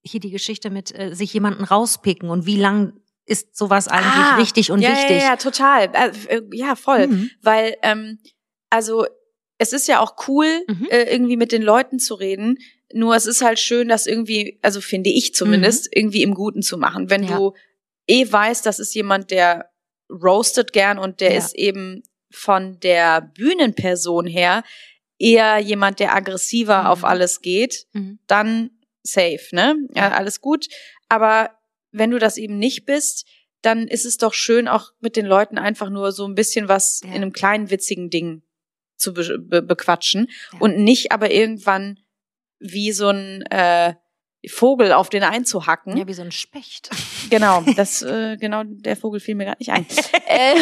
Hier 0.06 0.20
die 0.20 0.32
Geschichte 0.32 0.70
mit 0.70 0.98
äh, 0.98 1.14
sich 1.16 1.34
jemanden 1.34 1.64
rauspicken 1.64 2.30
und 2.30 2.46
wie 2.46 2.58
lang 2.58 2.94
ist 3.26 3.56
sowas 3.56 3.88
eigentlich 3.88 4.14
Ah, 4.14 4.36
richtig 4.36 4.70
und 4.72 4.82
ja, 4.82 4.92
wichtig. 4.92 5.22
Ja, 5.22 5.30
ja, 5.30 5.36
total. 5.38 5.90
Äh, 5.94 6.12
äh, 6.28 6.42
ja, 6.52 6.76
voll. 6.76 7.08
Mhm. 7.08 7.30
Weil, 7.42 7.78
ähm, 7.82 8.20
also 8.70 9.06
es 9.60 9.72
ist 9.72 9.88
ja 9.88 10.02
auch 10.02 10.16
cool, 10.28 10.48
Mhm. 10.68 10.88
äh, 10.90 11.04
irgendwie 11.04 11.38
mit 11.38 11.54
den 11.54 11.62
Leuten 11.62 12.00
zu 12.00 12.16
reden. 12.16 12.58
Nur 12.94 13.16
es 13.16 13.26
ist 13.26 13.42
halt 13.42 13.60
schön, 13.60 13.88
das 13.88 14.06
irgendwie, 14.08 14.60
also 14.62 14.82
finde 14.82 15.10
ich 15.10 15.34
zumindest, 15.34 15.88
irgendwie 15.96 16.22
im 16.24 16.34
Guten 16.34 16.62
zu 16.62 16.78
machen. 16.78 17.10
Wenn 17.10 17.22
Mhm. 17.22 17.28
Ja. 17.30 17.38
du 17.38 17.54
eh 18.08 18.30
weißt, 18.30 18.66
das 18.66 18.80
ist 18.80 18.94
jemand, 18.94 19.32
der 19.32 19.70
roastet 20.12 20.74
gern 20.74 21.00
und 21.00 21.22
der 21.22 21.32
Ja. 21.32 21.38
ist 21.38 21.56
eben 21.56 22.04
von 22.34 22.80
der 22.80 23.22
Bühnenperson 23.22 24.26
her 24.28 24.64
eher 25.20 25.60
jemand, 25.60 26.00
der 26.00 26.14
aggressiver 26.16 26.82
Mhm. 26.84 26.88
auf 26.88 27.04
alles 27.04 27.42
geht, 27.42 27.86
Mhm. 27.94 28.20
dann 28.28 28.72
safe, 29.04 29.48
ne? 29.52 29.76
Ja, 29.96 30.12
alles 30.12 30.42
gut. 30.42 30.68
Aber 31.10 31.52
wenn 31.92 32.12
du 32.12 32.20
das 32.20 32.38
eben 32.38 32.58
nicht 32.58 32.86
bist, 32.86 33.26
dann 33.62 33.88
ist 33.88 34.06
es 34.06 34.18
doch 34.18 34.34
schön, 34.34 34.68
auch 34.68 34.92
mit 35.00 35.16
den 35.16 35.26
Leuten 35.26 35.58
einfach 35.58 35.90
nur 35.90 36.12
so 36.12 36.26
ein 36.28 36.36
bisschen 36.36 36.68
was 36.68 37.02
Ja. 37.04 37.10
in 37.10 37.16
einem 37.16 37.34
kleinen 37.34 37.70
witzigen 37.70 38.10
Ding 38.10 38.42
zu 38.98 39.14
be 39.14 39.38
be 39.40 39.62
bequatschen 39.62 40.30
Ja. 40.54 40.60
und 40.60 40.78
nicht 40.78 41.12
aber 41.12 41.32
irgendwann 41.32 42.00
wie 42.60 42.92
so 42.92 43.10
ein 43.10 43.44
äh, 43.52 43.94
Vogel 44.50 44.92
auf 44.92 45.10
den 45.10 45.24
einzuhacken. 45.24 45.96
Ja, 45.98 46.08
wie 46.08 46.14
so 46.14 46.22
ein 46.22 46.32
Specht. 46.32 46.90
Genau, 47.30 47.64
das 47.78 48.02
äh, 48.02 48.36
genau 48.38 48.64
der 48.66 48.98
Vogel 48.98 49.20
fiel 49.22 49.36
mir 49.36 49.46
gerade 49.46 49.58
nicht 49.60 49.72
ein. 49.72 49.86
äh, 50.28 50.56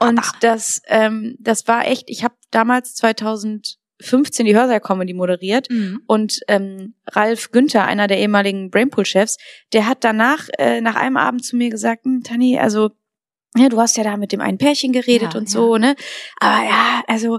und 0.00 0.20
das 0.40 0.80
ähm, 0.86 1.36
das 1.38 1.68
war 1.68 1.86
echt. 1.86 2.04
Ich 2.08 2.24
habe 2.24 2.34
damals 2.50 2.94
2015 2.94 4.46
die 4.46 4.56
Hörsaal-Comedy 4.56 5.12
moderiert 5.14 5.68
Mhm. 5.70 6.00
und 6.06 6.40
ähm, 6.48 6.94
Ralf 7.08 7.50
Günther, 7.50 7.84
einer 7.84 8.06
der 8.06 8.18
ehemaligen 8.18 8.70
Brainpool-Chefs, 8.70 9.36
der 9.72 9.86
hat 9.86 10.02
danach, 10.02 10.48
äh, 10.58 10.80
nach 10.80 10.96
einem 10.96 11.16
Abend 11.18 11.44
zu 11.44 11.56
mir 11.56 11.70
gesagt, 11.70 12.04
hm, 12.04 12.22
Tani, 12.24 12.58
also, 12.58 12.90
ja, 13.56 13.68
du 13.68 13.78
hast 13.80 13.96
ja 13.96 14.04
da 14.04 14.16
mit 14.16 14.32
dem 14.32 14.40
einen 14.40 14.58
Pärchen 14.58 14.92
geredet 14.92 15.34
Ja, 15.34 15.40
und 15.40 15.48
so, 15.50 15.76
ne? 15.76 15.94
Aber 16.40 16.64
ja, 16.64 17.02
also, 17.06 17.38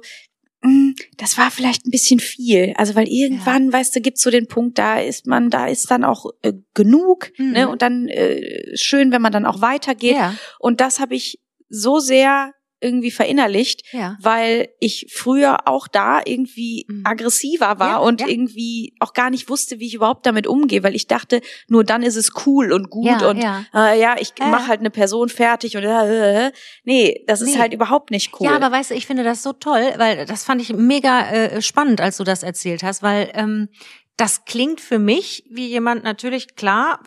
das 1.17 1.38
war 1.38 1.50
vielleicht 1.52 1.86
ein 1.88 1.91
bisschen 1.91 2.19
viel. 2.19 2.74
Also, 2.78 2.95
weil 2.95 3.08
irgendwann, 3.08 3.71
weißt 3.74 3.95
du, 3.95 4.02
gibt's 4.02 4.21
so 4.21 4.30
den 4.30 4.47
Punkt, 4.47 4.78
da 4.78 5.00
ist 5.00 5.26
man, 5.26 5.50
da 5.50 5.67
ist 5.67 5.89
dann 5.89 6.04
auch 6.04 6.26
äh, 6.43 6.54
genug, 6.74 7.32
Mhm. 7.38 7.52
ne? 7.52 7.69
Und 7.69 7.82
dann 7.82 8.08
äh, 8.08 8.76
schön, 8.76 9.12
wenn 9.12 9.21
man 9.21 9.32
dann 9.32 9.45
auch 9.45 9.62
weitergeht. 9.62 10.15
Ja, 10.15 10.36
Und 10.60 10.80
das 10.82 11.00
habe 11.00 11.15
ich 11.15 11.39
so 11.69 12.00
sehr 12.00 12.54
irgendwie 12.82 13.12
verinnerlicht, 13.12 13.84
ja. 13.94 14.17
weil 14.22 14.70
ich 14.80 15.08
früher 15.13 15.67
auch 15.67 15.88
da 15.88 16.22
irgendwie 16.26 16.86
Mhm. 16.89 17.04
aggressiver 17.06 17.80
war 17.80 17.89
Ja, 17.89 17.98
und 17.98 18.22
ja. 18.22 18.28
irgendwie 18.28 18.94
auch 19.00 19.13
gar 19.13 19.30
nicht 19.30 19.50
wusste, 19.50 19.80
wie 19.80 19.88
ich 19.88 19.94
überhaupt 19.94 20.26
damit 20.26 20.48
umgehe, 20.48 20.84
weil 20.84 20.96
ich 20.96 21.08
dachte, 21.08 21.41
nur 21.67 21.84
dann 21.84 22.04
ist 22.04 22.15
es 22.15 22.32
cool 22.46 22.72
und 22.74 22.89
gut 22.89 23.22
und 23.24 23.38
ja. 23.41 23.63
äh, 23.74 24.00
ja, 24.00 24.15
ich 24.20 24.34
Ja, 24.39 24.48
mach 24.48 24.62
ja. 24.63 24.67
halt 24.67 24.80
eine 24.80 24.89
Person 24.89 25.30
fertig 25.30 25.78
und 25.78 25.84
äh, 25.84 26.48
äh, 26.48 26.52
nee, 26.84 27.24
das 27.28 27.41
ist 27.41 27.54
Nee. 27.54 27.60
halt 27.60 27.74
überhaupt 27.74 28.12
nicht 28.12 28.32
cool. 28.39 28.48
Ja, 28.48 28.56
aber 28.56 28.72
weißt 28.72 28.91
du, 28.91 28.96
ich 28.96 29.06
finde 29.06 29.24
das 29.24 29.44
so 29.44 29.54
toll, 29.54 29.94
weil 29.98 30.26
das 30.26 30.44
fand 30.44 30.62
ich 30.62 30.74
mega 30.74 31.30
äh, 31.32 31.62
spannend, 31.62 32.02
als 32.02 32.17
du 32.17 32.24
das 32.24 32.41
erzählt 32.44 32.82
hast, 32.84 33.04
weil 33.04 33.30
ähm, 33.36 33.70
das 34.17 34.46
klingt 34.46 34.82
für 34.82 35.00
mich 35.00 35.44
wie 35.50 35.67
jemand 35.67 36.04
natürlich 36.04 36.56
klar. 36.56 37.00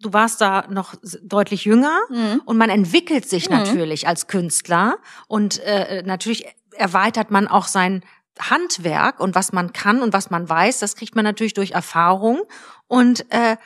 Du 0.00 0.12
warst 0.12 0.40
da 0.40 0.66
noch 0.70 0.94
deutlich 1.22 1.64
jünger 1.64 1.98
Mhm. 2.08 2.42
und 2.44 2.56
man 2.56 2.70
entwickelt 2.70 3.28
sich 3.28 3.48
Mhm. 3.50 3.56
natürlich 3.56 4.06
als 4.06 4.26
Künstler 4.28 4.98
und 5.26 5.58
äh, 5.60 6.02
natürlich 6.04 6.46
erweitert 6.76 7.30
man 7.30 7.48
auch 7.48 7.66
sein 7.66 8.04
Handwerk 8.38 9.18
und 9.18 9.34
was 9.34 9.52
man 9.52 9.72
kann 9.72 10.00
und 10.00 10.12
was 10.12 10.30
man 10.30 10.48
weiß, 10.48 10.78
das 10.78 10.94
kriegt 10.94 11.16
man 11.16 11.24
natürlich 11.24 11.54
durch 11.54 11.72
Erfahrung 11.72 12.42
und 12.86 13.26
äh, 13.32 13.56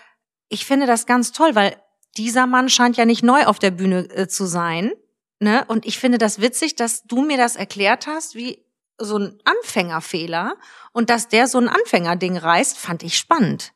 ich 0.48 0.64
finde 0.64 0.86
das 0.86 1.04
ganz 1.06 1.32
toll, 1.32 1.54
weil 1.54 1.76
dieser 2.16 2.46
Mann 2.46 2.68
scheint 2.70 2.96
ja 2.96 3.04
nicht 3.04 3.22
neu 3.22 3.44
auf 3.44 3.58
der 3.58 3.70
Bühne 3.70 4.08
äh, 4.10 4.28
zu 4.28 4.46
sein. 4.46 4.92
Ne? 5.40 5.64
Und 5.66 5.86
ich 5.86 5.98
finde 5.98 6.18
das 6.18 6.40
witzig, 6.40 6.76
dass 6.76 7.02
du 7.04 7.22
mir 7.22 7.36
das 7.38 7.56
erklärt 7.56 8.06
hast, 8.06 8.34
wie 8.34 8.62
so 8.98 9.18
ein 9.18 9.38
Anfängerfehler 9.44 10.54
und 10.92 11.10
dass 11.10 11.28
der 11.28 11.48
so 11.48 11.58
ein 11.58 11.68
Anfängerding 11.68 12.36
reißt, 12.36 12.78
fand 12.78 13.02
ich 13.02 13.16
spannend. 13.16 13.72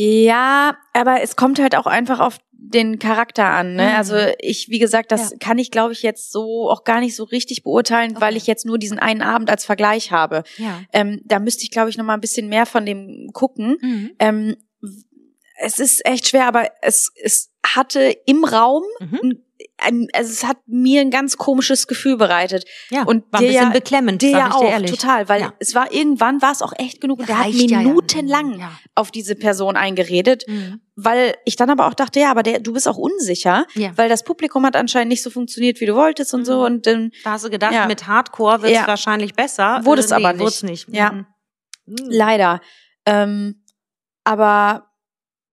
Ja, 0.00 0.76
aber 0.92 1.22
es 1.22 1.34
kommt 1.34 1.58
halt 1.58 1.74
auch 1.74 1.86
einfach 1.86 2.20
auf 2.20 2.38
den 2.52 3.00
Charakter 3.00 3.46
an. 3.46 3.74
Ne? 3.74 3.82
Mhm. 3.82 3.96
Also 3.96 4.14
ich, 4.38 4.68
wie 4.68 4.78
gesagt, 4.78 5.10
das 5.10 5.30
ja. 5.30 5.36
kann 5.38 5.58
ich, 5.58 5.72
glaube 5.72 5.92
ich, 5.92 6.02
jetzt 6.02 6.30
so 6.30 6.70
auch 6.70 6.84
gar 6.84 7.00
nicht 7.00 7.16
so 7.16 7.24
richtig 7.24 7.64
beurteilen, 7.64 8.12
okay. 8.12 8.20
weil 8.20 8.36
ich 8.36 8.46
jetzt 8.46 8.64
nur 8.64 8.78
diesen 8.78 9.00
einen 9.00 9.22
Abend 9.22 9.50
als 9.50 9.64
Vergleich 9.64 10.12
habe. 10.12 10.44
Ja. 10.56 10.82
Ähm, 10.92 11.20
da 11.24 11.40
müsste 11.40 11.64
ich, 11.64 11.72
glaube 11.72 11.90
ich, 11.90 11.96
noch 11.96 12.04
mal 12.04 12.14
ein 12.14 12.20
bisschen 12.20 12.48
mehr 12.48 12.64
von 12.64 12.86
dem 12.86 13.30
gucken. 13.32 13.76
Mhm. 13.80 14.10
Ähm, 14.20 14.56
es 15.56 15.80
ist 15.80 16.06
echt 16.06 16.28
schwer, 16.28 16.46
aber 16.46 16.70
es, 16.80 17.10
es 17.20 17.50
hatte 17.66 18.16
im 18.24 18.44
Raum 18.44 18.84
mhm 19.00 19.42
also 19.80 20.32
es 20.32 20.44
hat 20.44 20.58
mir 20.66 21.00
ein 21.00 21.10
ganz 21.10 21.36
komisches 21.36 21.86
Gefühl 21.86 22.16
bereitet. 22.16 22.64
Ja, 22.90 23.02
und 23.04 23.24
war 23.32 23.40
ein 23.40 23.46
bisschen 23.46 23.62
ja, 23.64 23.70
beklemmend, 23.70 24.22
der 24.22 24.30
ja 24.30 24.50
auch, 24.52 24.82
total, 24.82 25.28
weil 25.28 25.42
ja. 25.42 25.52
es 25.58 25.74
war 25.74 25.92
irgendwann 25.92 26.42
war 26.42 26.52
es 26.52 26.62
auch 26.62 26.72
echt 26.76 27.00
genug 27.00 27.20
und 27.20 27.28
der 27.28 27.38
hat 27.38 27.52
minutenlang 27.52 28.58
ja, 28.58 28.72
auf 28.94 29.10
diese 29.10 29.34
Person 29.34 29.76
eingeredet, 29.76 30.44
mhm. 30.48 30.80
weil 30.96 31.36
ich 31.44 31.56
dann 31.56 31.70
aber 31.70 31.86
auch 31.86 31.94
dachte, 31.94 32.20
ja, 32.20 32.30
aber 32.30 32.42
der, 32.42 32.60
du 32.60 32.72
bist 32.72 32.88
auch 32.88 32.96
unsicher, 32.96 33.66
weil 33.94 34.08
das 34.08 34.24
Publikum 34.24 34.66
hat 34.66 34.76
anscheinend 34.76 35.10
nicht 35.10 35.22
so 35.22 35.30
funktioniert, 35.30 35.80
wie 35.80 35.86
du 35.86 35.94
wolltest 35.94 36.34
und 36.34 36.40
mhm. 36.40 36.44
so 36.44 36.64
und 36.64 36.86
dann 36.86 37.10
da 37.24 37.32
hast 37.32 37.44
du 37.44 37.50
gedacht, 37.50 37.88
mit 37.88 38.06
Hardcore 38.06 38.62
wird 38.62 38.72
es 38.72 38.86
wahrscheinlich 38.86 39.34
besser, 39.34 39.84
wurde 39.84 40.00
es 40.00 40.10
nee, 40.10 40.16
aber 40.16 40.32
nicht. 40.32 40.62
nicht. 40.64 40.88
Ja, 40.90 41.12
mhm. 41.12 41.26
leider. 41.86 42.60
Ähm, 43.06 43.62
aber 44.24 44.90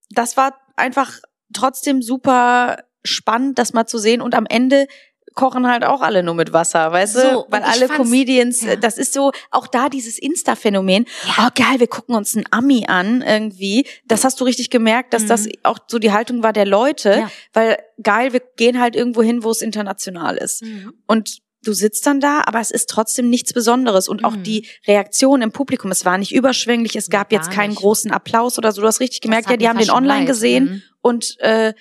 das 0.10 0.36
war 0.36 0.58
einfach 0.76 1.20
trotzdem 1.54 2.02
super 2.02 2.78
spannend, 3.06 3.60
das 3.60 3.74
mal 3.74 3.86
zu 3.86 3.98
sehen. 3.98 4.22
Und 4.22 4.36
am 4.36 4.46
Ende 4.46 4.88
kochen 5.36 5.68
halt 5.68 5.84
auch 5.84 6.02
alle 6.02 6.24
nur 6.24 6.34
mit 6.34 6.54
Wasser, 6.54 6.92
weißt 6.92 7.14
so, 7.14 7.22
du? 7.22 7.46
Weil 7.50 7.62
alle 7.62 7.88
Comedians, 7.88 8.62
ja. 8.62 8.76
das 8.78 8.98
ist 8.98 9.14
so, 9.14 9.32
auch 9.52 9.68
da 9.68 9.90
dieses 9.90 10.18
Insta-Phänomen. 10.18 11.06
Ja. 11.28 11.48
Oh 11.48 11.50
geil, 11.54 11.80
wir 11.80 11.88
gucken 11.88 12.16
uns 12.16 12.36
einen 12.36 12.46
Ami 12.52 12.86
an 12.88 13.22
irgendwie. 13.22 13.86
Das 14.06 14.24
hast 14.24 14.40
du 14.40 14.46
richtig 14.46 14.70
gemerkt, 14.70 15.14
dass 15.14 15.24
mhm. 15.24 15.28
das 15.28 15.48
auch 15.64 15.80
so 15.88 16.00
die 16.00 16.12
Haltung 16.12 16.42
war 16.42 16.54
der 16.54 16.66
Leute, 16.66 17.10
ja. 17.20 17.32
weil 17.54 17.78
geil, 18.02 18.34
wir 18.34 18.42
gehen 18.56 18.80
halt 18.80 18.96
irgendwo 18.96 19.22
hin, 19.22 19.44
wo 19.44 19.52
es 19.52 19.62
international 19.62 20.38
ist. 20.38 20.64
Mhm. 20.64 20.94
Und 21.06 21.40
du 21.64 21.74
sitzt 21.74 22.06
dann 22.08 22.20
da, 22.20 22.44
aber 22.46 22.62
es 22.62 22.72
ist 22.72 22.90
trotzdem 22.90 23.30
nichts 23.30 23.52
Besonderes. 23.52 24.08
Und 24.08 24.24
auch 24.24 24.36
mhm. 24.38 24.44
die 24.44 24.68
Reaktion 24.88 25.42
im 25.42 25.52
Publikum, 25.52 25.92
es 25.92 26.06
war 26.06 26.18
nicht 26.18 26.34
überschwänglich, 26.34 26.96
es 26.96 27.10
gab 27.10 27.32
jetzt 27.32 27.52
keinen 27.52 27.72
nicht. 27.72 27.80
großen 27.80 28.12
Applaus 28.12 28.58
oder 28.58 28.72
so. 28.72 28.82
Du 28.82 28.88
hast 28.88 29.00
richtig 29.02 29.22
gemerkt, 29.22 29.50
ja, 29.50 29.58
die 29.58 29.68
haben 29.68 29.80
den 29.80 29.92
online 29.92 30.20
leid. 30.20 30.28
gesehen 30.28 30.64
mhm. 30.66 30.82
und 31.02 31.40
äh, 31.40 31.74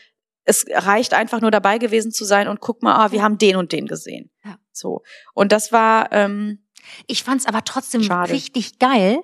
es 0.45 0.67
reicht 0.71 1.15
einfach 1.15 1.41
nur 1.41 1.51
dabei 1.51 1.79
gewesen 1.79 2.13
zu 2.13 2.25
sein 2.25 2.49
und 2.49 2.61
guck 2.61 2.83
mal, 2.83 2.97
ah, 2.97 3.13
wir 3.13 3.23
haben 3.23 3.39
den 3.39 3.57
und 3.57 3.73
den 3.73 3.87
gesehen. 3.87 4.31
Ja. 4.45 4.59
So. 4.73 5.03
Und 5.33 5.53
das 5.53 5.73
war. 5.73 6.13
Ähm, 6.13 6.61
ich 7.07 7.25
fand's 7.25 7.47
aber 7.47 7.65
trotzdem 7.65 8.03
schade. 8.03 8.31
richtig 8.33 8.79
geil, 8.79 9.21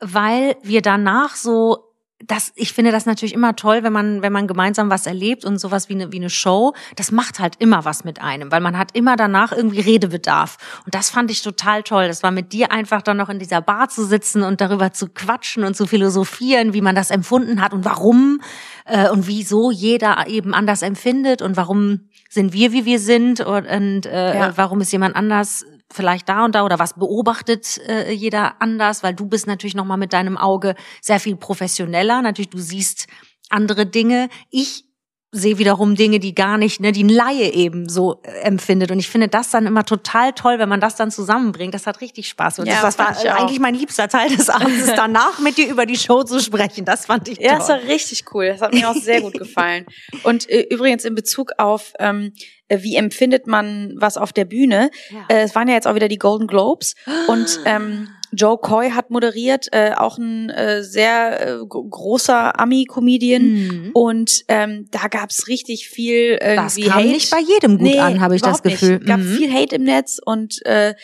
weil 0.00 0.56
wir 0.62 0.82
danach 0.82 1.34
so 1.34 1.89
das, 2.26 2.52
ich 2.54 2.72
finde 2.72 2.90
das 2.90 3.06
natürlich 3.06 3.32
immer 3.32 3.56
toll, 3.56 3.82
wenn 3.82 3.92
man, 3.92 4.22
wenn 4.22 4.32
man 4.32 4.46
gemeinsam 4.46 4.90
was 4.90 5.06
erlebt 5.06 5.44
und 5.44 5.58
sowas 5.58 5.88
wie 5.88 5.94
eine, 5.94 6.12
wie 6.12 6.18
eine 6.18 6.28
Show. 6.28 6.74
Das 6.96 7.12
macht 7.12 7.40
halt 7.40 7.54
immer 7.58 7.84
was 7.84 8.04
mit 8.04 8.20
einem, 8.20 8.52
weil 8.52 8.60
man 8.60 8.76
hat 8.76 8.94
immer 8.94 9.16
danach 9.16 9.52
irgendwie 9.52 9.80
Redebedarf. 9.80 10.58
Und 10.84 10.94
das 10.94 11.08
fand 11.08 11.30
ich 11.30 11.42
total 11.42 11.82
toll. 11.82 12.08
Das 12.08 12.22
war 12.22 12.30
mit 12.30 12.52
dir 12.52 12.72
einfach 12.72 13.00
dann 13.00 13.16
noch 13.16 13.30
in 13.30 13.38
dieser 13.38 13.62
Bar 13.62 13.88
zu 13.88 14.04
sitzen 14.04 14.42
und 14.42 14.60
darüber 14.60 14.92
zu 14.92 15.08
quatschen 15.08 15.64
und 15.64 15.74
zu 15.74 15.86
philosophieren, 15.86 16.74
wie 16.74 16.82
man 16.82 16.94
das 16.94 17.10
empfunden 17.10 17.62
hat 17.62 17.72
und 17.72 17.84
warum 17.84 18.40
äh, 18.84 19.08
und 19.08 19.26
wieso 19.26 19.70
jeder 19.70 20.26
eben 20.26 20.52
anders 20.52 20.82
empfindet 20.82 21.40
und 21.40 21.56
warum 21.56 22.00
sind 22.28 22.52
wir, 22.52 22.72
wie 22.72 22.84
wir 22.84 22.98
sind 22.98 23.40
und, 23.40 23.66
und 23.66 24.06
äh, 24.06 24.36
ja. 24.36 24.52
warum 24.56 24.80
ist 24.82 24.92
jemand 24.92 25.16
anders 25.16 25.64
vielleicht 25.92 26.28
da 26.28 26.44
und 26.44 26.54
da 26.54 26.64
oder 26.64 26.78
was 26.78 26.94
beobachtet 26.94 27.78
äh, 27.88 28.12
jeder 28.12 28.60
anders, 28.60 29.02
weil 29.02 29.14
du 29.14 29.26
bist 29.26 29.46
natürlich 29.46 29.74
noch 29.74 29.84
mal 29.84 29.96
mit 29.96 30.12
deinem 30.12 30.36
Auge 30.36 30.74
sehr 31.00 31.20
viel 31.20 31.36
professioneller. 31.36 32.22
Natürlich, 32.22 32.50
du 32.50 32.58
siehst 32.58 33.06
andere 33.48 33.86
Dinge. 33.86 34.28
Ich 34.50 34.84
sehe 35.32 35.58
wiederum 35.58 35.94
Dinge, 35.94 36.18
die 36.18 36.34
gar 36.34 36.58
nicht, 36.58 36.80
ne, 36.80 36.90
die 36.90 37.04
ein 37.04 37.08
Laie 37.08 37.52
eben 37.52 37.88
so 37.88 38.20
äh, 38.22 38.40
empfindet. 38.40 38.90
Und 38.90 38.98
ich 38.98 39.08
finde 39.08 39.28
das 39.28 39.50
dann 39.50 39.66
immer 39.66 39.84
total 39.84 40.32
toll, 40.32 40.58
wenn 40.58 40.68
man 40.68 40.80
das 40.80 40.96
dann 40.96 41.10
zusammenbringt. 41.10 41.72
Das 41.72 41.86
hat 41.86 42.00
richtig 42.00 42.28
Spaß. 42.28 42.58
Und 42.58 42.66
ja, 42.66 42.82
das, 42.82 42.96
das 42.96 43.24
war 43.24 43.36
eigentlich 43.36 43.60
mein 43.60 43.74
liebster 43.74 44.08
Teil 44.08 44.34
des 44.34 44.50
Abends, 44.50 44.86
danach 44.96 45.38
mit 45.38 45.56
dir 45.56 45.68
über 45.68 45.86
die 45.86 45.96
Show 45.96 46.24
zu 46.24 46.40
sprechen. 46.40 46.84
Das 46.84 47.06
fand 47.06 47.28
ich 47.28 47.38
toll. 47.38 47.46
Ja, 47.46 47.58
das 47.58 47.68
war 47.68 47.80
richtig 47.82 48.24
cool. 48.34 48.48
Das 48.48 48.60
hat 48.60 48.74
mir 48.74 48.90
auch 48.90 48.94
sehr 48.94 49.20
gut 49.20 49.34
gefallen. 49.34 49.86
Und 50.24 50.50
äh, 50.50 50.66
übrigens 50.68 51.04
in 51.04 51.14
Bezug 51.14 51.52
auf 51.58 51.92
ähm, 52.00 52.32
äh, 52.66 52.82
wie 52.82 52.96
empfindet 52.96 53.46
man 53.46 53.94
was 53.96 54.16
auf 54.16 54.32
der 54.32 54.46
Bühne? 54.46 54.90
Ja. 55.10 55.26
Äh, 55.28 55.42
es 55.42 55.54
waren 55.54 55.68
ja 55.68 55.74
jetzt 55.74 55.86
auch 55.86 55.94
wieder 55.94 56.08
die 56.08 56.18
Golden 56.18 56.48
Globes 56.48 56.94
und 57.28 57.60
ähm, 57.66 58.08
Joe 58.32 58.58
Coy 58.58 58.90
hat 58.90 59.10
moderiert, 59.10 59.68
äh, 59.72 59.92
auch 59.96 60.18
ein 60.18 60.50
äh, 60.50 60.82
sehr 60.82 61.60
äh, 61.60 61.66
großer 61.66 62.58
Ami-Comedian. 62.58 63.42
Mhm. 63.42 63.90
Und 63.92 64.44
ähm, 64.48 64.88
da 64.90 65.08
gab's 65.08 65.48
richtig 65.48 65.88
viel 65.88 66.38
irgendwie 66.40 66.82
Das 66.82 66.92
kam 66.92 67.02
Hate. 67.02 67.08
nicht 67.08 67.30
bei 67.30 67.40
jedem 67.40 67.78
gut 67.78 67.86
nee, 67.86 67.98
an, 67.98 68.20
habe 68.20 68.36
ich 68.36 68.42
das 68.42 68.62
Gefühl. 68.62 68.98
Es 69.00 69.06
gab 69.06 69.20
mhm. 69.20 69.36
viel 69.36 69.52
Hate 69.52 69.76
im 69.76 69.84
Netz 69.84 70.20
und 70.24 70.64
äh, 70.64 70.94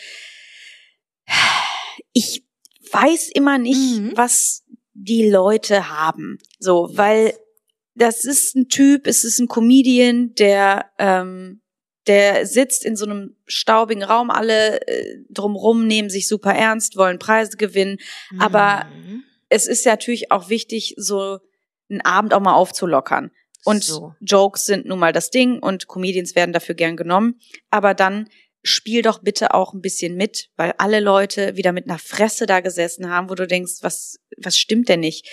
ich 2.13 2.45
weiß 2.91 3.29
immer 3.33 3.57
nicht, 3.57 3.99
mhm. 3.99 4.11
was 4.15 4.63
die 4.93 5.29
Leute 5.29 5.89
haben. 5.89 6.37
So, 6.59 6.89
weil 6.93 7.33
das 7.95 8.23
ist 8.23 8.55
ein 8.55 8.69
Typ, 8.69 9.07
es 9.07 9.23
ist 9.23 9.39
ein 9.39 9.47
Comedian, 9.47 10.33
der 10.35 10.85
ähm, 10.97 11.61
der 12.07 12.45
sitzt 12.45 12.85
in 12.85 12.95
so 12.95 13.05
einem 13.05 13.35
staubigen 13.45 14.03
Raum, 14.03 14.29
alle 14.29 14.81
äh, 14.87 15.17
drumrum 15.29 15.85
nehmen 15.85 16.09
sich 16.09 16.27
super 16.27 16.53
ernst, 16.53 16.97
wollen 16.97 17.19
Preise 17.19 17.57
gewinnen. 17.57 17.97
Mhm. 18.31 18.41
Aber 18.41 18.87
es 19.49 19.67
ist 19.67 19.85
ja 19.85 19.93
natürlich 19.93 20.31
auch 20.31 20.49
wichtig, 20.49 20.95
so 20.97 21.39
einen 21.89 22.01
Abend 22.01 22.33
auch 22.33 22.39
mal 22.39 22.53
aufzulockern. 22.53 23.31
Und 23.63 23.83
so. 23.83 24.13
Jokes 24.21 24.65
sind 24.65 24.85
nun 24.85 24.99
mal 24.99 25.11
das 25.11 25.29
Ding 25.29 25.59
und 25.59 25.87
Comedians 25.87 26.35
werden 26.35 26.53
dafür 26.53 26.75
gern 26.75 26.95
genommen. 26.95 27.39
Aber 27.69 27.93
dann 27.93 28.29
spiel 28.63 29.01
doch 29.01 29.21
bitte 29.21 29.53
auch 29.53 29.73
ein 29.73 29.81
bisschen 29.81 30.15
mit, 30.15 30.49
weil 30.55 30.73
alle 30.77 30.99
Leute 30.99 31.55
wieder 31.55 31.71
mit 31.71 31.89
einer 31.89 31.99
Fresse 31.99 32.45
da 32.45 32.59
gesessen 32.59 33.09
haben, 33.09 33.29
wo 33.29 33.35
du 33.35 33.47
denkst, 33.47 33.79
was, 33.81 34.19
was 34.37 34.57
stimmt 34.57 34.89
denn 34.89 35.01
nicht? 35.01 35.27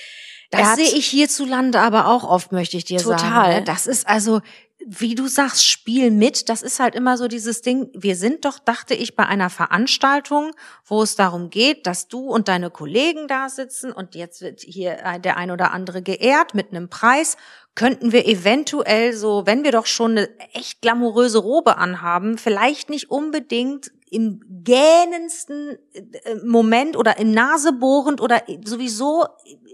Das 0.51 0.77
sehe 0.77 0.99
ich 0.99 1.07
hierzulande 1.07 1.81
aber 1.81 2.09
auch 2.09 2.25
oft, 2.25 2.53
möchte 2.53 2.77
ich 2.77 2.85
dir 2.85 2.99
total. 2.99 3.19
sagen. 3.19 3.33
Total. 3.33 3.55
Ne? 3.61 3.65
Das 3.65 3.87
ist 3.87 4.07
also, 4.07 4.41
wie 4.87 5.15
du 5.15 5.27
sagst, 5.27 5.67
Spiel 5.67 6.11
mit, 6.11 6.49
das 6.49 6.63
ist 6.63 6.81
halt 6.81 6.95
immer 6.95 7.17
so 7.17 7.29
dieses 7.29 7.63
Ding, 7.63 7.89
wir 7.95 8.17
sind 8.17 8.45
doch, 8.45 8.59
dachte 8.59 8.95
ich, 8.95 9.17
bei 9.17 9.27
einer 9.27 9.51
Veranstaltung, 9.51 10.53
wo 10.85 11.03
es 11.03 11.17
darum 11.17 11.51
geht, 11.51 11.87
dass 11.87 12.09
du 12.09 12.21
und 12.21 12.49
deine 12.49 12.71
Kollegen 12.71 13.29
da 13.29 13.49
sitzen 13.49 13.93
und 13.93 14.15
jetzt 14.15 14.41
wird 14.41 14.61
hier 14.61 15.19
der 15.19 15.37
ein 15.37 15.51
oder 15.51 15.73
andere 15.73 16.03
geehrt 16.03 16.55
mit 16.55 16.71
einem 16.71 16.89
Preis, 16.89 17.37
könnten 17.75 18.13
wir 18.13 18.27
eventuell 18.27 19.13
so, 19.15 19.47
wenn 19.47 19.65
wir 19.65 19.73
doch 19.73 19.87
schon 19.87 20.13
eine 20.13 20.29
echt 20.53 20.81
glamouröse 20.81 21.39
Robe 21.39 21.77
anhaben, 21.77 22.39
vielleicht 22.39 22.89
nicht 22.91 23.11
unbedingt 23.11 23.91
im 24.15 24.41
gähnendsten 24.63 25.77
äh, 25.93 26.37
Moment 26.45 26.97
oder 26.97 27.19
im 27.19 27.33
Nasebohrend 27.33 28.21
oder 28.21 28.43
sowieso 28.65 29.25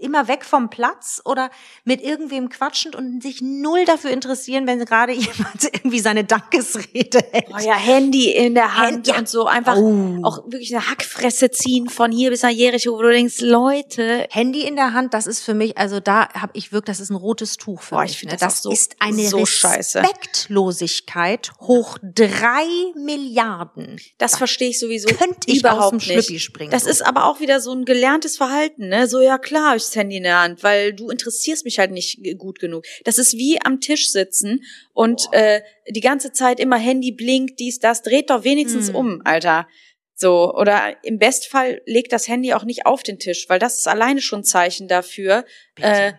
immer 0.01 0.27
weg 0.27 0.43
vom 0.43 0.69
Platz 0.69 1.21
oder 1.25 1.49
mit 1.85 2.01
irgendwem 2.01 2.49
quatschend 2.49 2.95
und 2.95 3.21
sich 3.21 3.41
null 3.41 3.85
dafür 3.85 4.09
interessieren, 4.11 4.67
wenn 4.67 4.83
gerade 4.83 5.13
jemand 5.13 5.63
irgendwie 5.71 5.99
seine 5.99 6.23
Dankesrede 6.23 7.19
hält. 7.31 7.49
Oh 7.53 7.59
ja, 7.59 7.75
Handy 7.75 8.31
in 8.31 8.55
der 8.55 8.75
Hand 8.75 9.05
ja. 9.07 9.19
und 9.19 9.29
so 9.29 9.45
einfach 9.45 9.77
oh. 9.77 10.17
auch 10.23 10.39
wirklich 10.45 10.75
eine 10.75 10.89
Hackfresse 10.89 11.51
ziehen 11.51 11.87
von 11.87 12.11
hier 12.11 12.31
bis 12.31 12.41
nach 12.41 12.49
Jericho, 12.49 12.93
wo 12.93 13.01
du 13.01 13.11
denkst, 13.11 13.41
Leute. 13.41 14.27
Handy 14.31 14.61
in 14.61 14.75
der 14.75 14.93
Hand, 14.93 15.13
das 15.13 15.27
ist 15.27 15.41
für 15.41 15.53
mich, 15.53 15.77
also 15.77 15.99
da 15.99 16.29
habe 16.33 16.53
ich 16.55 16.71
wirklich, 16.71 16.97
das 16.97 16.99
ist 16.99 17.11
ein 17.11 17.15
rotes 17.15 17.57
Tuch 17.57 17.81
für 17.81 17.95
Boah, 17.95 18.01
mich. 18.01 18.13
Ich 18.13 18.23
ne? 18.23 18.31
Das, 18.31 18.39
das 18.39 18.63
so, 18.63 18.71
ist 18.71 18.95
eine 18.99 19.27
so 19.27 19.37
Respektlosigkeit 19.37 21.51
hoch 21.61 21.99
drei 22.01 22.65
Milliarden. 22.95 23.99
Das 24.17 24.30
verstehe 24.37 24.69
ich 24.69 24.79
sowieso 24.79 25.07
Könnte 25.09 25.39
ich 25.45 25.59
überhaupt 25.59 25.95
aus 25.95 26.05
dem 26.05 26.15
nicht. 26.15 26.41
springen. 26.41 26.71
Das 26.71 26.85
ist 26.85 27.01
aber 27.01 27.25
auch 27.25 27.39
wieder 27.39 27.59
so 27.59 27.73
ein 27.73 27.85
gelerntes 27.85 28.37
Verhalten, 28.37 28.89
ne? 28.89 29.07
So 29.07 29.21
ja 29.21 29.37
klar, 29.37 29.75
ich 29.75 29.83
das 29.83 29.95
Handy 29.95 30.17
in 30.17 30.23
der 30.23 30.41
Hand, 30.41 30.63
weil 30.63 30.93
du 30.93 31.09
interessierst 31.09 31.65
mich 31.65 31.79
halt 31.79 31.91
nicht 31.91 32.19
gut 32.37 32.59
genug. 32.59 32.85
Das 33.03 33.17
ist 33.17 33.37
wie 33.37 33.61
am 33.61 33.79
Tisch 33.79 34.11
sitzen 34.11 34.63
und 34.93 35.27
äh, 35.31 35.61
die 35.89 36.01
ganze 36.01 36.31
Zeit 36.31 36.59
immer 36.59 36.77
Handy 36.77 37.11
blinkt, 37.11 37.59
dies, 37.59 37.79
das, 37.79 38.01
dreht 38.01 38.29
doch 38.29 38.43
wenigstens 38.43 38.89
hm. 38.89 38.95
um, 38.95 39.21
Alter. 39.23 39.67
So, 40.13 40.53
oder 40.53 41.03
im 41.03 41.17
Bestfall 41.17 41.81
legt 41.85 42.11
das 42.11 42.27
Handy 42.27 42.53
auch 42.53 42.63
nicht 42.63 42.85
auf 42.85 43.01
den 43.01 43.17
Tisch, 43.17 43.49
weil 43.49 43.57
das 43.57 43.79
ist 43.79 43.87
alleine 43.87 44.21
schon 44.21 44.41
ein 44.41 44.43
Zeichen 44.43 44.87
dafür. 44.87 45.45
Äh, 45.79 46.13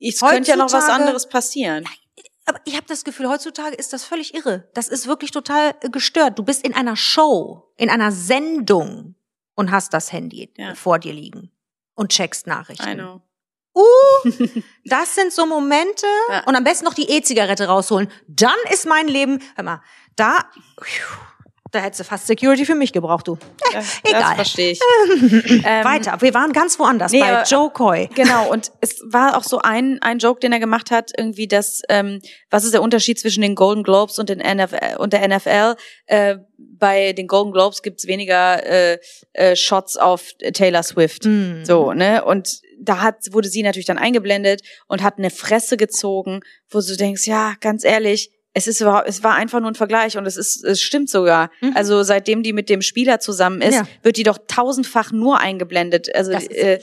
es 0.00 0.20
könnte 0.20 0.50
ja 0.50 0.56
noch 0.56 0.72
was 0.72 0.88
anderes 0.88 1.28
passieren. 1.28 1.84
Aber 2.48 2.60
ich 2.64 2.74
habe 2.76 2.86
das 2.86 3.04
Gefühl, 3.04 3.28
heutzutage 3.28 3.76
ist 3.76 3.92
das 3.92 4.04
völlig 4.04 4.34
irre. 4.34 4.70
Das 4.72 4.88
ist 4.88 5.06
wirklich 5.06 5.32
total 5.32 5.74
äh, 5.82 5.90
gestört. 5.90 6.38
Du 6.38 6.42
bist 6.42 6.64
in 6.64 6.74
einer 6.74 6.96
Show, 6.96 7.70
in 7.76 7.90
einer 7.90 8.10
Sendung 8.10 9.16
und 9.54 9.70
hast 9.70 9.92
das 9.92 10.12
Handy 10.12 10.50
ja. 10.56 10.74
vor 10.74 10.98
dir 10.98 11.12
liegen 11.12 11.50
und 11.94 12.10
checkst 12.10 12.46
Nachrichten. 12.46 12.88
I 12.88 12.94
know. 12.94 13.20
Uh, 13.74 13.82
das 14.86 15.14
sind 15.14 15.30
so 15.30 15.44
Momente 15.44 16.06
Ja. 16.30 16.44
und 16.44 16.56
am 16.56 16.64
besten 16.64 16.86
noch 16.86 16.94
die 16.94 17.10
E-Zigarette 17.10 17.66
rausholen. 17.66 18.10
Dann 18.26 18.56
ist 18.72 18.86
mein 18.86 19.08
Leben, 19.08 19.40
hör 19.54 19.64
mal, 19.64 19.82
da, 20.16 20.50
da 21.70 21.80
hättest 21.80 22.00
du 22.00 22.04
fast 22.04 22.26
Security 22.26 22.64
für 22.64 22.74
mich 22.74 22.92
gebraucht, 22.92 23.28
du. 23.28 23.38
Das 23.72 24.00
Egal. 24.04 24.34
verstehe 24.36 24.72
ich. 24.72 24.80
Ähm, 25.64 25.84
Weiter, 25.84 26.20
wir 26.20 26.34
waren 26.34 26.52
ganz 26.52 26.78
woanders 26.78 27.12
nee, 27.12 27.20
bei 27.20 27.42
Joe 27.42 27.70
Coy. 27.70 28.08
Genau, 28.14 28.50
und 28.50 28.70
es 28.80 29.02
war 29.10 29.36
auch 29.36 29.42
so 29.42 29.58
ein, 29.58 29.98
ein 30.00 30.18
Joke, 30.18 30.40
den 30.40 30.52
er 30.52 30.60
gemacht 30.60 30.90
hat, 30.90 31.10
irgendwie, 31.16 31.46
dass, 31.46 31.82
ähm, 31.88 32.20
was 32.50 32.64
ist 32.64 32.74
der 32.74 32.82
Unterschied 32.82 33.18
zwischen 33.18 33.42
den 33.42 33.54
Golden 33.54 33.82
Globes 33.82 34.18
und, 34.18 34.28
den 34.28 34.38
NFL, 34.38 34.96
und 34.98 35.12
der 35.12 35.26
NFL? 35.28 35.76
Äh, 36.06 36.38
bei 36.56 37.12
den 37.12 37.26
Golden 37.26 37.52
Globes 37.52 37.82
gibt's 37.82 38.06
weniger 38.06 38.64
äh, 38.64 38.98
äh, 39.32 39.56
Shots 39.56 39.96
auf 39.96 40.32
Taylor 40.54 40.82
Swift. 40.82 41.24
Hm. 41.24 41.64
So, 41.64 41.92
ne? 41.92 42.24
Und 42.24 42.60
da 42.80 43.00
hat, 43.00 43.16
wurde 43.32 43.48
sie 43.48 43.62
natürlich 43.62 43.86
dann 43.86 43.98
eingeblendet 43.98 44.62
und 44.86 45.02
hat 45.02 45.18
eine 45.18 45.30
Fresse 45.30 45.76
gezogen, 45.76 46.40
wo 46.70 46.80
du 46.80 46.96
denkst, 46.96 47.26
ja, 47.26 47.54
ganz 47.60 47.84
ehrlich, 47.84 48.30
es 48.58 48.66
ist 48.66 48.80
überhaupt, 48.80 49.08
es 49.08 49.22
war 49.22 49.34
einfach 49.34 49.60
nur 49.60 49.70
ein 49.70 49.74
Vergleich 49.76 50.16
und 50.18 50.26
es 50.26 50.36
ist, 50.36 50.64
es 50.64 50.80
stimmt 50.82 51.08
sogar. 51.08 51.50
Mhm. 51.60 51.72
Also 51.76 52.02
seitdem 52.02 52.42
die 52.42 52.52
mit 52.52 52.68
dem 52.68 52.82
Spieler 52.82 53.20
zusammen 53.20 53.60
ist, 53.62 53.74
Ja. 53.76 53.86
wird 54.02 54.16
die 54.16 54.24
doch 54.24 54.38
tausendfach 54.48 55.12
nur 55.12 55.38
eingeblendet. 55.40 56.14
Also 56.14 56.32
Das 56.32 56.46
äh, 56.48 56.80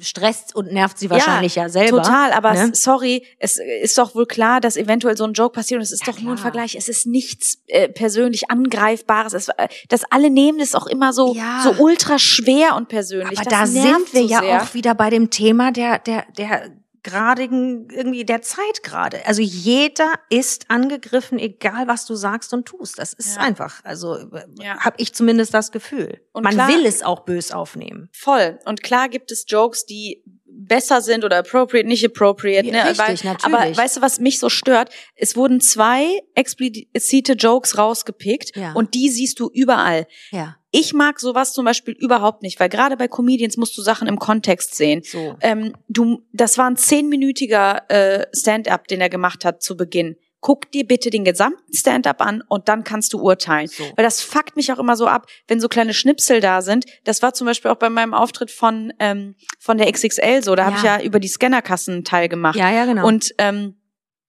stresst 0.00 0.54
und 0.54 0.72
nervt 0.72 0.98
sie 0.98 1.10
wahrscheinlich 1.10 1.56
ja, 1.56 1.68
selber. 1.68 2.02
Total, 2.02 2.32
aber 2.32 2.54
ne? 2.54 2.70
sorry, 2.74 3.24
es 3.38 3.58
ist 3.82 3.98
doch 3.98 4.14
wohl 4.14 4.26
klar, 4.26 4.60
dass 4.60 4.76
eventuell 4.76 5.16
so 5.16 5.24
ein 5.24 5.32
Joke 5.32 5.52
passiert 5.54 5.78
und 5.78 5.82
es 5.82 5.92
ist 5.92 6.06
Ja, 6.06 6.12
doch 6.12 6.20
nur 6.20 6.32
ein 6.32 6.36
klar. 6.36 6.52
Vergleich. 6.52 6.76
Es 6.76 6.88
ist 6.88 7.06
nichts 7.06 7.58
äh, 7.66 7.88
persönlich 7.88 8.50
angreifbares. 8.50 9.32
Es, 9.34 9.48
äh, 9.48 9.68
das 9.88 10.02
alle 10.10 10.30
nehmen 10.30 10.60
es 10.60 10.74
auch 10.74 10.86
immer 10.86 11.12
so 11.12 11.34
Ja. 11.34 11.62
so 11.64 11.82
ultra 11.82 12.18
schwer 12.18 12.76
und 12.76 12.88
persönlich. 12.88 13.38
Aber 13.38 13.50
das 13.50 13.60
da 13.60 13.66
sind 13.66 14.12
wir 14.14 14.22
so 14.22 14.28
ja 14.28 14.62
auch 14.62 14.74
wieder 14.74 14.94
bei 14.94 15.10
dem 15.10 15.30
Thema 15.30 15.72
der, 15.72 15.98
der, 15.98 16.24
der 16.36 16.70
gradigen, 17.02 17.88
irgendwie 17.90 18.24
der 18.24 18.42
Zeit 18.42 18.82
gerade. 18.82 19.24
Also 19.26 19.42
jeder 19.42 20.12
ist 20.30 20.70
angegriffen, 20.70 21.38
egal 21.38 21.86
was 21.88 22.06
du 22.06 22.14
sagst 22.14 22.52
und 22.52 22.66
tust. 22.66 22.98
Das 22.98 23.12
ist 23.14 23.36
Ja. 23.36 23.42
einfach, 23.42 23.84
also 23.84 24.16
Ja. 24.60 24.78
habe 24.80 24.96
ich 24.98 25.14
zumindest 25.14 25.54
das 25.54 25.72
Gefühl. 25.72 26.20
Und 26.32 26.44
Man 26.44 26.54
klar- 26.54 26.68
will 26.68 26.84
es 26.86 27.02
auch 27.02 27.20
bös 27.20 27.52
aufnehmen. 27.52 28.08
Voll. 28.12 28.58
Und 28.64 28.82
klar 28.82 29.08
gibt 29.08 29.30
es 29.32 29.44
Jokes, 29.48 29.86
die 29.86 30.22
besser 30.50 31.00
sind 31.00 31.24
oder 31.24 31.38
appropriate, 31.38 31.86
nicht 31.86 32.04
appropriate. 32.04 32.66
Ja, 32.66 32.72
ne? 32.72 32.90
richtig, 32.90 32.98
Weil, 33.24 33.32
natürlich. 33.32 33.44
Aber 33.56 33.76
weißt 33.76 33.96
du, 33.98 34.02
was 34.02 34.18
mich 34.18 34.38
so 34.38 34.48
stört? 34.48 34.90
Es 35.14 35.36
wurden 35.36 35.60
zwei 35.60 36.20
explizite 36.34 37.34
Jokes 37.34 37.78
rausgepickt 37.78 38.56
Ja. 38.56 38.72
und 38.72 38.94
die 38.94 39.08
siehst 39.08 39.38
du 39.40 39.50
überall. 39.52 40.06
Ja, 40.30 40.56
Ich 40.78 40.92
mag 40.94 41.18
sowas 41.20 41.52
zum 41.52 41.64
Beispiel 41.64 41.94
überhaupt 41.94 42.42
nicht, 42.42 42.60
weil 42.60 42.68
gerade 42.68 42.96
bei 42.96 43.08
Comedians 43.08 43.56
musst 43.56 43.76
du 43.76 43.82
Sachen 43.82 44.06
im 44.08 44.18
Kontext 44.18 44.74
sehen. 44.76 45.02
so. 45.04 45.36
Ähm, 45.40 45.74
du, 45.88 46.22
das 46.32 46.56
war 46.58 46.68
ein 46.70 46.76
zehnminütiger 46.76 47.90
äh, 47.90 48.26
Stand-up, 48.34 48.86
den 48.88 49.00
er 49.00 49.08
gemacht 49.08 49.44
hat 49.44 49.62
zu 49.62 49.76
Beginn. 49.76 50.16
Guck 50.40 50.70
dir 50.70 50.86
bitte 50.86 51.10
den 51.10 51.24
gesamten 51.24 51.74
Stand-up 51.74 52.20
an 52.20 52.42
und 52.48 52.68
dann 52.68 52.84
kannst 52.84 53.12
du 53.12 53.18
urteilen. 53.20 53.66
So. 53.66 53.82
Weil 53.96 54.04
das 54.04 54.20
fuckt 54.20 54.54
mich 54.54 54.72
auch 54.72 54.78
immer 54.78 54.94
so 54.96 55.08
ab, 55.08 55.26
wenn 55.48 55.58
so 55.60 55.68
kleine 55.68 55.92
Schnipsel 55.92 56.40
da 56.40 56.62
sind. 56.62 56.84
Das 57.02 57.22
war 57.22 57.34
zum 57.34 57.46
Beispiel 57.48 57.72
auch 57.72 57.76
bei 57.76 57.90
meinem 57.90 58.14
Auftritt 58.14 58.52
von 58.52 58.92
ähm, 59.00 59.34
von 59.58 59.78
der 59.78 59.90
XXL 59.92 60.44
so. 60.44 60.54
Da 60.54 60.66
habe 60.66 60.76
Ja. 60.76 60.78
ich 60.78 60.84
ja 60.84 61.00
über 61.06 61.18
die 61.18 61.26
Scannerkassen 61.26 61.94
einen 61.94 62.04
Teil 62.04 62.28
gemacht. 62.28 62.54
Ja, 62.56 62.70
ja, 62.70 62.84
genau. 62.84 63.04
Und 63.04 63.34
ähm, 63.38 63.80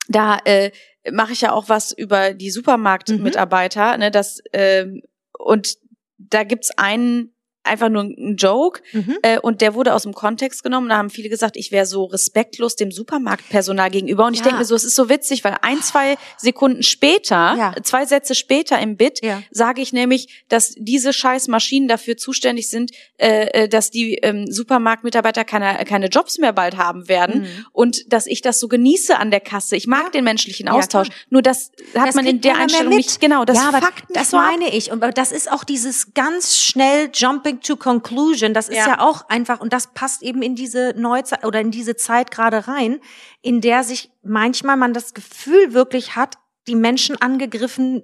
da 0.07 0.39
äh, 0.45 0.71
mache 1.11 1.33
ich 1.33 1.41
ja 1.41 1.51
auch 1.51 1.69
was 1.69 1.91
über 1.91 2.33
die 2.33 2.49
Supermarktmitarbeiter. 2.49 3.97
Ne, 3.97 4.09
das 4.09 4.39
ähm, 4.53 5.01
und 5.37 5.75
da 6.20 6.43
gibt's 6.43 6.72
einen 6.78 7.34
einfach 7.64 7.89
nur 7.89 8.03
einen 8.03 8.36
Joke 8.38 8.82
mhm. 8.93 9.18
äh, 9.22 9.39
und 9.39 9.62
der 9.62 9.74
wurde 9.74 9.93
aus 9.93 10.03
dem 10.03 10.14
Kontext 10.14 10.64
genommen. 10.64 10.89
Da 10.89 10.97
haben 10.97 11.10
viele 11.10 11.30
gesagt, 11.30 11.57
ich 11.57 11.72
wäre 11.72 11.86
so 11.86 12.05
respektlos 12.05 12.76
dem 12.76 12.91
Supermarktpersonal 12.91 13.91
gegenüber. 13.91 14.26
Und 14.26 14.34
ich 14.34 14.39
Ja. 14.39 14.45
denke 14.45 14.60
mir 14.60 14.66
so, 14.66 14.76
es 14.76 14.84
ist 14.84 14.95
so 14.95 15.10
witzig, 15.10 15.43
weil 15.43 15.57
ein, 15.62 15.82
zwei 15.82 16.18
Sekunden 16.38 16.84
später, 16.84 17.55
Ja. 17.57 17.76
zwei 17.84 18.05
Sätze 18.05 18.34
später 18.34 18.80
im 18.80 18.97
Bit, 18.97 19.20
Ja. 19.24 19.43
sage 19.51 19.82
ich 19.82 19.93
nämlich, 19.93 20.43
dass 20.47 20.74
diese 20.78 21.14
scheiß 21.14 21.47
Maschinen 21.47 21.88
dafür 21.88 22.18
zuständig 22.18 22.70
sind, 22.70 22.91
äh, 23.18 23.64
äh, 23.64 23.70
dass 23.70 23.91
die 23.91 24.16
ähm, 24.16 24.49
Supermarktmitarbeiter 24.49 25.43
keine, 25.43 25.84
keine 25.86 26.07
Jobs 26.07 26.38
mehr 26.38 26.53
bald 26.53 26.78
haben 26.78 27.07
werden. 27.07 27.41
Mhm. 27.41 27.66
Und 27.74 28.12
dass 28.12 28.26
ich 28.26 28.41
das 28.41 28.60
so 28.60 28.68
genieße 28.68 29.18
an 29.18 29.32
der 29.32 29.41
Kasse. 29.41 29.76
Ich 29.76 29.86
mag 29.88 30.12
den 30.12 30.24
menschlichen 30.24 30.70
Austausch. 30.70 31.10
Nur 31.30 31.41
das 31.41 31.72
hat 31.95 32.07
Das 32.07 32.16
man 32.16 32.26
in 32.26 32.41
der 32.41 32.57
Einstellung 32.57 32.95
nicht. 32.95 33.20
Genau, 33.20 33.45
das 33.45 33.57
ja, 33.57 33.68
aber 33.68 33.80
mich 33.82 33.89
das 34.14 34.32
meine 34.32 34.74
ich. 34.74 34.91
Und 34.91 35.01
das 35.18 35.32
ist 35.32 35.51
auch 35.51 35.64
dieses 35.64 36.14
ganz 36.14 36.55
schnell 36.57 37.10
Jumping 37.14 37.59
to 37.64 37.76
Conclusion. 37.76 38.53
Das 38.53 38.70
ist 38.70 38.78
ja. 38.78 38.88
Ja. 38.88 38.99
auch 38.99 39.28
einfach, 39.30 39.60
und 39.60 39.74
das 39.74 39.93
passt 39.93 40.22
eben 40.22 40.41
in 40.41 40.55
diese 40.55 40.93
Neuzeit 40.97 41.45
oder 41.45 41.60
in 41.62 41.72
diese 41.72 41.95
Zeit 41.95 42.32
gerade 42.32 42.68
rein, 42.68 42.99
in 43.41 43.62
der 43.62 43.84
sich 43.84 44.12
manchmal 44.22 44.78
man 44.78 44.93
das 44.93 45.14
Gefühl 45.14 45.74
wirklich 45.74 46.16
hat, 46.16 46.38
die 46.68 46.76
Menschen 46.76 47.20
angegriffen 47.22 48.03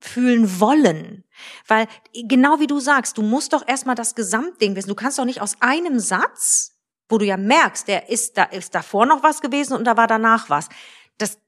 fühlen 0.00 0.60
wollen. 0.60 1.24
Weil 1.66 1.86
genau 2.12 2.60
wie 2.60 2.66
du 2.66 2.80
sagst, 2.80 3.18
du 3.18 3.22
musst 3.22 3.52
doch 3.52 3.66
erstmal 3.66 3.94
das 3.94 4.14
Gesamtding 4.14 4.74
wissen. 4.74 4.88
Du 4.88 4.94
kannst 4.94 5.18
doch 5.18 5.24
nicht 5.24 5.40
aus 5.40 5.56
einem 5.60 5.98
Satz, 6.00 6.76
wo 7.08 7.18
du 7.18 7.24
ja 7.24 7.36
merkst, 7.36 7.86
der 7.88 8.08
ist 8.08 8.36
da 8.36 8.44
ist 8.44 8.74
davor 8.74 9.06
noch 9.06 9.22
was 9.22 9.40
gewesen 9.40 9.74
und 9.74 9.84
da 9.84 9.96
war 9.96 10.06
danach 10.06 10.50
was. 10.50 10.68
Das 11.18 11.38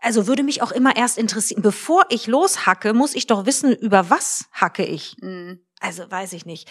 also 0.00 0.26
würde 0.26 0.42
mich 0.42 0.62
auch 0.62 0.72
immer 0.72 0.96
erst 0.96 1.18
interessieren, 1.18 1.62
bevor 1.62 2.06
ich 2.08 2.26
loshacke, 2.26 2.94
muss 2.94 3.14
ich 3.14 3.26
doch 3.26 3.46
wissen, 3.46 3.74
über 3.74 4.10
was 4.10 4.46
hacke 4.52 4.84
ich. 4.84 5.16
Mhm. 5.20 5.60
Also 5.86 6.10
weiß 6.10 6.32
ich 6.32 6.44
nicht. 6.46 6.68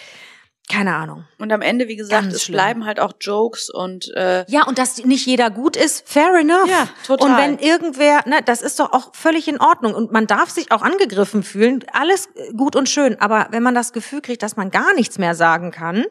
Keine 0.68 0.96
Ahnung. 0.96 1.26
Und 1.38 1.52
am 1.54 1.62
Ende, 1.62 1.88
wie 1.88 1.96
gesagt, 1.96 2.24
Ganz 2.24 2.34
es 2.36 2.44
schlimm. 2.44 2.56
bleiben 2.56 2.86
halt 2.86 3.00
auch 3.00 3.14
Jokes 3.22 3.70
und 3.70 4.12
äh, 4.16 4.46
Ja, 4.48 4.66
und 4.66 4.80
dass 4.80 4.98
nicht 5.06 5.26
jeder 5.28 5.52
gut 5.52 5.76
ist, 5.78 6.10
fair 6.10 6.34
enough. 6.34 6.68
Ja, 6.68 6.90
total. 7.06 7.30
Und 7.30 7.38
wenn 7.38 7.60
irgendwer, 7.60 8.28
ne, 8.28 8.40
das 8.44 8.64
ist 8.64 8.80
doch 8.80 8.92
auch 8.92 9.14
völlig 9.14 9.48
in 9.48 9.60
Ordnung. 9.62 9.94
Und 9.94 10.12
man 10.12 10.26
darf 10.26 10.50
sich 10.50 10.72
auch 10.72 10.82
angegriffen 10.82 11.44
fühlen. 11.44 11.86
Alles 11.94 12.30
gut 12.58 12.76
und 12.76 12.90
schön. 12.90 13.22
Aber 13.22 13.48
wenn 13.52 13.62
man 13.62 13.76
das 13.76 13.94
Gefühl 13.94 14.22
kriegt, 14.22 14.42
dass 14.42 14.56
man 14.58 14.72
gar 14.72 14.94
nichts 14.96 15.20
mehr 15.20 15.36
sagen 15.36 15.70
kann, 15.70 16.06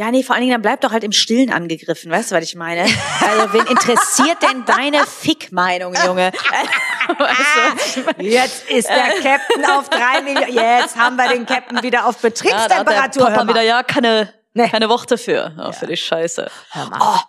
Ja, 0.00 0.10
nee, 0.10 0.22
vor 0.22 0.34
allen 0.34 0.40
Dingen, 0.40 0.52
dann 0.54 0.62
bleib 0.62 0.80
doch 0.80 0.92
halt 0.92 1.04
im 1.04 1.12
Stillen 1.12 1.52
angegriffen, 1.52 2.10
weißt 2.10 2.30
du, 2.30 2.34
was 2.34 2.42
ich 2.42 2.54
meine? 2.54 2.86
Also, 3.20 3.52
wen 3.52 3.66
interessiert 3.66 4.38
denn 4.42 4.64
deine 4.64 5.04
Fick-Meinung, 5.04 5.94
Junge? 6.06 6.32
meine? 8.16 8.30
jetzt 8.30 8.66
ist 8.70 8.88
der 8.88 9.12
Captain 9.22 9.62
auf 9.66 9.90
drei 9.90 10.22
Millionen. 10.22 10.54
Jetzt 10.54 10.96
haben 10.96 11.16
wir 11.16 11.28
den 11.28 11.44
Captain 11.44 11.82
wieder 11.82 12.06
auf 12.06 12.16
Betriebstemperatur. 12.16 13.30
Hör 13.30 13.44
mal. 13.44 13.62
ja 13.62 13.82
keine, 13.82 14.32
Nee. 14.54 14.70
keine 14.70 14.88
Worte 14.88 15.18
für, 15.18 15.54
ja, 15.54 15.72
für 15.72 15.86
die 15.86 15.98
Scheiße. 15.98 16.50
Hör 16.70 16.86
mal. 16.86 17.20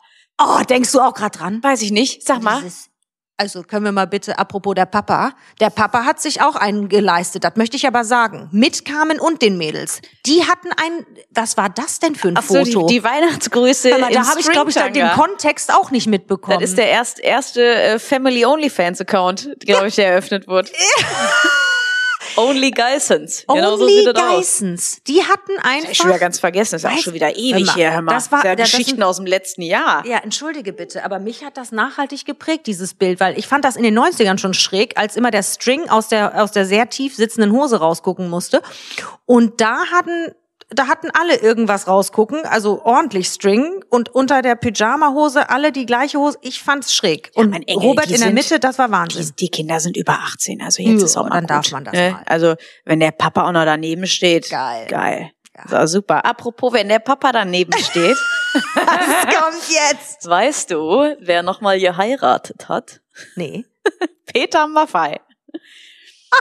Oh, 0.41 0.63
denkst 0.63 0.93
du 0.93 1.01
auch 1.01 1.13
gerade 1.13 1.37
dran? 1.37 1.61
Weiß 1.61 1.81
ich 1.81 1.91
nicht, 1.91 2.25
sag 2.25 2.41
mal. 2.41 2.61
Dieses, 2.61 2.89
also 3.41 3.63
können 3.63 3.85
wir 3.85 3.91
mal 3.91 4.05
bitte, 4.05 4.37
apropos 4.37 4.75
der 4.75 4.85
Papa, 4.85 5.33
der 5.59 5.71
Papa 5.71 6.05
hat 6.05 6.21
sich 6.21 6.43
auch 6.43 6.55
einen 6.55 6.89
geleistet, 6.89 7.43
das 7.43 7.55
möchte 7.55 7.75
ich 7.75 7.87
aber 7.87 8.03
sagen. 8.03 8.47
Mit 8.51 8.85
Carmen 8.85 9.19
und 9.19 9.41
den 9.41 9.57
Mädels. 9.57 9.99
Die 10.27 10.43
hatten 10.43 10.69
ein, 10.77 11.05
was 11.31 11.57
war 11.57 11.69
das 11.69 11.97
denn 11.97 12.13
für 12.13 12.27
ein 12.27 12.37
Ach 12.37 12.43
so, 12.43 12.63
die, 12.63 12.71
Foto? 12.71 12.85
die 12.85 13.03
Weihnachtsgrüße 13.03 13.97
mal, 13.97 14.13
da 14.13 14.27
habe 14.27 14.39
ich, 14.39 14.49
glaube 14.49 14.69
ich, 14.69 14.75
den. 14.75 15.09
Kontext 15.11 15.73
auch 15.73 15.89
nicht 15.89 16.05
mitbekommen. 16.05 16.59
Das 16.59 16.69
ist 16.69 16.77
der 16.77 16.89
erst, 16.89 17.19
erste 17.19 17.63
äh, 17.63 17.99
Family 17.99 18.45
Onlyfans 18.45 19.01
Account, 19.01 19.49
glaube 19.59 19.87
ich, 19.87 19.95
der 19.95 20.09
eröffnet 20.09 20.47
wurde. 20.47 20.69
Only 22.35 22.71
Geissens. 22.71 23.45
Genau 23.47 23.75
so 23.77 23.83
Only 23.83 23.97
sieht 23.99 24.07
das 24.07 24.23
aus. 24.23 24.29
Geissens. 24.35 25.03
Die 25.07 25.23
hatten 25.23 25.57
hab 25.57 25.65
ich 25.65 25.65
einfach... 25.87 25.95
schon 25.95 26.07
wieder 26.07 26.19
ganz 26.19 26.39
vergessen. 26.39 26.71
Das 26.73 26.83
ist 26.83 26.89
ja 26.89 26.95
auch 26.97 27.01
schon 27.01 27.13
wieder 27.13 27.27
Hör 27.27 27.37
ewig 27.37 27.65
mal, 27.65 27.75
hier. 27.75 27.91
Hör 27.91 28.01
mal. 28.01 28.13
das 28.13 28.31
war- 28.31 28.45
ja 28.45 28.55
Geschichten 28.55 28.91
sind- 28.91 29.03
aus 29.03 29.17
dem 29.17 29.25
letzten 29.25 29.61
Jahr. 29.61 30.05
Ja, 30.05 30.17
entschuldige 30.19 30.73
bitte, 30.73 31.03
aber 31.03 31.19
mich 31.19 31.43
hat 31.43 31.57
das 31.57 31.71
nachhaltig 31.71 32.25
geprägt, 32.25 32.67
dieses 32.67 32.93
Bild, 32.93 33.19
weil 33.19 33.37
ich 33.37 33.47
fand 33.47 33.65
das 33.65 33.75
in 33.75 33.83
den 33.83 33.97
90ern 33.97 34.37
schon 34.37 34.53
schräg, 34.53 34.97
als 34.97 35.15
immer 35.15 35.31
der 35.31 35.43
String 35.43 35.89
aus 35.89 36.07
der, 36.07 36.41
aus 36.41 36.51
der 36.51 36.65
sehr 36.65 36.89
tief 36.89 37.15
sitzenden 37.15 37.51
Hose 37.51 37.77
rausgucken 37.77 38.29
musste. 38.29 38.61
Und 39.25 39.61
da 39.61 39.85
hatten, 39.91 40.33
da 40.73 40.87
hatten 40.87 41.09
alle 41.11 41.35
irgendwas 41.37 41.87
rausgucken, 41.87 42.45
also 42.45 42.81
ordentlich 42.83 43.27
String 43.27 43.83
und 43.89 44.09
unter 44.13 44.41
der 44.41 44.55
Pyjama-Hose 44.55 45.49
alle 45.49 45.71
die 45.71 45.85
gleiche 45.85 46.17
Hose. 46.17 46.37
Ich 46.41 46.61
fand's 46.63 46.93
schräg. 46.93 47.31
Und 47.35 47.51
mein 47.51 47.63
Engel, 47.63 47.83
Robert 47.89 48.05
in 48.05 48.11
der 48.11 48.19
sind- 48.19 48.33
Mitte, 48.33 48.59
das 48.59 48.77
war 48.79 48.89
Wahnsinn. 48.91 49.25
Die, 49.25 49.45
die 49.45 49.49
Kinder 49.49 49.79
sind 49.79 49.97
über 49.97 50.13
18, 50.13 50.61
also 50.61 50.81
jetzt 50.81 50.99
Ja, 50.99 51.05
ist 51.05 51.17
auch 51.17 51.23
mal 51.23 51.29
dann 51.31 51.41
gut, 51.43 51.49
darf 51.49 51.71
man 51.71 51.83
das 51.83 51.93
ne? 51.93 52.11
mal. 52.11 52.23
Also 52.25 52.55
wenn 52.85 52.99
der 52.99 53.11
Papa 53.11 53.47
auch 53.47 53.51
noch 53.51 53.65
daneben 53.65 54.07
steht, 54.07 54.49
Geil. 54.49 54.87
geil. 54.87 55.31
So, 55.69 55.85
super. 55.85 56.25
Apropos, 56.25 56.73
wenn 56.73 56.87
der 56.89 56.99
Papa 56.99 57.31
daneben 57.31 57.73
steht, 57.77 58.17
Was 58.75 59.35
kommt 59.35 59.63
jetzt? 59.69 60.27
weißt 60.27 60.71
du, 60.71 61.15
wer 61.19 61.43
nochmal 61.43 61.79
geheiratet 61.79 62.67
hat? 62.69 63.01
Nee. 63.35 63.65
Peter 64.25 64.67
Maffei. 64.67 65.19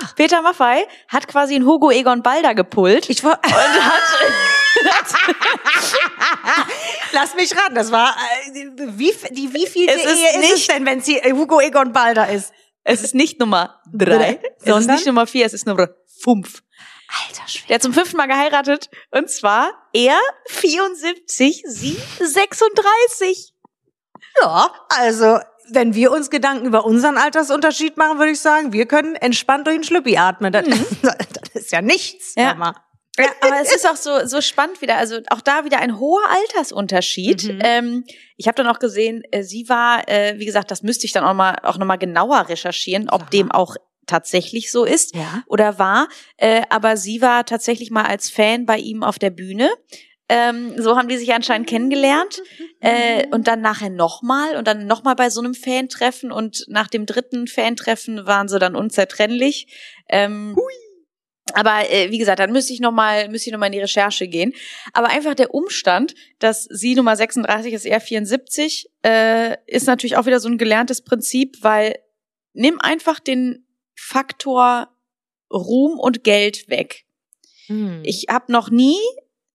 Ach, 0.02 0.14
Peter 0.14 0.40
Maffei 0.42 0.86
hat 1.08 1.26
quasi 1.28 1.54
einen 1.56 1.66
Hugo 1.66 1.90
Egon 1.90 2.22
Balder 2.22 2.54
gepult. 2.54 3.10
Ich 3.10 3.22
war, 3.24 3.38
und 3.44 3.52
hat, 3.52 4.02
lass 7.12 7.34
mich 7.34 7.56
raten, 7.56 7.74
das 7.74 7.90
war, 7.90 8.14
äh, 8.54 8.66
wie, 8.96 9.12
die, 9.30 9.52
wie 9.52 9.66
viel 9.66 9.88
Es 9.88 10.04
ist 10.04 10.18
Ehe 10.18 10.28
ist 10.28 10.36
es 10.44 10.52
nicht- 10.52 10.70
denn, 10.72 10.86
wenn 10.86 11.00
sie 11.00 11.16
Hugo 11.32 11.60
Egon 11.60 11.92
Balder 11.92 12.28
ist? 12.28 12.52
es 12.82 13.02
ist 13.02 13.14
nicht 13.14 13.38
Nummer 13.38 13.80
drei, 13.92 14.40
es 14.42 14.62
ist 14.64 14.68
Sondern? 14.68 14.96
nicht 14.96 15.06
Nummer 15.06 15.26
vier, 15.26 15.46
es 15.46 15.52
ist 15.52 15.66
Nummer 15.66 15.88
fünf. 16.22 16.62
Alter 17.28 17.46
Schwede. 17.48 17.66
Der 17.68 17.74
hat 17.74 17.82
zum 17.82 17.92
fünften 17.92 18.16
Mal 18.16 18.26
geheiratet. 18.26 18.88
Und 19.10 19.28
zwar 19.30 19.70
er 19.92 20.18
74, 20.48 21.62
sie 21.66 22.00
36. 22.20 23.52
Ja, 24.40 24.70
also 24.88 25.40
wenn 25.74 25.94
wir 25.94 26.12
uns 26.12 26.30
Gedanken 26.30 26.66
über 26.66 26.84
unseren 26.84 27.16
Altersunterschied 27.16 27.96
machen, 27.96 28.18
würde 28.18 28.32
ich 28.32 28.40
sagen, 28.40 28.72
wir 28.72 28.86
können 28.86 29.14
entspannt 29.16 29.66
durch 29.66 29.76
den 29.76 29.84
Schlüppi 29.84 30.16
atmen. 30.16 30.52
Das, 30.52 30.64
das 31.02 31.54
ist 31.54 31.72
ja 31.72 31.82
nichts. 31.82 32.34
Ja. 32.36 32.50
sag 32.50 32.58
mal. 32.58 32.74
Ja, 33.18 33.26
aber 33.40 33.60
es 33.60 33.74
ist 33.74 33.88
auch 33.88 33.96
so, 33.96 34.24
so 34.26 34.40
spannend 34.40 34.80
wieder. 34.80 34.96
Also 34.96 35.18
auch 35.30 35.40
da 35.40 35.64
wieder 35.64 35.78
ein 35.80 35.98
hoher 35.98 36.22
Altersunterschied. 36.30 37.44
Mhm. 37.44 37.58
Ähm, 37.62 38.04
ich 38.36 38.46
habe 38.46 38.56
dann 38.56 38.68
auch 38.68 38.78
gesehen, 38.78 39.22
äh, 39.30 39.42
sie 39.42 39.68
war, 39.68 40.08
äh, 40.08 40.38
wie 40.38 40.46
gesagt, 40.46 40.70
das 40.70 40.82
müsste 40.82 41.06
ich 41.06 41.12
dann 41.12 41.24
auch 41.24 41.34
mal 41.34 41.56
auch 41.62 41.76
noch 41.76 41.86
mal 41.86 41.96
genauer 41.96 42.48
recherchieren, 42.48 43.10
ob 43.10 43.22
Aha. 43.22 43.30
dem 43.30 43.50
auch 43.50 43.76
tatsächlich 44.06 44.72
so 44.72 44.84
ist 44.84 45.14
Ja. 45.14 45.42
oder 45.46 45.78
war. 45.78 46.08
Äh, 46.36 46.62
aber 46.70 46.96
sie 46.96 47.20
war 47.20 47.44
tatsächlich 47.44 47.90
mal 47.90 48.04
als 48.04 48.30
Fan 48.30 48.66
bei 48.66 48.78
ihm 48.78 49.02
auf 49.02 49.18
der 49.18 49.30
Bühne. 49.30 49.70
Ähm, 50.32 50.80
so 50.80 50.96
haben 50.96 51.08
die 51.08 51.16
sich 51.16 51.34
anscheinend 51.34 51.68
kennengelernt. 51.68 52.42
Äh, 52.82 53.26
und 53.30 53.46
dann 53.46 53.60
nachher 53.60 53.90
nochmal 53.90 54.56
und 54.56 54.66
dann 54.66 54.86
nochmal 54.86 55.14
bei 55.14 55.28
so 55.28 55.42
einem 55.42 55.52
Fan-Treffen 55.52 56.32
und 56.32 56.64
nach 56.68 56.88
dem 56.88 57.04
dritten 57.04 57.46
Fan-Treffen 57.46 58.24
waren 58.24 58.48
sie 58.48 58.58
dann 58.58 58.74
unzertrennlich. 58.74 59.66
Ähm, 60.08 60.56
aber 61.52 61.90
äh, 61.90 62.10
wie 62.10 62.16
gesagt, 62.16 62.38
dann 62.38 62.52
müsste 62.52 62.72
ich 62.72 62.80
noch 62.80 62.90
mal 62.90 63.28
müsste 63.28 63.50
ich 63.50 63.52
noch 63.52 63.60
mal 63.60 63.66
in 63.66 63.72
die 63.72 63.80
Recherche 63.80 64.28
gehen. 64.28 64.54
Aber 64.94 65.08
einfach 65.08 65.34
der 65.34 65.52
Umstand, 65.52 66.14
dass 66.38 66.64
sie 66.64 66.94
Nummer 66.94 67.16
36 67.16 67.74
ist, 67.74 67.84
er 67.84 68.00
74, 68.00 68.88
äh, 69.04 69.58
ist 69.66 69.86
natürlich 69.86 70.16
auch 70.16 70.24
wieder 70.24 70.40
so 70.40 70.48
ein 70.48 70.56
gelerntes 70.56 71.02
Prinzip, 71.02 71.58
weil 71.60 71.98
nimm 72.54 72.80
einfach 72.80 73.20
den 73.20 73.66
Faktor 73.94 74.88
Ruhm 75.52 75.98
und 75.98 76.24
Geld 76.24 76.70
weg. 76.70 77.04
Hm. 77.66 78.00
Ich 78.04 78.26
habe 78.30 78.50
noch 78.50 78.70
nie 78.70 78.98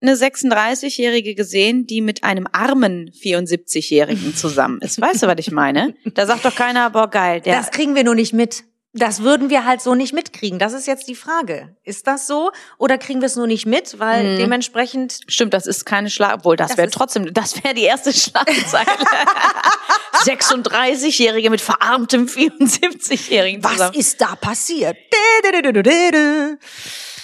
eine 0.02 0.16
36-Jährige 0.16 1.36
gesehen, 1.36 1.88
die 1.88 2.02
mit 2.02 2.24
einem 2.24 2.48
armen 2.52 3.12
74-Jährigen 3.12 4.36
zusammen 4.36 4.80
ist. 4.82 5.00
Weißt 5.00 5.24
du, 5.24 5.28
was 5.28 5.36
ich 5.39 5.52
meine? 5.52 5.96
Da 6.06 6.26
sagt 6.26 6.46
doch 6.46 6.56
keiner, 6.56 6.89
boah, 6.89 7.10
geil, 7.10 7.41
der 7.41 7.58
Das 7.58 7.72
kriegen 7.72 7.96
wir 7.96 8.04
nur 8.04 8.16
nicht 8.16 8.34
mit. 8.34 8.64
Das 8.98 9.24
würden 9.24 9.50
wir 9.50 9.66
halt 9.66 9.82
so 9.82 9.93
nicht 9.93 10.14
mitkriegen. 10.14 10.58
Das 10.58 10.72
ist 10.72 10.88
jetzt 10.88 11.10
die 11.10 11.16
Frage. 11.16 11.76
Ist 11.84 12.08
das 12.08 12.28
so? 12.28 12.52
Oder 12.78 12.98
kriegen 12.98 13.20
wir 13.20 13.26
es 13.26 13.36
nur 13.36 13.46
nicht 13.46 13.66
mit? 13.66 14.00
Weil 14.00 14.24
Hm. 14.24 14.38
dementsprechend 14.38 15.20
Stimmt, 15.28 15.54
das 15.54 15.68
ist 15.68 15.86
keine 15.86 16.10
Schlag, 16.10 16.36
obwohl 16.36 16.56
das, 16.56 16.70
Das 16.70 16.78
wäre 16.78 16.89
trotzdem, 16.89 17.34
das 17.34 17.62
wäre 17.62 17.74
die 17.74 17.84
erste 17.84 18.14
Schlagzeile. 18.14 18.86
36-Jährige 20.24 21.50
mit 21.50 21.60
verarmtem 21.60 22.26
74-Jährigen 22.28 23.64
was 23.64 23.93
ist 23.96 24.22
da 24.22 24.36
passiert? 24.38 24.96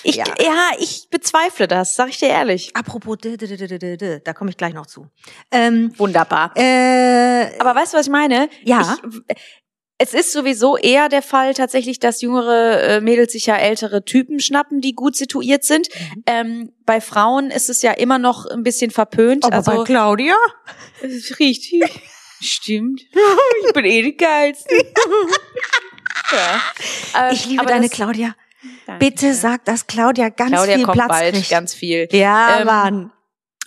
Ich, 0.04 0.16
ja. 0.16 0.26
Ja. 0.40 0.70
ich 0.80 1.08
bezweifle 1.10 1.68
das, 1.68 1.96
sag 1.96 2.10
ich 2.10 2.18
dir 2.18 2.30
ehrlich. 2.30 2.76
Apropos, 2.76 3.18
da 3.22 4.34
komme 4.34 4.50
ich 4.50 4.58
gleich 4.58 4.74
noch 4.74 4.88
zu. 4.88 5.08
Ähm, 5.52 5.94
Wunderbar. 5.98 6.52
äh, 6.56 7.58
Aber 7.60 7.76
weißt 7.76 7.94
du, 7.94 7.98
was 7.98 8.08
ich 8.08 8.12
meine? 8.12 8.50
Ja. 8.64 8.98
Ich, 9.28 9.36
es 10.04 10.16
ist 10.16 10.34
sowieso 10.34 10.78
eher 10.78 11.10
der 11.10 11.22
Fall 11.22 11.54
tatsächlich, 11.54 12.00
dass 12.00 12.22
jüngere 12.22 12.82
äh, 12.82 13.02
Mädels 13.02 13.34
sich 13.34 13.46
ja 13.46 13.56
ältere 13.58 14.04
Typen 14.04 14.40
schnappen, 14.40 14.82
die 14.82 14.94
gut 14.96 15.16
situiert 15.16 15.64
sind. 15.64 15.90
Mhm. 15.94 16.24
Ähm, 16.26 16.74
bei 16.88 17.00
Frauen 17.02 17.52
ist 17.52 17.70
es 17.70 17.84
ja 17.84 17.92
immer 17.92 18.18
noch 18.18 18.48
ein 18.48 18.64
bisschen 18.64 18.90
verpönt. 18.90 19.46
aber 19.46 19.62
bei 19.62 19.72
also 19.74 19.84
Claudia? 19.84 20.36
es 21.04 21.38
riecht. 21.38 21.72
Stimmt. 22.42 23.02
Ich 23.68 23.74
bin 23.74 23.86
eh 23.86 24.02
die 24.02 24.18
geilste. 24.18 24.74
ja. 26.34 27.32
Ich 27.32 27.46
liebe 27.46 27.62
aber 27.62 27.70
deine 27.70 27.88
das- 27.88 27.96
Claudia. 27.96 28.36
Danke. 28.86 29.06
Bitte 29.06 29.34
sag, 29.34 29.66
dass 29.66 29.88
Claudia 29.88 30.30
ganz 30.30 30.52
Claudia 30.52 30.76
viel 30.76 30.86
kommt 30.86 30.98
Platz 30.98 31.10
bald, 31.10 31.34
kriegt. 31.36 31.50
ganz 31.50 31.74
viel. 31.74 32.08
ja, 32.12 32.60
Ähm, 32.60 32.66
Mann. 32.68 33.12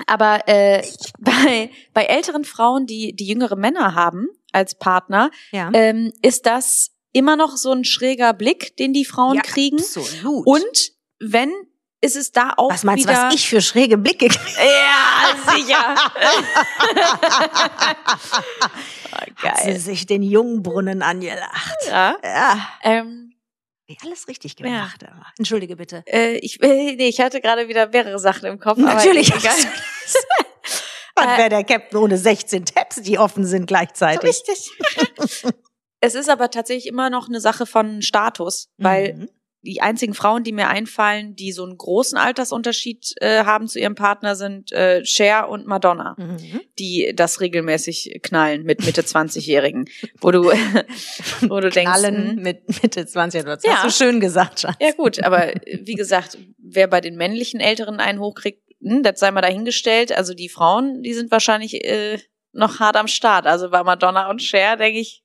Aber 0.07 0.47
äh, 0.49 0.83
bei, 1.21 1.71
bei 1.93 2.05
älteren 2.05 2.45
Frauen, 2.45 2.87
die, 2.87 3.15
die 3.15 3.27
jüngere 3.27 3.57
Männer 3.57 3.95
haben 3.95 4.27
als 4.53 4.77
Partner, 4.77 5.31
Ja. 5.53 5.71
ähm, 5.73 6.13
ist 6.23 6.47
das 6.47 6.91
immer 7.13 7.37
noch 7.37 7.57
so 7.57 7.73
ein 7.73 7.85
schräger 7.85 8.33
Blick, 8.35 8.77
den 8.77 8.93
die 8.93 9.05
Frauen 9.05 9.37
ja, 9.37 9.43
kriegen. 9.43 9.79
Absolut. 9.79 10.47
Und 10.47 10.93
wenn, 11.21 11.53
ist 12.01 12.17
es 12.17 12.33
da 12.33 12.53
auch 12.57 12.73
was 12.73 12.83
meinst 12.83 13.09
du, 13.09 13.13
was 13.13 13.35
ich 13.35 13.49
für 13.49 13.61
schräge 13.63 13.97
Blicke 13.97 14.27
kriege? 14.29 14.41
Ja, 14.59 15.55
sicher. 15.55 15.95
oh, 19.13 19.17
Hat 19.47 19.59
sie 19.59 19.65
geil. 19.71 19.79
sich 19.79 20.07
den 20.07 20.23
Jungbrunnen 20.23 21.03
angelacht. 21.03 21.77
Ja. 21.87 22.17
Ja. 22.23 22.69
Ähm, 22.83 23.24
alles 24.03 24.29
richtig 24.29 24.57
gemacht. 24.57 25.05
aber. 25.05 25.27
Entschuldige 25.39 25.77
bitte. 25.77 26.03
äh, 26.07 26.37
ich, 26.39 26.63
äh, 26.63 26.95
nee, 26.97 27.09
ich 27.09 27.21
hatte 27.21 27.41
gerade 27.41 27.69
wieder 27.69 27.89
mehrere 27.89 28.19
Sachen 28.19 28.47
im 28.47 28.59
Kopf. 28.59 28.79
Natürlich. 28.79 29.31
Aber 29.33 29.41
egal. 29.41 29.55
Was 29.57 31.25
Äh, 31.35 31.39
wäre 31.39 31.49
der 31.49 31.65
Captain 31.65 31.97
ohne 32.01 32.19
16 32.19 32.65
Tabs, 32.67 32.97
die 33.03 33.19
offen 33.21 33.47
sind 33.47 33.67
gleichzeitig? 33.67 34.43
Richtig. 34.49 34.71
es 36.01 36.15
ist 36.17 36.29
aber 36.29 36.51
tatsächlich 36.51 36.87
immer 36.89 37.09
noch 37.09 37.29
eine 37.29 37.41
Sache 37.41 37.67
von 37.67 38.03
Status, 38.03 38.69
weil 38.79 39.15
Mhm. 39.15 39.29
Die 39.67 39.81
einzigen 39.81 40.15
Frauen, 40.15 40.45
die 40.45 40.53
mir 40.53 40.69
einfallen, 40.69 41.35
die 41.37 41.51
so 41.53 41.65
einen 41.65 41.77
großen 41.79 42.19
Altersunterschied 42.19 43.15
äh, 43.21 43.45
haben 43.45 43.67
zu 43.67 43.79
ihrem 43.81 43.95
Partner, 43.95 44.37
sind 44.37 44.71
äh, 44.73 45.05
Cher 45.05 45.49
und 45.49 45.67
Madonna, 45.67 46.15
Mhm. 46.19 46.61
die 46.79 47.13
das 47.17 47.41
regelmäßig 47.41 48.21
knallen 48.23 48.65
mit 48.65 48.85
Mitte 48.85 49.01
20-Jährigen, 49.03 49.87
wo 50.21 50.31
du, 50.31 50.45
wo 51.49 51.61
du 51.61 51.71
denkst, 51.71 51.93
Allen 51.93 52.37
hm, 52.37 52.43
mit 52.43 52.83
Mitte 52.83 53.07
20. 53.07 53.45
Das 53.45 53.65
Ja. 53.65 53.83
hast 53.83 53.85
du 54.01 54.05
schön 54.05 54.21
gesagt, 54.21 54.61
Schatz. 54.61 54.77
ja 54.81 54.93
gut, 54.93 55.23
aber 55.23 55.55
äh, 55.67 55.81
wie 55.83 55.95
gesagt, 55.95 56.39
wer 56.59 56.87
bei 56.87 57.01
den 57.01 57.17
männlichen 57.17 57.61
Älteren 57.61 58.01
einen 58.01 58.21
hochkriegt, 58.21 58.63
hm, 58.83 59.03
das 59.03 59.19
sei 59.19 59.31
mal 59.31 59.41
dahingestellt. 59.41 60.13
Also 60.13 60.35
die 60.35 60.49
Frauen, 60.49 61.03
die 61.03 61.15
sind 61.15 61.31
wahrscheinlich 61.31 61.85
äh, 61.85 62.19
noch 62.53 62.81
hart 62.81 62.97
am 62.97 63.09
Start. 63.09 63.47
Also 63.47 63.71
bei 63.71 63.83
Madonna 63.83 64.29
und 64.31 64.43
Cher, 64.43 64.77
denke 64.77 65.01
ich, 65.01 65.23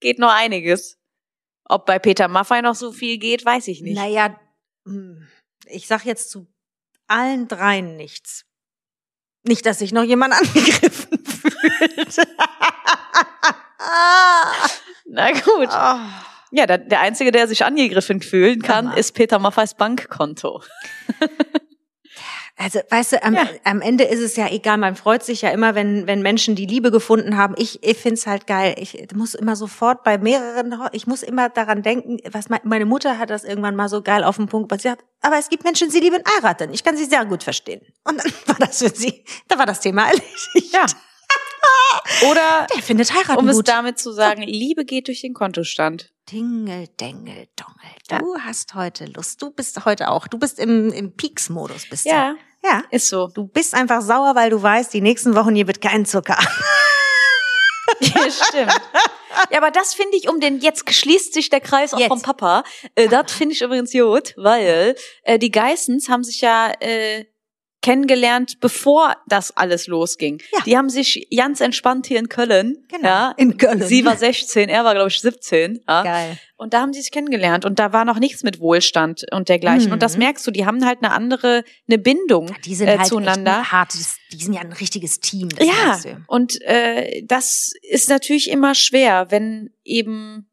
geht 0.00 0.18
noch 0.18 0.32
einiges. 0.32 0.98
Ob 1.72 1.86
bei 1.86 1.98
Peter 1.98 2.28
Maffay 2.28 2.60
noch 2.60 2.74
so 2.74 2.92
viel 2.92 3.16
geht, 3.16 3.46
weiß 3.46 3.68
ich 3.68 3.80
nicht. 3.80 3.96
Naja, 3.96 4.38
hm, 4.86 5.26
ich 5.66 5.86
sag 5.86 6.04
jetzt 6.04 6.30
zu 6.30 6.46
allen 7.08 7.48
dreien 7.48 7.96
nichts. 7.96 8.44
Nicht, 9.44 9.64
dass 9.64 9.78
sich 9.78 9.92
noch 9.92 10.02
jemand 10.02 10.34
angegriffen 10.38 11.24
fühlt. 11.24 12.16
Na 15.06 15.32
gut. 15.32 15.70
Ah. 15.70 16.26
Ja, 16.50 16.66
der, 16.66 16.76
der 16.76 17.00
Einzige, 17.00 17.32
der 17.32 17.48
sich 17.48 17.64
angegriffen 17.64 18.20
fühlen 18.20 18.60
kann, 18.60 18.88
Hammer. 18.88 18.98
ist 18.98 19.12
Peter 19.12 19.38
Maffays 19.38 19.72
Bankkonto. 19.72 20.62
Also, 22.62 22.80
weißt 22.90 23.12
du, 23.12 23.22
am, 23.24 23.34
Ja. 23.34 23.48
am 23.64 23.80
Ende 23.80 24.04
ist 24.04 24.20
es 24.20 24.36
ja 24.36 24.46
egal. 24.48 24.76
Man 24.78 24.94
freut 24.94 25.22
sich 25.24 25.42
ja 25.42 25.50
immer, 25.50 25.74
wenn, 25.74 26.06
wenn 26.06 26.22
Menschen 26.22 26.54
die 26.54 26.66
Liebe 26.66 26.90
gefunden 26.90 27.36
haben. 27.36 27.54
Ich, 27.58 27.82
ich 27.82 27.96
find's 27.96 28.26
halt 28.26 28.46
geil. 28.46 28.74
Ich 28.78 28.96
muss 29.14 29.34
immer 29.34 29.56
sofort 29.56 30.04
bei 30.04 30.18
mehreren, 30.18 30.74
ich 30.92 31.06
muss 31.06 31.22
immer 31.22 31.48
daran 31.48 31.82
denken, 31.82 32.18
was 32.30 32.48
mein, 32.50 32.60
meine 32.64 32.84
Mutter 32.86 33.18
hat 33.18 33.30
das 33.30 33.44
irgendwann 33.44 33.74
mal 33.74 33.88
so 33.88 34.02
geil 34.02 34.22
auf 34.22 34.36
den 34.36 34.46
Punkt 34.46 34.68
gebracht. 34.68 34.82
Sie 34.82 34.90
hat, 34.90 35.00
aber 35.22 35.38
es 35.38 35.48
gibt 35.48 35.64
Menschen, 35.64 35.88
die 35.90 35.98
lieben 36.00 36.22
heiraten. 36.36 36.72
Ich 36.72 36.84
kann 36.84 36.96
sie 36.96 37.04
sehr 37.06 37.24
gut 37.24 37.42
verstehen. 37.42 37.80
Und 38.04 38.18
dann 38.22 38.32
war 38.46 38.56
das 38.66 38.78
für 38.78 38.90
sie, 38.94 39.24
da 39.48 39.58
war 39.58 39.66
das 39.66 39.80
Thema 39.80 40.04
erledigt. 40.06 40.72
Ja. 40.72 40.86
Oder, 42.30 42.66
Der 42.74 42.82
findet 42.82 43.12
heiraten 43.12 43.38
um 43.38 43.48
es 43.48 43.56
gut. 43.56 43.68
damit 43.68 43.98
zu 43.98 44.12
sagen, 44.12 44.42
Liebe 44.42 44.84
geht 44.84 45.08
durch 45.08 45.20
den 45.20 45.34
Kontostand. 45.34 46.12
Dingel, 46.30 46.86
Dengel, 47.00 47.48
Dongel. 47.56 48.20
Du 48.20 48.38
hast 48.40 48.74
heute 48.74 49.06
Lust. 49.06 49.40
Du 49.42 49.50
bist 49.50 49.84
heute 49.84 50.08
auch. 50.10 50.28
Du 50.28 50.38
bist 50.38 50.58
im, 50.58 50.92
im 50.92 51.16
Peaks-Modus, 51.16 51.88
bist 51.88 52.04
Ja, 52.06 52.30
du. 52.32 52.36
Ja. 52.36 52.42
Ist 52.90 53.08
so. 53.08 53.28
Du 53.28 53.46
bist 53.46 53.74
einfach 53.74 54.00
sauer, 54.02 54.34
weil 54.34 54.50
du 54.50 54.62
weißt, 54.62 54.92
die 54.94 55.00
nächsten 55.00 55.34
Wochen 55.34 55.54
hier 55.54 55.66
wird 55.66 55.80
kein 55.80 56.04
Zucker. 56.04 56.38
Ja, 58.00 58.30
stimmt. 58.30 58.80
Ja, 59.50 59.58
aber 59.58 59.70
das 59.70 59.94
finde 59.94 60.16
ich, 60.16 60.28
um 60.28 60.40
den, 60.40 60.60
jetzt 60.60 60.90
schließt 60.92 61.34
sich 61.34 61.50
der 61.50 61.60
Kreis 61.60 61.94
auch 61.94 61.98
Jetzt. 61.98 62.08
vom 62.08 62.22
Papa. 62.22 62.64
Äh, 62.94 63.08
das 63.08 63.32
finde 63.32 63.54
ich 63.54 63.62
übrigens 63.62 63.92
gut, 63.92 64.34
weil 64.36 64.94
äh, 65.22 65.38
die 65.38 65.50
Geissens 65.50 66.08
haben 66.08 66.24
sich 66.24 66.40
ja 66.40 66.72
äh, 66.80 67.24
kennengelernt, 67.82 68.60
bevor 68.60 69.16
das 69.26 69.56
alles 69.56 69.86
losging. 69.88 70.40
Ja. 70.52 70.60
Die 70.64 70.76
haben 70.78 70.88
sich 70.88 71.28
ganz 71.36 71.60
entspannt 71.60 72.06
hier 72.06 72.18
in 72.18 72.28
Köln. 72.28 72.78
Genau, 72.88 73.08
Ja, 73.08 73.34
in 73.36 73.56
Köln. 73.58 73.82
Sie 73.82 74.04
war 74.04 74.16
16, 74.16 74.68
er 74.68 74.84
war, 74.84 74.94
glaube 74.94 75.08
ich, 75.10 75.20
17. 75.20 75.80
Ja. 75.88 76.02
Geil. 76.02 76.38
Und 76.56 76.74
da 76.74 76.80
haben 76.80 76.92
sie 76.92 77.00
sich 77.00 77.10
kennengelernt 77.10 77.64
und 77.64 77.80
da 77.80 77.92
war 77.92 78.04
noch 78.04 78.20
nichts 78.20 78.44
mit 78.44 78.60
Wohlstand 78.60 79.24
und 79.32 79.48
dergleichen. 79.48 79.88
Mhm. 79.88 79.94
Und 79.94 80.02
das 80.02 80.16
merkst 80.16 80.46
du, 80.46 80.52
die 80.52 80.64
haben 80.64 80.86
halt 80.86 81.02
eine 81.02 81.12
andere, 81.12 81.64
eine 81.88 81.98
Bindung 81.98 82.54
Die 82.64 82.76
sind 82.76 82.86
äh, 82.86 82.98
halt 82.98 83.08
zueinander. 83.08 83.72
hartes, 83.72 84.16
die 84.32 84.36
sind 84.42 84.52
ja 84.52 84.60
ein 84.60 84.72
richtiges 84.72 85.18
Team. 85.18 85.48
Ja, 85.60 85.98
und 86.28 86.62
äh, 86.62 87.22
das 87.24 87.72
ist 87.82 88.08
natürlich 88.08 88.48
immer 88.48 88.76
schwer, 88.76 89.26
wenn 89.30 89.70
eben, 89.82 90.48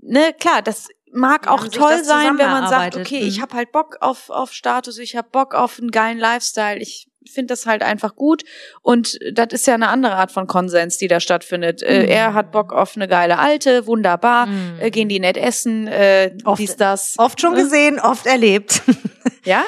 ne, 0.00 0.32
klar, 0.40 0.62
das 0.62 0.88
mag 1.12 1.48
auch 1.48 1.66
toll 1.68 2.04
sein, 2.04 2.38
wenn 2.38 2.50
man 2.50 2.68
sagt, 2.68 2.96
okay, 2.96 3.20
Mhm. 3.22 3.28
ich 3.28 3.40
habe 3.40 3.54
halt 3.56 3.72
Bock 3.72 3.96
auf, 4.00 4.30
auf 4.30 4.52
Status, 4.52 4.98
ich 4.98 5.16
habe 5.16 5.28
Bock 5.30 5.54
auf 5.54 5.78
einen 5.78 5.90
geilen 5.90 6.18
Lifestyle, 6.18 6.78
ich 6.78 7.08
finde 7.30 7.48
das 7.52 7.66
halt 7.66 7.82
einfach 7.82 8.16
gut 8.16 8.44
und 8.80 9.18
das 9.32 9.48
ist 9.50 9.66
ja 9.66 9.74
eine 9.74 9.88
andere 9.88 10.14
Art 10.16 10.32
von 10.32 10.46
Konsens, 10.46 10.96
die 10.96 11.06
da 11.08 11.20
stattfindet. 11.20 11.82
Äh, 11.82 12.02
Mhm. 12.04 12.08
er 12.08 12.34
hat 12.34 12.50
Bock 12.52 12.72
auf 12.72 12.96
eine 12.96 13.08
geile 13.08 13.38
Alte, 13.38 13.86
wunderbar, 13.86 14.46
Mhm. 14.46 14.78
äh, 14.80 14.90
gehen 14.90 15.08
die 15.08 15.20
nett 15.20 15.36
essen, 15.36 15.86
äh, 15.86 16.32
Oft- 16.44 16.60
dies, 16.60 16.76
das. 16.76 17.14
Oft 17.18 17.40
schon 17.40 17.54
Ne? 17.54 17.62
gesehen, 17.62 18.00
oft 18.00 18.26
erlebt. 18.26 18.82
Ja? 19.44 19.64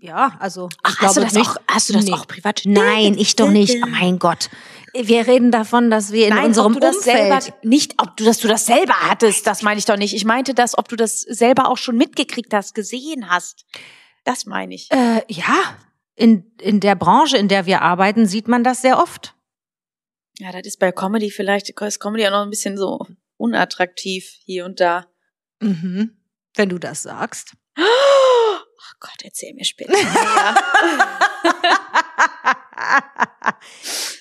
ja, 0.00 0.36
also. 0.38 0.68
ich 0.70 0.76
Ach, 0.82 0.90
hast 0.90 0.98
glaube 1.00 1.14
du 1.14 1.20
das 1.26 1.32
nicht, 1.34 1.48
auch, 1.50 1.56
hast 1.66 1.88
du 1.88 1.92
das 1.94 2.04
Nee. 2.04 2.12
auch 2.12 2.26
privat? 2.26 2.62
Nein, 2.64 3.16
ich 3.18 3.36
doch 3.36 3.50
nicht. 3.50 3.76
Oh 3.82 3.86
mein 3.88 4.18
Gott. 4.18 4.48
Wir 4.94 5.26
reden 5.26 5.50
davon, 5.50 5.90
dass 5.90 6.12
wir 6.12 6.28
in 6.28 6.34
Nein, 6.34 6.46
unserem 6.46 6.74
ob 6.74 6.74
du 6.74 6.80
das 6.80 6.96
Umfeld 6.96 7.42
selber 7.42 7.58
nicht, 7.62 7.94
ob 8.00 8.16
du, 8.16 8.24
dass 8.24 8.38
du 8.38 8.48
das 8.48 8.66
selber 8.66 8.94
hattest, 9.00 9.46
das 9.46 9.62
meine 9.62 9.78
ich 9.78 9.84
doch 9.84 9.96
nicht. 9.96 10.14
Ich 10.14 10.24
meinte 10.24 10.54
das, 10.54 10.76
ob 10.76 10.88
du 10.88 10.96
das 10.96 11.20
selber 11.20 11.68
auch 11.68 11.76
schon 11.76 11.96
mitgekriegt 11.96 12.52
hast, 12.54 12.74
gesehen 12.74 13.30
hast. 13.30 13.66
Das 14.24 14.46
meine 14.46 14.74
ich. 14.74 14.90
Äh, 14.90 15.22
ja, 15.28 15.76
in, 16.14 16.50
in 16.60 16.80
der 16.80 16.94
Branche, 16.94 17.36
in 17.36 17.48
der 17.48 17.66
wir 17.66 17.82
arbeiten, 17.82 18.26
sieht 18.26 18.48
man 18.48 18.64
das 18.64 18.82
sehr 18.82 18.98
oft. 18.98 19.34
Ja, 20.38 20.52
das 20.52 20.66
ist 20.66 20.78
bei 20.78 20.92
Comedy 20.92 21.30
vielleicht, 21.30 21.68
ist 21.68 22.00
Comedy 22.00 22.26
auch 22.26 22.32
noch 22.32 22.42
ein 22.42 22.50
bisschen 22.50 22.76
so 22.76 23.06
unattraktiv 23.36 24.36
hier 24.44 24.64
und 24.64 24.80
da. 24.80 25.06
Mhm. 25.60 26.16
Wenn 26.54 26.68
du 26.68 26.78
das 26.78 27.02
sagst. 27.02 27.52
Oh 27.76 27.82
Gott, 29.00 29.22
erzähl 29.22 29.54
mir 29.54 29.64
später. 29.64 29.92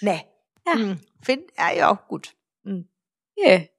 Nee. 0.01 0.25
Ja. 0.67 0.73
Hm, 0.73 0.99
Find, 1.21 1.43
ja, 1.57 1.71
ja, 1.71 1.91
auch 1.91 2.07
gut. 2.07 2.33
Hm. 2.63 2.87
Okay. 3.37 3.69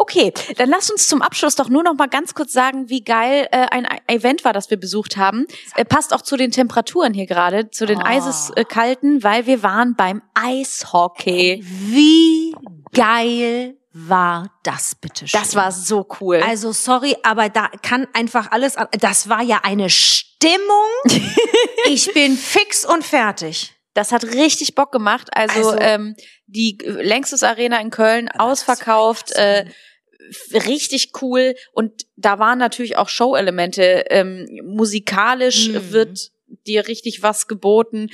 Okay, 0.00 0.32
dann 0.56 0.68
lass 0.68 0.90
uns 0.92 1.08
zum 1.08 1.22
Abschluss 1.22 1.56
doch 1.56 1.68
nur 1.68 1.82
noch 1.82 1.94
mal 1.94 2.06
ganz 2.06 2.32
kurz 2.32 2.52
sagen, 2.52 2.88
wie 2.88 3.02
geil 3.02 3.48
äh, 3.50 3.66
ein 3.72 3.84
Event 4.06 4.44
war, 4.44 4.52
das 4.52 4.70
wir 4.70 4.76
besucht 4.76 5.16
haben. 5.16 5.46
Äh, 5.74 5.84
passt 5.84 6.14
auch 6.14 6.22
zu 6.22 6.36
den 6.36 6.52
Temperaturen 6.52 7.12
hier 7.14 7.26
gerade, 7.26 7.70
zu 7.70 7.84
den 7.84 7.98
Oh. 7.98 8.04
eiseskalten, 8.06 9.24
weil 9.24 9.46
wir 9.46 9.64
waren 9.64 9.96
beim 9.96 10.22
Eishockey. 10.34 11.64
Wie 11.64 12.54
geil 12.92 13.76
war 13.92 14.52
das 14.62 14.94
bitte 14.94 15.26
schön? 15.26 15.40
Das 15.40 15.56
war 15.56 15.72
so 15.72 16.06
cool. 16.20 16.40
Also 16.46 16.70
sorry, 16.70 17.16
aber 17.24 17.48
da 17.48 17.66
kann 17.82 18.06
einfach 18.12 18.52
alles. 18.52 18.76
Das 19.00 19.28
war 19.28 19.42
ja 19.42 19.62
eine 19.64 19.90
Stimmung. 19.90 20.60
ich 21.86 22.12
bin 22.14 22.36
fix 22.36 22.84
und 22.84 23.04
fertig. 23.04 23.74
Das 23.98 24.12
hat 24.12 24.22
richtig 24.22 24.76
Bock 24.76 24.92
gemacht. 24.92 25.26
Also, 25.32 25.70
Also- 25.70 25.78
ähm, 25.80 26.14
die 26.46 26.78
Längstes 26.84 27.42
Arena 27.42 27.80
in 27.80 27.90
Köln 27.90 28.28
ausverkauft, 28.28 29.32
äh, 29.32 29.64
richtig 30.54 31.10
cool. 31.20 31.56
Und 31.72 32.06
da 32.14 32.38
waren 32.38 32.60
natürlich 32.60 32.96
auch 32.96 33.08
Show-Elemente. 33.08 34.04
Ähm, 34.10 34.46
musikalisch 34.62 35.70
Mhm. 35.70 35.90
wird 35.92 36.30
dir 36.66 36.88
richtig 36.88 37.22
was 37.22 37.46
geboten. 37.46 38.08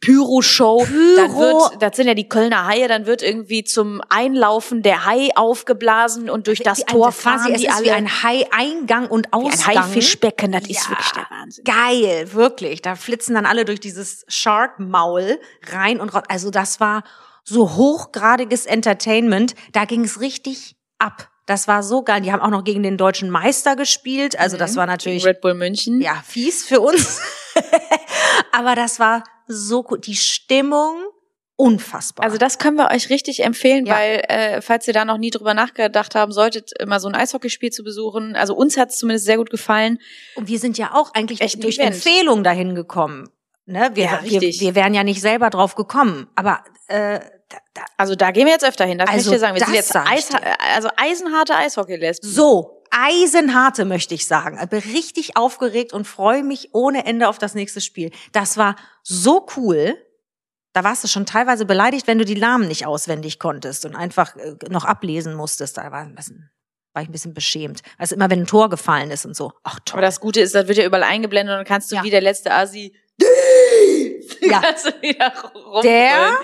Pyro-Show. 0.00 0.86
Dann 1.16 1.30
Pyro. 1.32 1.40
wird, 1.40 1.82
das 1.82 1.96
sind 1.96 2.06
ja 2.06 2.14
die 2.14 2.28
Kölner 2.28 2.66
Haie, 2.66 2.86
dann 2.88 3.06
wird 3.06 3.22
irgendwie 3.22 3.64
zum 3.64 4.00
Einlaufen 4.08 4.82
der 4.82 5.04
Hai 5.06 5.30
aufgeblasen 5.36 6.28
und 6.30 6.46
durch 6.46 6.60
das 6.60 6.78
Wie 6.78 6.82
ein- 6.84 6.92
Tor 6.92 7.06
quasi, 7.08 7.20
fahren 7.20 7.52
es 7.54 7.60
die 7.60 7.66
ist 7.66 7.74
alle 7.74 7.84
wie 7.86 7.90
ein 7.90 8.22
Hai-Eingang 8.22 9.06
und 9.08 9.26
wie 9.28 9.38
ein 9.38 9.46
Ausgang. 9.52 9.76
Haifischbecken. 9.84 10.52
Das 10.52 10.62
ist 10.64 10.84
Ja. 10.84 10.90
wirklich 10.90 11.12
der 11.12 11.26
Wahnsinn. 11.30 11.64
Geil, 11.64 12.32
wirklich. 12.32 12.82
Da 12.82 12.94
flitzen 12.96 13.34
dann 13.34 13.46
alle 13.46 13.64
durch 13.64 13.80
dieses 13.80 14.24
Shark-Maul 14.28 15.40
rein 15.72 16.00
und 16.00 16.10
raus. 16.14 16.24
Also 16.28 16.50
das 16.50 16.80
war 16.80 17.04
so 17.44 17.76
hochgradiges 17.76 18.66
Entertainment. 18.66 19.54
Da 19.72 19.84
ging 19.86 20.04
es 20.04 20.20
richtig 20.20 20.76
ab. 20.98 21.30
Das 21.46 21.66
war 21.66 21.82
so 21.82 22.02
geil. 22.02 22.20
Die 22.20 22.30
haben 22.30 22.42
auch 22.42 22.50
noch 22.50 22.62
gegen 22.64 22.82
den 22.82 22.98
deutschen 22.98 23.30
Meister 23.30 23.74
gespielt. 23.74 24.38
Also 24.38 24.58
das 24.58 24.76
war 24.76 24.84
natürlich 24.86 25.24
Red 25.24 25.40
Bull 25.40 25.54
München. 25.54 26.02
ja 26.02 26.22
fies 26.26 26.62
für 26.64 26.80
uns. 26.80 27.20
Aber 28.52 28.74
das 28.74 28.98
war 29.00 29.24
so 29.46 29.82
gut. 29.82 30.06
Die 30.06 30.16
Stimmung 30.16 31.02
unfassbar. 31.56 32.24
Also 32.24 32.38
das 32.38 32.58
können 32.58 32.76
wir 32.76 32.90
euch 32.92 33.10
richtig 33.10 33.42
empfehlen, 33.42 33.84
Ja. 33.86 33.94
weil 33.96 34.22
äh, 34.28 34.60
falls 34.62 34.86
ihr 34.86 34.94
da 34.94 35.04
noch 35.04 35.18
nie 35.18 35.30
drüber 35.30 35.54
nachgedacht 35.54 36.14
haben 36.14 36.30
solltet, 36.32 36.70
immer 36.80 37.00
so 37.00 37.08
ein 37.08 37.16
Eishockeyspiel 37.16 37.70
zu 37.72 37.82
besuchen. 37.82 38.36
Also 38.36 38.54
uns 38.54 38.76
hat 38.76 38.90
es 38.90 38.98
zumindest 38.98 39.26
sehr 39.26 39.38
gut 39.38 39.50
gefallen. 39.50 39.98
Und 40.36 40.46
wir 40.48 40.58
sind 40.60 40.78
ja 40.78 40.94
auch 40.94 41.12
eigentlich 41.14 41.40
Echt 41.40 41.62
durch 41.64 41.78
Event. 41.78 41.94
Empfehlung 41.96 42.44
dahin 42.44 42.74
gekommen. 42.76 43.28
Ne? 43.66 43.90
Wir, 43.94 44.04
Ja, 44.04 44.20
wir, 44.22 44.40
wir 44.40 44.74
wären 44.76 44.94
ja 44.94 45.02
nicht 45.02 45.20
selber 45.20 45.50
drauf 45.50 45.74
gekommen. 45.74 46.28
Aber 46.36 46.62
äh, 46.86 47.18
da, 47.48 47.56
da, 47.74 47.82
Also 47.96 48.14
da 48.14 48.30
gehen 48.30 48.46
wir 48.46 48.52
jetzt 48.52 48.64
öfter 48.64 48.84
hin. 48.84 48.98
Das 48.98 49.08
Also 49.10 49.30
möchte 49.32 49.34
ich 49.34 49.34
dir 49.34 49.38
sagen. 49.40 49.56
Wir 49.56 49.66
sind 49.66 49.74
jetzt 49.74 49.96
Eis, 49.96 50.30
also 50.76 50.88
eisenharte 50.96 51.56
Eishockey-Lesben. 51.56 52.28
so 52.30 52.77
eisenharte 53.06 53.84
möchte 53.84 54.14
ich 54.14 54.26
sagen. 54.26 54.58
Ich 54.62 54.68
bin 54.68 54.80
richtig 54.80 55.36
aufgeregt 55.36 55.92
und 55.92 56.06
freue 56.06 56.42
mich 56.42 56.70
ohne 56.72 57.04
Ende 57.06 57.28
auf 57.28 57.38
das 57.38 57.54
nächste 57.54 57.80
Spiel. 57.80 58.10
Das 58.32 58.56
war 58.56 58.76
so 59.02 59.46
cool. 59.56 59.96
Da 60.72 60.84
warst 60.84 61.02
du 61.04 61.08
schon 61.08 61.26
teilweise 61.26 61.64
beleidigt, 61.64 62.06
wenn 62.06 62.18
du 62.18 62.24
die 62.24 62.38
Namen 62.38 62.68
nicht 62.68 62.86
auswendig 62.86 63.38
konntest 63.38 63.84
und 63.84 63.96
einfach 63.96 64.36
äh, 64.36 64.54
noch 64.68 64.84
ablesen 64.84 65.34
musstest. 65.34 65.76
Da 65.78 65.90
war, 65.90 66.00
ein 66.02 66.14
bisschen, 66.14 66.50
war 66.92 67.02
ich 67.02 67.08
ein 67.08 67.12
bisschen 67.12 67.34
beschämt. 67.34 67.82
Also 67.96 68.14
immer, 68.14 68.30
wenn 68.30 68.40
ein 68.40 68.46
Tor 68.46 68.68
gefallen 68.68 69.10
ist 69.10 69.24
und 69.26 69.34
so. 69.34 69.52
Ach 69.64 69.78
toll. 69.84 69.98
Aber 69.98 70.06
das 70.06 70.20
Gute 70.20 70.40
ist, 70.40 70.54
das 70.54 70.68
wird 70.68 70.78
ja 70.78 70.84
überall 70.84 71.04
eingeblendet 71.04 71.52
und 71.54 71.58
dann 71.58 71.66
kannst 71.66 71.90
du 71.90 71.96
Ja. 71.96 72.02
wie 72.04 72.10
der 72.10 72.20
letzte 72.20 72.52
Asi. 72.52 72.94
Ja. 74.42 74.60
kannst 74.62 74.86
du 74.86 74.90
wieder 75.02 75.32
rumbrüllen. 75.54 75.82
Der 75.82 76.38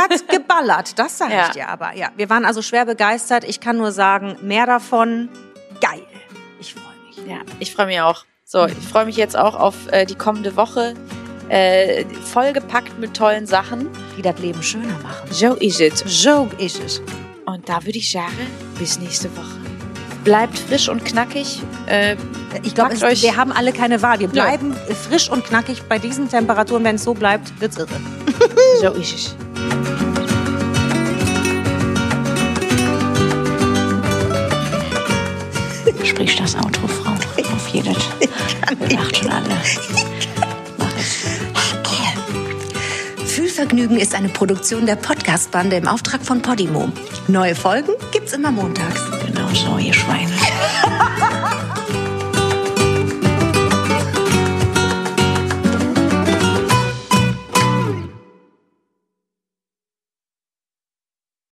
hat 0.00 0.28
geballert, 0.28 0.98
das 0.98 1.18
sage 1.18 1.32
Ja. 1.34 1.46
ich 1.46 1.52
dir 1.52 1.68
aber. 1.68 1.94
Ja, 1.96 2.10
wir 2.16 2.28
waren 2.30 2.44
also 2.44 2.62
schwer 2.62 2.84
begeistert. 2.86 3.44
Ich 3.44 3.60
kann 3.60 3.76
nur 3.76 3.92
sagen, 3.92 4.36
mehr 4.42 4.66
davon. 4.66 5.28
Geil. 5.84 6.02
Ich 6.60 6.74
freue 6.74 6.94
mich. 7.06 7.30
Ja, 7.30 7.40
ich 7.60 7.72
freue 7.74 7.86
mich 7.86 8.00
auch. 8.00 8.24
So, 8.44 8.66
ich 8.66 8.74
freue 8.74 9.04
mich 9.06 9.16
jetzt 9.16 9.36
auch 9.36 9.54
auf 9.54 9.74
äh, 9.92 10.06
die 10.06 10.14
kommende 10.14 10.56
Woche. 10.56 10.94
Äh, 11.50 12.04
vollgepackt 12.32 12.98
mit 12.98 13.14
tollen 13.14 13.46
Sachen. 13.46 13.88
Die 14.16 14.22
das 14.22 14.38
Leben 14.38 14.62
schöner 14.62 14.98
machen. 15.02 15.28
So 15.30 15.54
ist 15.54 15.80
es. 15.80 16.24
Joke 16.24 16.56
ist 16.62 16.80
es. 16.82 17.02
Und 17.46 17.68
da 17.68 17.84
würde 17.84 17.98
ich 17.98 18.10
sagen, 18.10 18.32
bis 18.78 18.98
nächste 18.98 19.34
Woche. 19.36 19.58
Bleibt 20.24 20.58
frisch 20.58 20.88
und 20.88 21.04
knackig. 21.04 21.60
Äh, 21.86 22.16
Ich 22.62 22.74
glaube, 22.74 22.94
wir 22.98 23.36
haben 23.36 23.52
alle 23.52 23.72
keine 23.72 24.00
Wahl. 24.00 24.20
Wir 24.20 24.28
bleiben 24.28 24.74
frisch 25.08 25.28
und 25.28 25.44
knackig 25.44 25.82
bei 25.82 25.98
diesen 25.98 26.30
Temperaturen. 26.30 26.82
Wenn 26.84 26.96
es 26.96 27.04
so 27.04 27.12
bleibt, 27.12 27.60
wird's 27.60 27.76
irre. 27.76 28.00
so 28.80 28.92
ist 28.92 29.14
es. 29.14 29.36
Sprich 36.14 36.36
das 36.36 36.54
Outro, 36.54 36.86
Frau. 36.86 37.10
Auf 37.10 37.68
jedes. 37.72 37.96
Macht 38.94 39.16
schon 39.16 39.30
alle. 39.30 39.56
Fühlvergnügen 43.26 43.98
ist 43.98 44.14
eine 44.14 44.28
Produktion 44.28 44.86
der 44.86 44.94
Podcast-Bande 44.94 45.74
im 45.74 45.88
Auftrag 45.88 46.22
von 46.22 46.40
Podimo. 46.40 46.88
Neue 47.26 47.56
Folgen 47.56 47.94
gibt's 48.12 48.32
immer 48.32 48.52
montags. 48.52 49.00
Genau 49.26 49.48
so, 49.48 49.76
ihr 49.78 49.92
Schweine. 49.92 50.30